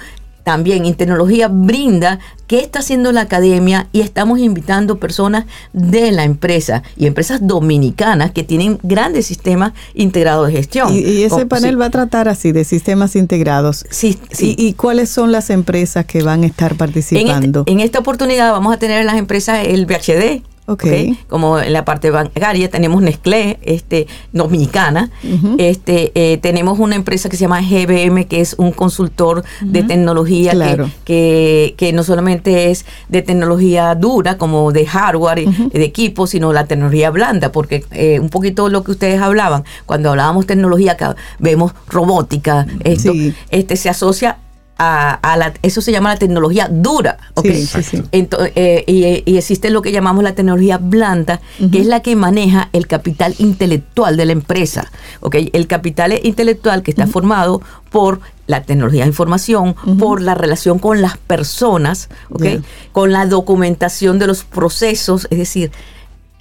también 0.46 0.86
Internología 0.86 1.48
brinda 1.48 2.20
qué 2.46 2.60
está 2.60 2.78
haciendo 2.78 3.10
la 3.10 3.22
academia 3.22 3.88
y 3.90 4.00
estamos 4.00 4.38
invitando 4.38 5.00
personas 5.00 5.44
de 5.72 6.12
la 6.12 6.22
empresa 6.22 6.84
y 6.96 7.06
empresas 7.06 7.44
dominicanas 7.44 8.30
que 8.30 8.44
tienen 8.44 8.78
grandes 8.84 9.26
sistemas 9.26 9.72
integrados 9.92 10.46
de 10.46 10.52
gestión. 10.52 10.94
Y, 10.94 11.24
ese 11.24 11.42
oh, 11.42 11.48
panel 11.48 11.80
va 11.80 11.86
a 11.86 11.90
tratar 11.90 12.28
así 12.28 12.52
de 12.52 12.62
sistemas 12.62 13.16
integrados. 13.16 13.86
Sí, 13.90 14.20
sí. 14.30 14.54
¿Y, 14.56 14.74
cuáles 14.74 15.10
son 15.10 15.32
las 15.32 15.50
empresas 15.50 16.06
que 16.06 16.22
van 16.22 16.44
a 16.44 16.46
estar 16.46 16.76
participando? 16.76 17.64
En, 17.66 17.80
en 17.80 17.84
esta 17.84 17.98
oportunidad 17.98 18.52
vamos 18.52 18.72
a 18.72 18.78
tener 18.78 19.04
las 19.04 19.16
empresas 19.16 19.66
el 19.66 19.84
VHD, 19.84 20.44
Okay. 20.68 21.16
Como 21.28 21.60
en 21.60 21.72
la 21.72 21.84
parte 21.84 22.10
bancaria 22.10 22.68
tenemos 22.68 23.00
Nestlé, 23.00 23.58
este, 23.62 24.08
dominicana. 24.32 25.10
este, 25.58 26.10
eh, 26.14 26.38
tenemos 26.38 26.78
una 26.80 26.96
empresa 26.96 27.28
que 27.28 27.36
se 27.36 27.42
llama 27.42 27.60
GBM, 27.60 28.26
que 28.26 28.40
es 28.40 28.56
un 28.58 28.72
consultor 28.72 29.44
de 29.60 29.84
tecnología 29.84 30.52
que, 31.04 31.74
que, 31.76 31.92
no 31.92 32.02
solamente 32.02 32.70
es 32.70 32.84
de 33.08 33.22
tecnología 33.22 33.94
dura, 33.94 34.38
como 34.38 34.72
de 34.72 34.86
hardware, 34.86 35.48
de 35.48 35.84
equipo, 35.84 36.26
sino 36.26 36.52
la 36.52 36.66
tecnología 36.66 37.10
blanda, 37.10 37.52
porque 37.52 37.84
eh, 37.92 38.18
un 38.18 38.28
poquito 38.28 38.68
lo 38.68 38.82
que 38.82 38.90
ustedes 38.90 39.20
hablaban, 39.20 39.64
cuando 39.86 40.10
hablábamos 40.10 40.46
tecnología, 40.46 40.96
vemos 41.38 41.72
robótica, 41.88 42.66
esto 42.82 43.12
este, 43.50 43.76
se 43.76 43.88
asocia 43.88 44.38
a, 44.78 45.36
la, 45.38 45.54
eso 45.62 45.80
se 45.80 45.90
llama 45.90 46.10
la 46.10 46.18
tecnología 46.18 46.68
dura, 46.70 47.16
¿okay? 47.34 47.66
Eh, 48.12 49.22
y, 49.26 49.36
existe 49.36 49.70
lo 49.70 49.80
que 49.80 49.90
llamamos 49.90 50.22
la 50.22 50.34
tecnología 50.34 50.78
blanda, 50.78 51.40
que 51.72 51.80
es 51.80 51.86
la 51.86 52.00
que 52.00 52.14
maneja 52.14 52.68
el 52.72 52.86
capital 52.86 53.34
intelectual 53.38 54.16
de 54.16 54.26
la 54.26 54.32
empresa, 54.32 54.90
¿okay? 55.20 55.50
El 55.54 55.66
capital 55.66 56.18
intelectual 56.22 56.82
que 56.82 56.90
está 56.90 57.06
formado 57.06 57.62
por 57.90 58.20
la 58.46 58.62
tecnología 58.64 59.02
de 59.02 59.08
información, 59.08 59.74
por 59.98 60.20
la 60.20 60.34
relación 60.34 60.78
con 60.78 61.00
las 61.00 61.16
personas, 61.16 62.10
¿okay? 62.30 62.60
Con 62.92 63.12
la 63.12 63.24
documentación 63.26 64.18
de 64.18 64.26
los 64.26 64.44
procesos, 64.44 65.26
es 65.30 65.38
decir, 65.38 65.70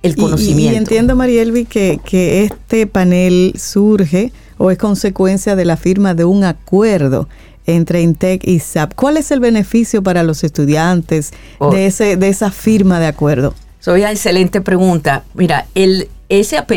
el 0.01 0.15
conocimiento. 0.17 0.73
Y, 0.73 0.77
entiendo, 0.77 1.15
Marielvi, 1.15 1.65
que, 1.65 1.99
que 2.03 2.43
este 2.43 2.85
panel 2.85 3.53
surge 3.57 4.33
o 4.57 4.71
es 4.71 4.77
consecuencia 4.77 5.55
de 5.55 5.65
la 5.65 5.77
firma 5.77 6.13
de 6.13 6.25
un 6.25 6.43
acuerdo 6.43 7.27
entre 7.65 8.01
Intec 8.01 8.47
y 8.47 8.59
SAP. 8.59 8.93
¿Cuál 8.95 9.17
es 9.17 9.31
el 9.31 9.39
beneficio 9.39 10.03
para 10.03 10.23
los 10.23 10.43
estudiantes 10.43 11.31
oh. 11.59 11.71
de, 11.71 11.87
ese, 11.87 12.17
de 12.17 12.29
esa 12.29 12.51
firma 12.51 12.99
de 12.99 13.07
acuerdo? 13.07 13.53
Soy 13.79 14.01
una 14.01 14.11
excelente 14.11 14.61
pregunta. 14.61 15.23
Mira, 15.33 15.67
el 15.75 16.09
SAP 16.29 16.71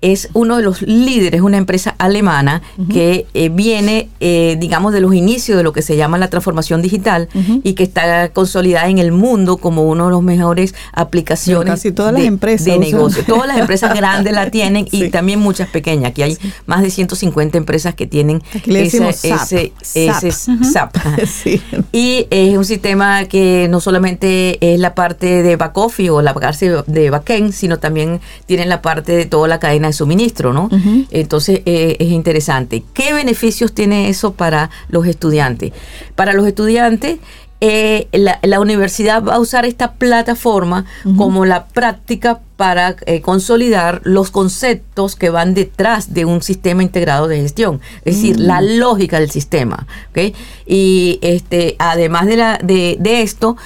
es 0.00 0.28
uno 0.32 0.56
de 0.56 0.62
los 0.62 0.82
líderes, 0.82 1.40
una 1.40 1.56
empresa 1.56 1.94
alemana 1.98 2.62
que 2.92 3.26
eh, 3.34 3.48
viene, 3.48 4.08
eh, 4.20 4.56
digamos, 4.60 4.92
de 4.92 5.00
los 5.00 5.14
inicios 5.14 5.56
de 5.56 5.64
lo 5.64 5.72
que 5.72 5.82
se 5.82 5.96
llama 5.96 6.18
la 6.18 6.28
transformación 6.30 6.82
digital 6.82 7.28
y 7.64 7.74
que 7.74 7.82
está 7.82 8.28
consolidada 8.30 8.88
en 8.88 8.98
el 8.98 9.10
mundo 9.10 9.56
como 9.56 9.82
uno 9.82 10.06
de 10.06 10.10
los 10.10 10.22
mejores 10.22 10.74
aplicaciones 10.92 11.74
casi 11.74 11.92
todas 11.92 12.12
las 12.12 12.22
empresas 12.22 12.66
de 12.66 12.78
negocio. 12.78 13.24
Todas 13.24 13.48
las 13.48 13.58
empresas 13.58 13.94
grandes 13.94 14.32
la 14.32 14.50
tienen 14.50 14.86
y 14.92 15.08
también 15.10 15.40
muchas 15.40 15.68
pequeñas. 15.68 16.10
Aquí 16.10 16.22
hay 16.22 16.38
más 16.66 16.82
de 16.82 16.90
150 16.90 17.58
empresas 17.58 17.94
que 17.94 18.06
tienen 18.06 18.42
ese, 18.66 19.08
ese, 19.08 19.72
ese, 19.94 20.32
SAP. 20.32 20.96
Y 21.92 22.26
es 22.30 22.56
un 22.56 22.64
sistema 22.64 23.24
que 23.24 23.66
no 23.70 23.80
solamente 23.80 24.58
es 24.60 24.78
la 24.78 24.94
parte 24.94 25.42
de 25.42 25.56
back 25.56 25.76
office 25.76 26.10
o 26.10 26.22
la 26.22 26.34
parte 26.34 26.82
de 26.86 27.10
backend, 27.10 27.52
sino 27.52 27.78
también 27.78 28.20
tiene 28.46 28.66
la 28.66 28.82
parte 28.82 29.16
de 29.16 29.26
toda 29.26 29.48
la 29.48 29.58
cadena 29.58 29.87
de 29.88 29.92
suministro, 29.92 30.52
¿no? 30.52 30.68
Entonces 31.10 31.62
eh, 31.66 31.96
es 31.98 32.10
interesante. 32.10 32.84
¿Qué 32.94 33.12
beneficios 33.12 33.72
tiene 33.74 34.08
eso 34.08 34.32
para 34.32 34.70
los 34.88 35.06
estudiantes? 35.06 35.72
Para 36.14 36.32
los 36.32 36.46
estudiantes 36.46 37.18
eh, 37.60 38.06
la, 38.12 38.60
universidad 38.60 39.24
va 39.24 39.34
a 39.34 39.40
usar 39.40 39.66
esta 39.66 39.94
plataforma 39.94 40.84
como 41.16 41.44
la 41.44 41.66
práctica 41.66 42.40
para 42.56 42.94
eh, 43.06 43.20
consolidar 43.20 44.00
los 44.04 44.30
conceptos 44.30 45.16
que 45.16 45.30
van 45.30 45.54
detrás 45.54 46.14
de 46.14 46.24
un 46.24 46.40
sistema 46.40 46.84
integrado 46.84 47.26
de 47.26 47.40
gestión, 47.40 47.80
es 48.04 48.14
decir, 48.14 48.38
la 48.38 48.60
mm. 48.60 48.78
lógica 48.78 49.18
del 49.18 49.32
sistema. 49.32 49.88
¿okay? 50.10 50.34
Y 50.66 51.18
este, 51.20 51.74
además 51.80 52.26
de, 52.26 52.36
la, 52.36 52.60
de, 52.62 52.96
de 53.00 53.22
esto, 53.22 53.56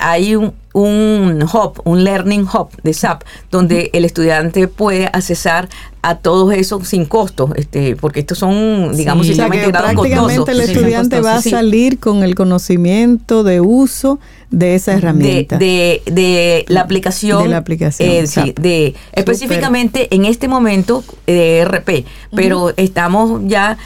hay 0.00 0.34
un, 0.34 0.52
un 0.72 1.42
hub, 1.42 1.80
un 1.84 2.04
learning 2.04 2.42
hub 2.42 2.70
de 2.82 2.94
SAP, 2.94 3.22
donde 3.50 3.90
el 3.92 4.04
estudiante 4.04 4.68
puede 4.68 5.06
accesar 5.06 5.68
a 6.02 6.16
todos 6.16 6.52
esos 6.52 6.88
sin 6.88 7.04
costo, 7.04 7.52
este, 7.54 7.94
porque 7.94 8.20
estos 8.20 8.38
son, 8.38 8.96
digamos, 8.96 9.26
sí. 9.26 9.34
prácticamente 9.34 10.50
el 10.50 10.60
estudiante 10.60 11.20
va 11.20 11.36
a 11.36 11.42
salir 11.42 12.00
con 12.00 12.24
el 12.24 12.34
conocimiento 12.34 13.44
de 13.44 13.60
uso 13.60 14.18
de 14.50 14.74
esa 14.74 14.94
herramienta. 14.94 15.58
De, 15.58 16.02
de, 16.06 16.64
la 16.66 16.80
aplicación. 16.80 17.44
De 17.44 17.48
la 17.48 17.58
aplicación. 17.58 18.08
Eh, 18.08 18.26
sí, 18.26 18.52
de, 18.60 18.94
específicamente 19.12 20.12
en 20.12 20.24
este 20.24 20.48
momento 20.48 21.04
de 21.26 21.58
eh, 21.58 21.64
RP, 21.64 22.04
pero 22.34 22.72
estamos 22.76 23.40
ya 23.44 23.78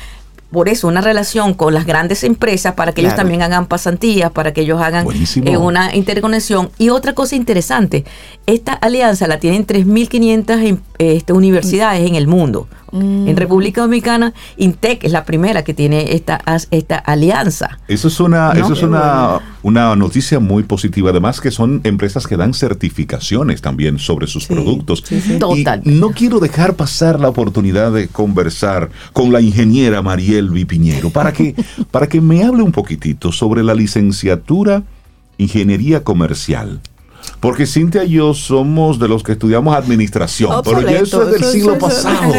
por 0.51 0.69
eso 0.69 0.89
una 0.89 1.01
relación 1.01 1.55
con 1.55 1.75
las 1.75 1.87
grandes 1.87 2.25
empresas 2.25 2.75
para 2.75 2.93
que 2.93 3.01
ellos 3.01 3.17
también 3.17 3.43
hagan 3.43 3.67
pasantías, 3.67 4.31
para 4.31 4.53
que 4.53 4.63
ellos 4.63 4.81
hagan 4.81 5.07
eh, 5.45 5.57
una 5.57 5.95
interconexión. 5.95 6.71
Y 6.79 6.91
otra 6.91 7.15
cosa 7.15 7.37
interesante, 7.37 8.05
esta 8.47 8.73
alianza 8.73 9.27
la 9.27 9.39
tienen 9.39 9.67
3.500 9.67 10.79
este, 10.99 11.33
universidades 11.33 12.07
en 12.07 12.15
el 12.15 12.27
mundo. 12.27 12.69
En 13.01 13.35
mm. 13.35 13.37
República 13.37 13.83
Dominicana, 13.83 14.33
Intec 14.57 15.05
es 15.05 15.13
la 15.13 15.25
primera 15.25 15.65
que 15.65 15.75
tiene 15.75 16.15
esta, 16.15 16.41
esta 16.71 16.97
alianza. 16.97 17.79
Eso 17.89 18.09
es 18.09 18.21
una, 18.21 18.53
eso 18.53 18.73
es 18.73 18.83
una, 18.83 19.41
una 19.63 19.97
noticia 19.97 20.41
muy 20.41 20.63
positiva. 20.63 21.11
Además 21.11 21.41
que 21.41 21.51
son 21.51 21.81
empresas 21.85 22.27
que 22.27 22.37
dan 22.37 22.55
certificaciones 22.55 23.61
también 23.61 23.99
sobre 23.99 24.27
sus 24.27 24.47
productos. 24.47 25.05
Total. 25.39 25.83
no 25.85 26.11
quiero 26.11 26.41
dejar 26.41 26.75
pasar 26.75 27.21
la 27.21 27.29
oportunidad 27.29 27.93
de 27.93 28.09
conversar 28.09 28.91
con 29.13 29.33
la 29.33 29.41
ingeniera 29.41 30.03
Mariel 30.03 30.51
Vipiñero 30.51 31.11
para 31.11 31.33
que, 31.33 31.55
para 31.91 32.09
que 32.09 32.21
me 32.21 32.45
hable 32.45 32.63
un 32.63 32.73
poquitito 32.73 33.33
sobre 33.33 33.63
la 33.63 33.75
licenciatura 33.75 34.83
Ingeniería 35.39 36.03
Comercial. 36.03 36.81
Porque 37.41 37.67
Cintia 37.67 38.05
y 38.05 38.13
yo 38.13 38.35
somos 38.35 38.99
de 38.99 39.09
los 39.09 39.23
que 39.23 39.33
estudiamos 39.33 39.77
administración, 39.77 40.63
pero 40.65 40.81
ya 40.83 40.99
eso 40.99 41.23
es 41.23 41.41
del 41.41 41.45
siglo, 41.45 41.79
pasado. 41.79 42.33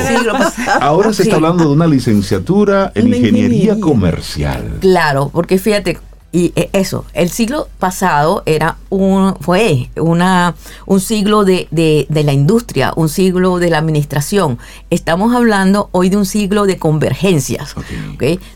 Ahora 0.82 1.14
se 1.14 1.24
está 1.24 1.36
hablando 1.36 1.66
de 1.66 1.72
una 1.72 1.88
licenciatura 1.88 2.92
en 2.96 3.08
ingeniería 3.08 3.80
comercial. 3.80 4.78
Claro, 4.80 5.30
porque 5.34 5.60
fíjate, 5.60 6.00
y 6.32 6.52
eh, 6.56 6.70
eso, 6.74 7.06
el 7.14 7.30
siglo 7.30 7.70
pasado 7.80 8.44
era 8.46 8.78
un, 8.90 9.36
fue 9.40 9.90
una, 9.96 10.56
un 10.86 11.00
siglo 11.00 11.46
de, 11.46 11.68
de, 11.72 12.24
la 12.24 12.34
industria, 12.34 12.92
un 12.98 13.08
siglo 13.08 13.60
de 13.60 13.70
la 13.70 13.78
administración. 13.78 14.60
Estamos 14.90 15.34
hablando 15.34 15.90
hoy 15.94 16.10
de 16.10 16.18
un 16.18 16.26
siglo 16.26 16.66
de 16.66 16.78
convergencias, 16.78 17.76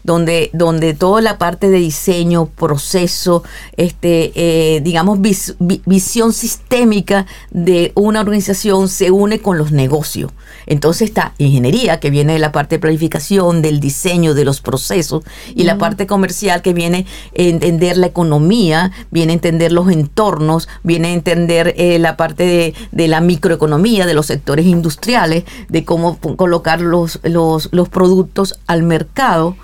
Donde, 0.03 0.49
donde 0.53 0.93
toda 0.93 1.21
la 1.21 1.37
parte 1.37 1.69
de 1.69 1.77
diseño, 1.77 2.47
proceso, 2.47 3.43
este, 3.77 4.33
eh, 4.35 4.81
digamos, 4.81 5.19
visión 5.21 6.33
sistémica 6.33 7.25
de 7.51 7.93
una 7.95 8.19
organización 8.19 8.89
se 8.89 9.11
une 9.11 9.39
con 9.39 9.57
los 9.57 9.71
negocios. 9.71 10.31
Entonces 10.65 11.09
está 11.09 11.33
ingeniería, 11.37 11.99
que 11.99 12.09
viene 12.09 12.33
de 12.33 12.39
la 12.39 12.51
parte 12.51 12.75
de 12.75 12.79
planificación, 12.79 13.61
del 13.61 13.79
diseño, 13.79 14.33
de 14.33 14.45
los 14.45 14.61
procesos, 14.61 15.23
y 15.55 15.63
la 15.63 15.77
parte 15.77 16.05
comercial 16.05 16.61
que 16.61 16.73
viene 16.73 17.05
en 17.33 17.60
entender 17.61 17.97
la 17.97 18.07
economía, 18.07 18.91
viene 19.11 19.33
a 19.33 19.35
entender 19.35 19.71
los 19.71 19.91
entornos, 19.91 20.67
viene 20.83 21.09
a 21.09 21.13
entender 21.13 21.75
eh, 21.77 21.99
la 21.99 22.17
parte 22.17 22.73
de, 22.91 23.07
la 23.07 23.21
microeconomía, 23.21 24.07
de 24.07 24.15
los 24.15 24.25
sectores 24.25 24.65
industriales, 24.65 25.43
de 25.69 25.85
cómo 25.85 26.17
colocar 26.17 26.81
los, 26.81 27.19
los, 27.23 27.69
productos 27.89 28.59
al 28.67 28.83
mercado, 28.83 29.55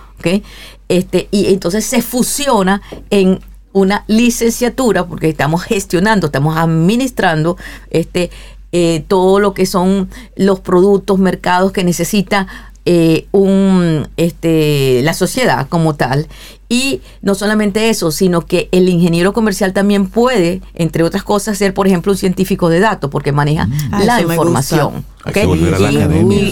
Este, 0.90 1.28
y 1.32 1.48
entonces 1.48 1.86
se 1.86 2.02
fusiona 2.02 2.82
en 3.10 3.40
una 3.74 4.04
licenciatura, 4.08 5.06
porque 5.06 5.30
estamos 5.30 5.64
gestionando, 5.64 6.28
estamos 6.28 6.56
administrando 6.56 7.58
este, 7.90 8.30
eh, 8.72 9.06
todo 9.08 9.40
lo 9.40 9.54
que 9.54 9.66
son 9.66 10.10
los 10.36 10.60
productos, 10.60 11.20
mercados 11.20 11.72
que 11.72 11.84
necesita 11.84 12.48
eh, 12.90 13.28
un, 13.34 14.08
este, 14.16 15.02
la 15.04 15.14
sociedad 15.14 15.68
como 15.68 15.96
tal. 15.96 16.30
Y 16.70 17.02
no 17.22 17.36
solamente 17.36 17.90
eso, 17.90 18.12
sino 18.12 18.46
que 18.46 18.70
el 18.72 18.88
ingeniero 18.88 19.34
comercial 19.34 19.74
también 19.74 20.08
puede, 20.08 20.62
entre 20.74 21.04
otras 21.04 21.24
cosas, 21.24 21.58
ser, 21.58 21.74
por 21.74 21.88
ejemplo, 21.88 22.14
un 22.14 22.18
científico 22.18 22.70
de 22.70 22.80
datos, 22.80 23.12
porque 23.12 23.34
maneja 23.34 23.68
mm. 23.68 24.04
la 24.06 24.16
ah, 24.16 24.22
información. 24.22 25.04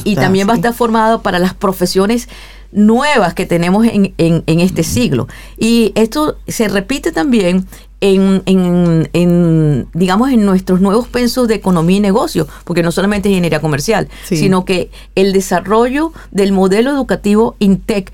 Y, 0.04 0.16
también 0.16 0.50
va 0.50 0.52
a 0.52 0.56
estar 0.58 0.74
formado 0.74 1.22
para 1.22 1.40
las 1.40 1.54
profesiones 1.54 2.28
nuevas 2.74 3.34
que 3.34 3.46
tenemos 3.46 3.86
en, 3.86 4.14
en, 4.18 4.60
este 4.60 4.84
siglo. 4.84 5.30
Y 5.58 5.94
esto 5.96 6.36
se 6.50 6.68
repite 6.68 7.14
también 7.14 7.66
en, 8.02 8.44
en, 8.46 9.88
digamos, 9.94 10.30
en 10.30 10.46
nuestros 10.46 10.82
nuevos 10.82 11.08
pensos 11.08 11.48
de 11.48 11.56
economía 11.56 11.98
y 11.98 12.02
negocio, 12.02 12.48
porque 12.64 12.84
no 12.84 12.92
solamente 12.92 13.30
es 13.30 13.32
ingeniería 13.32 13.62
comercial, 13.62 14.08
sino 14.26 14.66
que 14.66 14.92
el 15.16 15.34
desarrollo 15.34 16.12
del 16.32 16.52
modelo 16.52 16.92
educativo 16.92 17.56
INTEC 17.60 18.12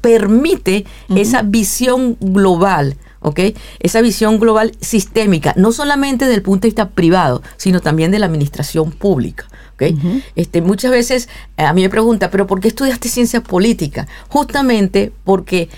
permite 0.00 0.84
esa 1.14 1.42
visión 1.42 2.16
global. 2.20 2.96
¿ok? 3.20 3.40
Esa 3.80 4.00
visión 4.00 4.38
global 4.40 4.72
sistémica, 4.80 5.52
no 5.56 5.72
solamente 5.72 6.26
del 6.26 6.42
punto 6.42 6.62
de 6.62 6.68
vista 6.68 6.88
privado, 6.88 7.42
sino 7.56 7.80
también 7.80 8.10
de 8.10 8.18
la 8.18 8.26
administración 8.26 8.90
pública. 8.90 9.46
¿ok? 9.74 9.82
este, 10.36 10.60
muchas 10.62 10.90
veces 10.90 11.28
eh, 11.56 11.64
a 11.64 11.72
mí 11.72 11.82
me 11.82 11.90
pregunta, 11.90 12.30
¿pero 12.30 12.46
por 12.46 12.60
qué 12.60 12.68
estudiaste 12.68 13.08
ciencia 13.08 13.42
política? 13.42 14.06
Justamente 14.28 15.12
porque 15.24 15.68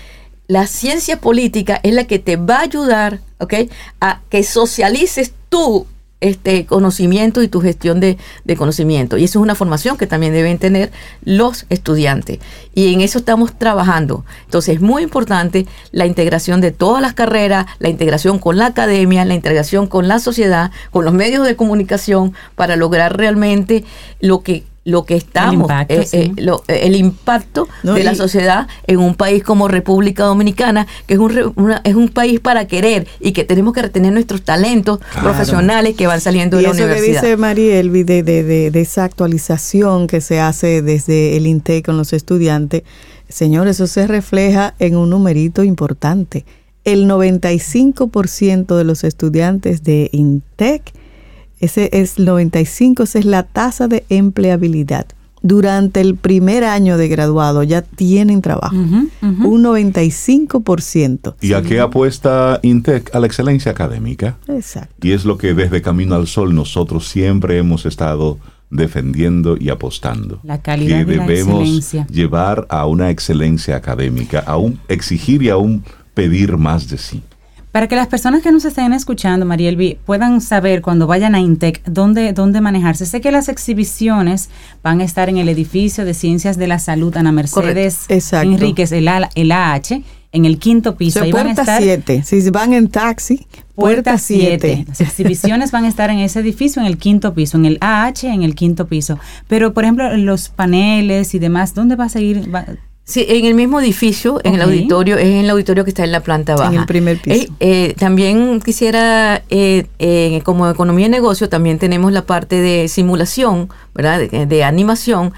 la 0.47 0.67
ciencia 0.67 1.19
política 1.19 1.79
es 1.83 1.93
la 1.93 2.05
que 2.05 2.19
te 2.19 2.35
va 2.35 2.57
a 2.57 2.61
ayudar, 2.61 3.21
¿ok? 3.43 3.53
A 4.01 4.21
que 4.29 4.43
socialices 4.43 5.33
tú 5.49 5.87
este 6.23 6.65
conocimiento 6.65 7.43
y 7.43 7.49
tu 7.49 7.59
gestión 7.59 7.99
de, 7.99 8.17
conocimiento. 8.57 9.17
Y 9.17 9.25
eso 9.25 9.39
es 9.39 9.43
una 9.43 9.55
formación 9.55 9.97
que 9.97 10.07
también 10.07 10.31
deben 10.31 10.57
tener 10.57 10.91
los 11.25 11.65
estudiantes. 11.69 12.39
Y 12.73 12.93
en 12.93 13.01
eso 13.01 13.19
estamos 13.19 13.57
trabajando. 13.59 14.23
Entonces 14.45 14.75
es 14.75 14.81
muy 14.81 15.03
importante 15.03 15.65
la 15.91 16.05
integración 16.05 16.61
de 16.61 16.71
todas 16.71 17.01
las 17.01 17.13
carreras, 17.13 17.65
la 17.79 17.89
integración 17.89 18.39
con 18.39 18.57
la 18.57 18.67
academia, 18.67 19.25
la 19.25 19.33
integración 19.33 19.87
con 19.87 20.07
la 20.07 20.19
sociedad, 20.19 20.71
con 20.91 21.03
los 21.03 21.13
medios 21.13 21.45
de 21.45 21.57
comunicación, 21.57 22.33
para 22.55 22.77
lograr 22.77 23.17
realmente 23.17 23.83
lo 24.21 24.43
que 24.43 24.63
lo 24.85 25.05
que 25.05 25.15
estamos, 25.15 25.71
el 25.87 26.95
impacto, 26.95 27.67
de 27.83 28.03
la 28.03 28.15
sociedad 28.15 28.67
en 28.85 28.99
un 28.99 29.15
país 29.15 29.43
como 29.43 29.67
República 29.67 30.25
Dominicana, 30.25 30.87
que 31.07 31.13
es 31.13 31.19
un, 31.19 31.73
es 31.83 31.95
un 31.95 32.09
país 32.09 32.39
para 32.39 32.67
querer 32.67 33.07
y 33.19 33.31
que 33.31 33.45
tenemos 33.45 33.73
que 33.73 33.81
retener 33.81 34.11
nuestros 34.11 34.41
talentos 34.41 34.99
profesionales 35.21 35.95
que 35.95 36.07
van 36.07 36.19
saliendo 36.19 36.57
de 36.57 36.63
la 36.63 36.71
universidad. 36.71 37.03
Eso 37.03 37.21
que 37.21 37.27
dice 37.27 37.37
María 37.37 37.79
Elvi 37.79 38.03
de, 38.03 38.23
de, 38.23 38.43
de, 38.71 38.81
esa 38.81 39.05
actualización 39.05 40.07
que 40.07 40.19
se 40.19 40.39
hace 40.41 40.81
desde 40.81 41.37
el 41.37 41.47
INTEC 41.47 41.85
con 41.85 41.97
los 41.97 42.11
estudiantes, 42.11 42.83
señor, 43.29 43.67
eso 43.67 43.87
se 43.87 44.05
refleja 44.07 44.75
en 44.79 44.97
un 44.97 45.09
numerito 45.09 45.63
importante. 45.63 46.45
El 46.83 47.07
95% 47.07 48.75
de 48.75 48.83
los 48.83 49.05
estudiantes 49.05 49.83
de 49.83 50.09
INTEC 50.11 50.93
ese 51.63 51.89
es 51.93 52.19
95, 52.19 53.03
esa 53.03 53.19
es 53.19 53.25
la 53.25 53.43
tasa 53.43 53.87
de 53.87 54.03
empleabilidad. 54.09 55.05
Durante 55.41 56.01
el 56.01 56.15
primer 56.15 56.63
año 56.63 56.97
de 56.97 57.07
graduado 57.09 57.63
ya 57.63 57.81
tienen 57.81 58.41
trabajo, 58.41 58.75
un 58.75 59.63
95%. 59.63 61.35
¿Y 61.41 61.53
a 61.53 61.61
qué 61.61 61.79
apuesta 61.81 62.59
Intec? 62.63 63.13
A 63.13 63.19
la 63.19 63.27
excelencia 63.27 63.71
académica. 63.71 64.37
Exacto. 64.47 64.95
Y 65.05 65.11
es 65.11 65.25
lo 65.25 65.37
que 65.37 65.53
desde 65.53 65.81
Camino 65.81 66.15
al 66.15 66.27
Sol 66.27 66.55
nosotros 66.55 67.07
siempre 67.07 67.57
hemos 67.57 67.85
estado 67.85 68.39
defendiendo 68.69 69.55
y 69.57 69.69
apostando. 69.69 70.39
La 70.43 70.61
calidad 70.61 71.05
que 71.05 71.05
debemos 71.05 71.93
llevar 72.09 72.65
a 72.69 72.85
una 72.87 73.09
excelencia 73.09 73.75
académica, 73.75 74.39
a 74.39 74.57
un 74.57 74.79
exigir 74.87 75.43
y 75.43 75.49
aún 75.49 75.83
pedir 76.13 76.57
más 76.57 76.89
de 76.89 76.97
sí. 76.97 77.21
Para 77.73 77.87
que 77.87 77.95
las 77.95 78.05
personas 78.05 78.43
que 78.43 78.51
nos 78.51 78.65
estén 78.65 78.93
escuchando, 78.93 79.47
Marielvi, 79.47 79.97
puedan 80.05 80.41
saber 80.41 80.83
cuando 80.83 81.07
vayan 81.07 81.33
a 81.33 81.39
Intec 81.39 81.83
dónde, 81.85 82.31
dónde 82.31 82.61
manejarse. 82.61 83.07
Sé 83.07 83.19
que 83.19 83.31
las 83.31 83.49
exhibiciones 83.49 84.51
van 84.83 85.01
a 85.01 85.03
estar 85.03 85.27
en 85.27 85.37
el 85.37 85.49
edificio 85.49 86.05
de 86.05 86.13
Ciencias 86.13 86.57
de 86.57 86.67
la 86.67 86.77
Salud 86.77 87.17
Ana 87.17 87.31
Mercedes 87.31 88.05
Enríquez, 88.31 88.91
el, 88.91 89.09
el 89.33 89.51
AH, 89.51 90.03
en 90.33 90.45
el 90.45 90.59
quinto 90.59 90.97
piso. 90.97 91.21
Puerta 91.21 91.37
van 91.37 91.47
a 91.47 91.51
estar 91.51 91.81
7. 91.81 92.23
Si 92.23 92.49
van 92.51 92.73
en 92.73 92.89
taxi, 92.89 93.47
puerta 93.73 94.19
7. 94.19 94.85
Las 94.89 95.01
exhibiciones 95.01 95.71
van 95.71 95.85
a 95.85 95.87
estar 95.87 96.11
en 96.11 96.19
ese 96.19 96.41
edificio, 96.41 96.79
en 96.79 96.87
el 96.87 96.99
quinto 96.99 97.33
piso, 97.33 97.57
en 97.57 97.65
el 97.65 97.79
AH, 97.81 98.31
en 98.31 98.43
el 98.43 98.53
quinto 98.53 98.85
piso. 98.85 99.17
Pero, 99.47 99.73
por 99.73 99.83
ejemplo, 99.83 100.15
los 100.15 100.49
paneles 100.49 101.33
y 101.33 101.39
demás, 101.39 101.73
¿dónde 101.73 101.95
va 101.95 102.05
a 102.05 102.09
seguir? 102.09 102.51
Sí, 103.05 103.25
en 103.27 103.45
el 103.45 103.53
mismo 103.53 103.81
edificio, 103.81 104.39
en 104.45 104.55
el 104.55 104.61
auditorio, 104.61 105.17
es 105.17 105.25
en 105.25 105.37
el 105.37 105.49
auditorio 105.49 105.83
que 105.83 105.89
está 105.89 106.05
en 106.05 106.13
la 106.13 106.21
planta 106.21 106.55
baja. 106.55 106.71
En 106.71 106.79
el 106.79 106.85
primer 106.85 107.19
piso. 107.19 107.53
Eh, 107.59 107.95
también 107.99 108.61
quisiera, 108.61 109.43
eh, 109.49 109.87
eh, 109.99 110.41
como 110.45 110.69
economía 110.69 111.07
y 111.07 111.09
negocio, 111.09 111.49
también 111.49 111.79
tenemos 111.79 112.13
la 112.13 112.21
parte 112.21 112.61
de 112.61 112.87
simulación, 112.87 113.69
¿verdad? 113.93 114.21
de 114.21 114.63
animación 114.63 115.33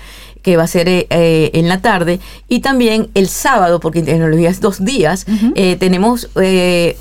que 0.45 0.57
va 0.57 0.63
a 0.63 0.67
ser 0.67 0.87
eh, 0.87 1.07
eh, 1.09 1.49
en 1.55 1.67
la 1.67 1.81
tarde, 1.81 2.19
y 2.47 2.59
también 2.59 3.09
el 3.15 3.27
sábado, 3.27 3.79
porque 3.79 3.97
en 3.97 4.05
tecnología 4.05 4.51
es 4.51 4.61
dos 4.61 4.85
días, 4.85 5.25
eh, 5.55 5.75
tenemos 5.75 6.29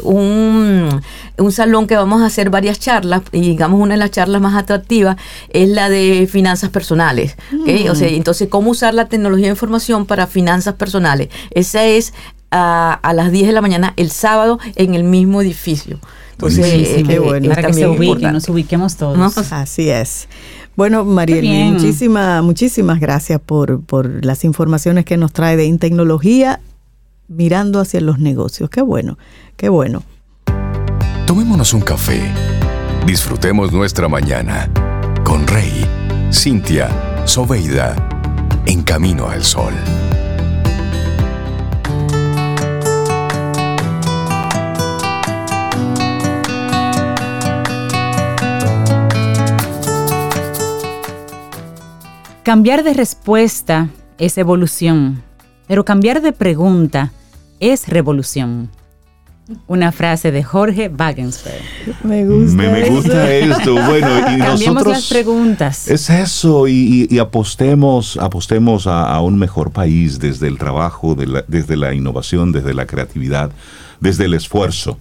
un, 0.03 1.03
un, 1.37 1.53
salón 1.53 1.87
que 1.87 1.95
vamos 1.95 2.23
a 2.23 2.27
hacer 2.27 2.49
varias 2.49 2.81
charlas, 2.81 3.21
y 3.33 3.43
digamos 3.43 3.79
una 3.83 3.93
de 3.93 3.99
las 3.99 4.13
charlas 4.13 4.41
más 4.41 4.55
atractivas 4.57 5.19
es 5.51 5.69
la 5.69 5.91
de 5.91 6.27
finanzas 6.27 6.71
personales. 6.71 7.37
O 7.91 7.95
sea, 7.95 8.09
mm. 8.09 8.15
entonces, 8.15 8.49
¿cómo 8.49 8.71
usar 8.71 8.95
la 8.95 9.11
tecnología 9.11 9.49
de 9.49 9.51
información 9.51 10.07
para 10.07 10.27
finanzas 10.27 10.77
personales? 10.77 11.29
Esa 11.51 11.85
es 11.85 12.15
a, 12.51 12.95
a 12.95 13.13
las 13.13 13.31
10 13.31 13.49
de 13.49 13.53
la 13.53 13.61
mañana 13.61 13.93
el 13.99 14.11
sábado 14.11 14.59
en 14.75 14.95
el 14.95 15.05
mismo 15.05 15.43
edificio. 15.43 15.99
Entonces, 16.33 17.05
qué 17.07 17.19
bueno. 17.19 17.51
para 17.51 17.67
que 17.67 17.75
se 17.75 17.87
ubiquen, 17.87 18.33
nos 18.33 18.49
ubiquemos 18.49 18.97
todos. 18.97 19.53
Así 19.53 19.91
es. 19.91 20.29
Bueno, 20.77 21.05
Mariel, 21.05 21.73
muchísimas, 21.73 22.43
muchísimas 22.43 22.99
gracias 22.99 23.41
por, 23.41 23.83
por 23.83 24.25
las 24.25 24.45
informaciones 24.45 25.05
que 25.05 25.17
nos 25.17 25.33
trae 25.33 25.57
de 25.57 25.67
Intecnología 25.67 26.61
mirando 27.29 27.81
hacia 27.81 28.01
los 28.01 28.19
negocios. 28.19 28.71
Qué 28.71 28.83
bueno, 28.83 29.19
qué 29.57 29.69
bueno. 29.69 30.03
Tomémonos 31.27 31.73
un 31.73 31.81
café. 31.81 32.21
Disfrutemos 33.07 33.73
nuestra 33.73 34.09
mañana 34.09 34.69
con 35.25 35.47
Rey, 35.47 35.87
Cintia, 36.33 36.89
Soveida, 37.25 37.95
en 38.67 38.83
camino 38.83 39.29
al 39.29 39.45
sol. 39.45 39.75
Cambiar 52.45 52.85
de 52.85 52.93
respuesta 52.93 53.89
es 54.19 54.37
evolución, 54.37 55.23
pero 55.67 55.87
cambiar 55.87 56.21
de 56.21 56.33
pregunta 56.33 57.11
es 57.59 57.89
revolución. 57.89 58.69
Una 59.67 59.93
frase 59.93 60.31
de 60.31 60.43
Jorge 60.43 60.91
Wagensberg. 60.91 61.63
Me 62.03 62.27
gusta, 62.27 62.57
me, 62.57 62.91
gusta 62.91 63.33
esto. 63.33 63.73
Bueno, 63.73 64.31
y 64.31 64.37
nosotros, 64.37 64.87
las 64.87 65.09
preguntas. 65.09 65.89
Es 65.89 66.11
eso, 66.11 66.69
y, 66.69 67.19
apostemos, 67.19 68.19
apostemos 68.19 68.87
a, 68.87 69.19
un 69.23 69.39
mejor 69.39 69.71
país 69.71 70.19
desde 70.19 70.47
el 70.47 70.59
trabajo, 70.59 71.17
desde 71.49 71.79
la 71.79 71.95
innovación, 71.95 72.53
desde 72.53 72.75
la 72.75 72.85
creatividad, 72.85 73.53
desde 74.01 74.27
el 74.27 74.35
esfuerzo. 74.35 74.99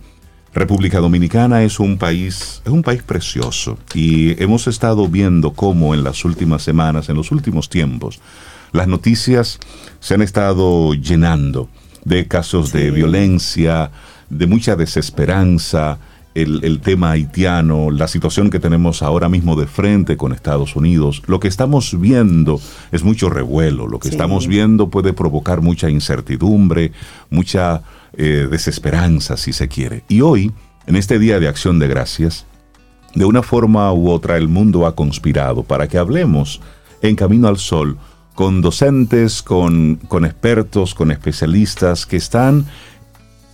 República 0.53 0.99
Dominicana 0.99 1.63
es 1.63 1.79
un 1.79 1.97
país, 1.97 2.61
es 2.63 2.71
un 2.71 2.83
país 2.83 3.01
precioso 3.01 3.77
y 3.95 4.41
hemos 4.41 4.67
estado 4.67 5.07
viendo 5.07 5.53
cómo 5.53 5.95
en 5.95 6.03
las 6.03 6.25
últimas 6.25 6.61
semanas, 6.61 7.09
en 7.09 7.15
los 7.15 7.31
últimos 7.31 7.69
tiempos, 7.69 8.19
las 8.71 8.87
noticias 8.87 9.59
se 9.99 10.13
han 10.13 10.21
estado 10.21 10.93
llenando 10.93 11.69
de 12.05 12.27
casos 12.27 12.71
de 12.71 12.91
violencia, 12.91 13.91
de 14.29 14.45
mucha 14.45 14.75
desesperanza, 14.75 15.99
el, 16.35 16.79
tema 16.81 17.11
haitiano, 17.11 17.91
la 17.91 18.07
situación 18.07 18.49
que 18.49 18.59
tenemos 18.59 19.03
ahora 19.03 19.29
mismo 19.29 19.55
de 19.55 19.67
frente 19.67 20.17
con 20.17 20.33
Estados 20.33 20.75
Unidos. 20.75 21.21
Lo 21.27 21.39
que 21.39 21.47
estamos 21.47 21.99
viendo 21.99 22.59
es 22.91 23.03
mucho 23.03 23.29
revuelo, 23.29 23.87
lo 23.87 23.99
que 23.99 24.09
estamos 24.09 24.47
viendo 24.47 24.89
puede 24.89 25.13
provocar 25.13 25.61
mucha 25.61 25.89
incertidumbre, 25.89 26.91
mucha 27.29 27.83
eh, 28.15 28.47
desesperanza, 28.49 29.37
si 29.37 29.53
se 29.53 29.67
quiere. 29.67 30.03
Y 30.07 30.21
hoy, 30.21 30.51
en 30.85 30.95
este 30.95 31.19
Día 31.19 31.39
de 31.39 31.47
Acción 31.47 31.79
de 31.79 31.87
Gracias, 31.87 32.45
de 33.15 33.25
una 33.25 33.43
forma 33.43 33.91
u 33.93 34.09
otra 34.09 34.37
el 34.37 34.47
mundo 34.47 34.85
ha 34.85 34.95
conspirado 34.95 35.63
para 35.63 35.87
que 35.87 35.97
hablemos 35.97 36.61
en 37.01 37.15
Camino 37.15 37.47
al 37.47 37.57
Sol 37.57 37.97
con 38.33 38.61
docentes, 38.61 39.41
con, 39.43 39.97
con 40.07 40.25
expertos, 40.25 40.95
con 40.95 41.11
especialistas 41.11 42.05
que 42.05 42.17
están 42.17 42.65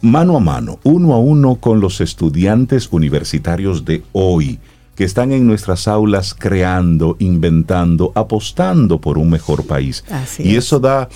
mano 0.02 0.38
a 0.38 0.40
mano, 0.40 0.80
uno 0.84 1.14
a 1.14 1.20
uno 1.20 1.56
con 1.56 1.80
los 1.82 2.00
estudiantes 2.00 2.88
universitarios 2.92 3.84
de 3.84 4.04
hoy, 4.14 4.60
que 4.96 5.04
están 5.04 5.32
en 5.32 5.46
nuestras 5.46 5.88
aulas 5.88 6.34
creando, 6.34 7.16
inventando, 7.20 8.12
apostando 8.16 9.00
por 9.00 9.18
un 9.18 9.30
mejor 9.30 9.66
país. 9.66 10.04
y 10.38 10.56
eso 10.56 10.80
da 10.80 11.10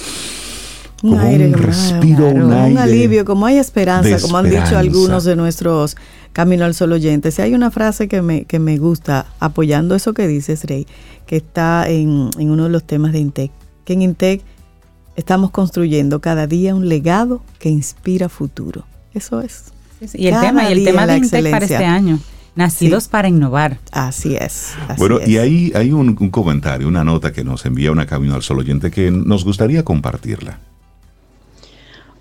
un, 1.04 1.20
aire, 1.20 1.48
un 1.48 1.54
respiro, 1.54 2.30
un, 2.30 2.78
alivio, 2.78 3.26
como 3.26 3.46
hay 3.46 3.58
esperanza, 3.58 4.20
como 4.22 4.38
han 4.38 4.50
dicho 4.50 4.78
algunos 4.78 5.26
de 5.26 5.36
nuestros 5.36 5.98
Camino 6.32 6.66
al 6.66 6.74
Sol 6.74 6.94
oyentes. 6.94 7.38
Y 7.38 7.42
hay 7.42 7.54
una 7.54 7.72
frase 7.72 8.08
que 8.08 8.22
me, 8.22 8.46
que 8.46 8.58
me 8.58 8.78
gusta, 8.78 9.28
apoyando 9.40 9.96
eso 9.96 10.14
que 10.14 10.28
dices, 10.28 10.64
Rey, 10.64 10.88
que 11.28 11.38
está 11.38 11.88
en, 11.90 12.30
uno 12.38 12.64
de 12.64 12.70
los 12.70 12.84
temas 12.84 13.12
de 13.12 13.20
Intec, 13.20 13.52
que 13.86 13.94
en 13.94 14.02
Intec 14.02 14.42
estamos 15.16 15.52
construyendo 15.52 16.22
cada 16.22 16.48
día 16.48 16.74
un 16.74 16.88
legado 16.88 17.42
que 17.60 17.70
inspira 17.70 18.30
futuro. 18.30 18.86
Eso 19.14 19.42
es. 19.42 19.66
y 20.14 20.28
el 20.28 20.40
tema, 20.40 20.70
y 20.70 20.74
el 20.74 20.86
tema 20.86 21.06
de 21.06 21.18
Intec 21.18 21.52
para 21.52 21.66
este 21.66 21.86
año. 21.86 22.20
Nacidos 22.56 23.08
para 23.08 23.28
innovar. 23.28 23.80
Así 23.92 24.36
es. 24.36 24.74
bueno, 24.98 25.20
y 25.26 25.38
ahí 25.38 25.72
hay 25.76 25.92
un, 25.92 26.16
un, 26.20 26.30
comentario, 26.30 26.88
una 26.88 27.04
nota 27.04 27.34
que 27.34 27.44
nos 27.44 27.66
envía 27.66 27.92
una 27.92 28.06
Camino 28.06 28.36
al 28.36 28.44
Sol 28.44 28.60
oyente 28.60 28.92
que 28.92 29.12
nos 29.12 29.44
gustaría 29.44 29.84
compartirla. 29.84 30.60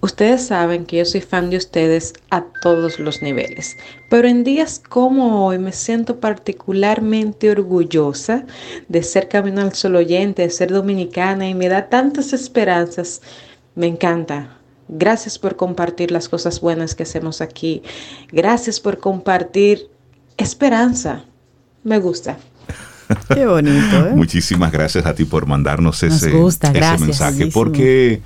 Ustedes 0.03 0.45
saben 0.45 0.85
que 0.85 0.97
yo 0.97 1.05
soy 1.05 1.21
fan 1.21 1.49
de 1.49 1.57
ustedes 1.57 2.15
a 2.29 2.43
todos 2.61 2.99
los 2.99 3.23
niveles, 3.23 3.77
pero 4.11 4.27
en 4.27 4.43
días 4.43 4.83
como 4.89 5.47
hoy 5.47 5.61
me 5.61 5.71
siento 5.71 6.19
particularmente 6.19 7.49
orgullosa 7.53 8.45
de 8.89 9.05
ser 9.05 9.29
Camino 9.29 9.61
al 9.61 9.75
Sol 9.75 9.95
oyente, 9.95 10.43
de 10.43 10.51
ser 10.51 10.73
dominicana 10.73 11.49
y 11.49 11.55
me 11.55 11.69
da 11.69 11.89
tantas 11.89 12.33
esperanzas. 12.33 13.23
Me 13.77 13.87
encanta. 13.87 14.59
Gracias 14.89 15.39
por 15.39 15.55
compartir 15.55 16.11
las 16.11 16.29
cosas 16.29 16.61
buenas 16.61 16.97
que 16.97 17.05
hacemos 17.05 17.41
aquí. 17.41 17.85
Gracias 18.33 18.81
por 18.81 18.99
compartir 18.99 19.89
esperanza. 20.37 21.27
Me 21.85 22.01
gusta. 22.01 22.39
Qué 23.33 23.47
bonito. 23.47 24.09
¿eh? 24.09 24.11
Muchísimas 24.17 24.73
gracias 24.73 25.07
a 25.07 25.15
ti 25.15 25.25
por 25.27 25.47
mandarnos 25.47 26.03
ese, 26.03 26.33
ese 26.45 26.99
mensaje, 26.99 27.47
porque 27.47 28.21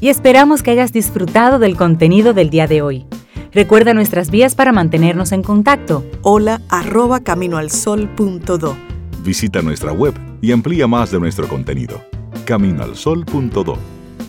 Y 0.00 0.08
esperamos 0.08 0.62
que 0.62 0.72
hayas 0.72 0.92
disfrutado 0.92 1.58
del 1.58 1.76
contenido 1.76 2.32
del 2.34 2.50
día 2.50 2.66
de 2.66 2.82
hoy. 2.82 3.04
Recuerda 3.52 3.94
nuestras 3.94 4.30
vías 4.30 4.54
para 4.54 4.72
mantenernos 4.72 5.30
en 5.32 5.42
contacto. 5.42 6.04
Hola 6.22 6.62
arroba 6.68 7.20
caminoalsol.do. 7.20 8.76
Visita 9.22 9.62
nuestra 9.62 9.92
web 9.92 10.14
y 10.40 10.52
amplía 10.52 10.86
más 10.86 11.10
de 11.10 11.20
nuestro 11.20 11.46
contenido. 11.48 12.02
Caminoalsol.do. 12.46 13.78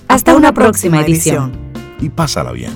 Hasta, 0.08 0.36
una, 0.36 0.54
próxima, 0.54 1.02
edición. 1.02 1.54
Y 2.00 2.10
pásala 2.10 2.52
bien. 2.52 2.74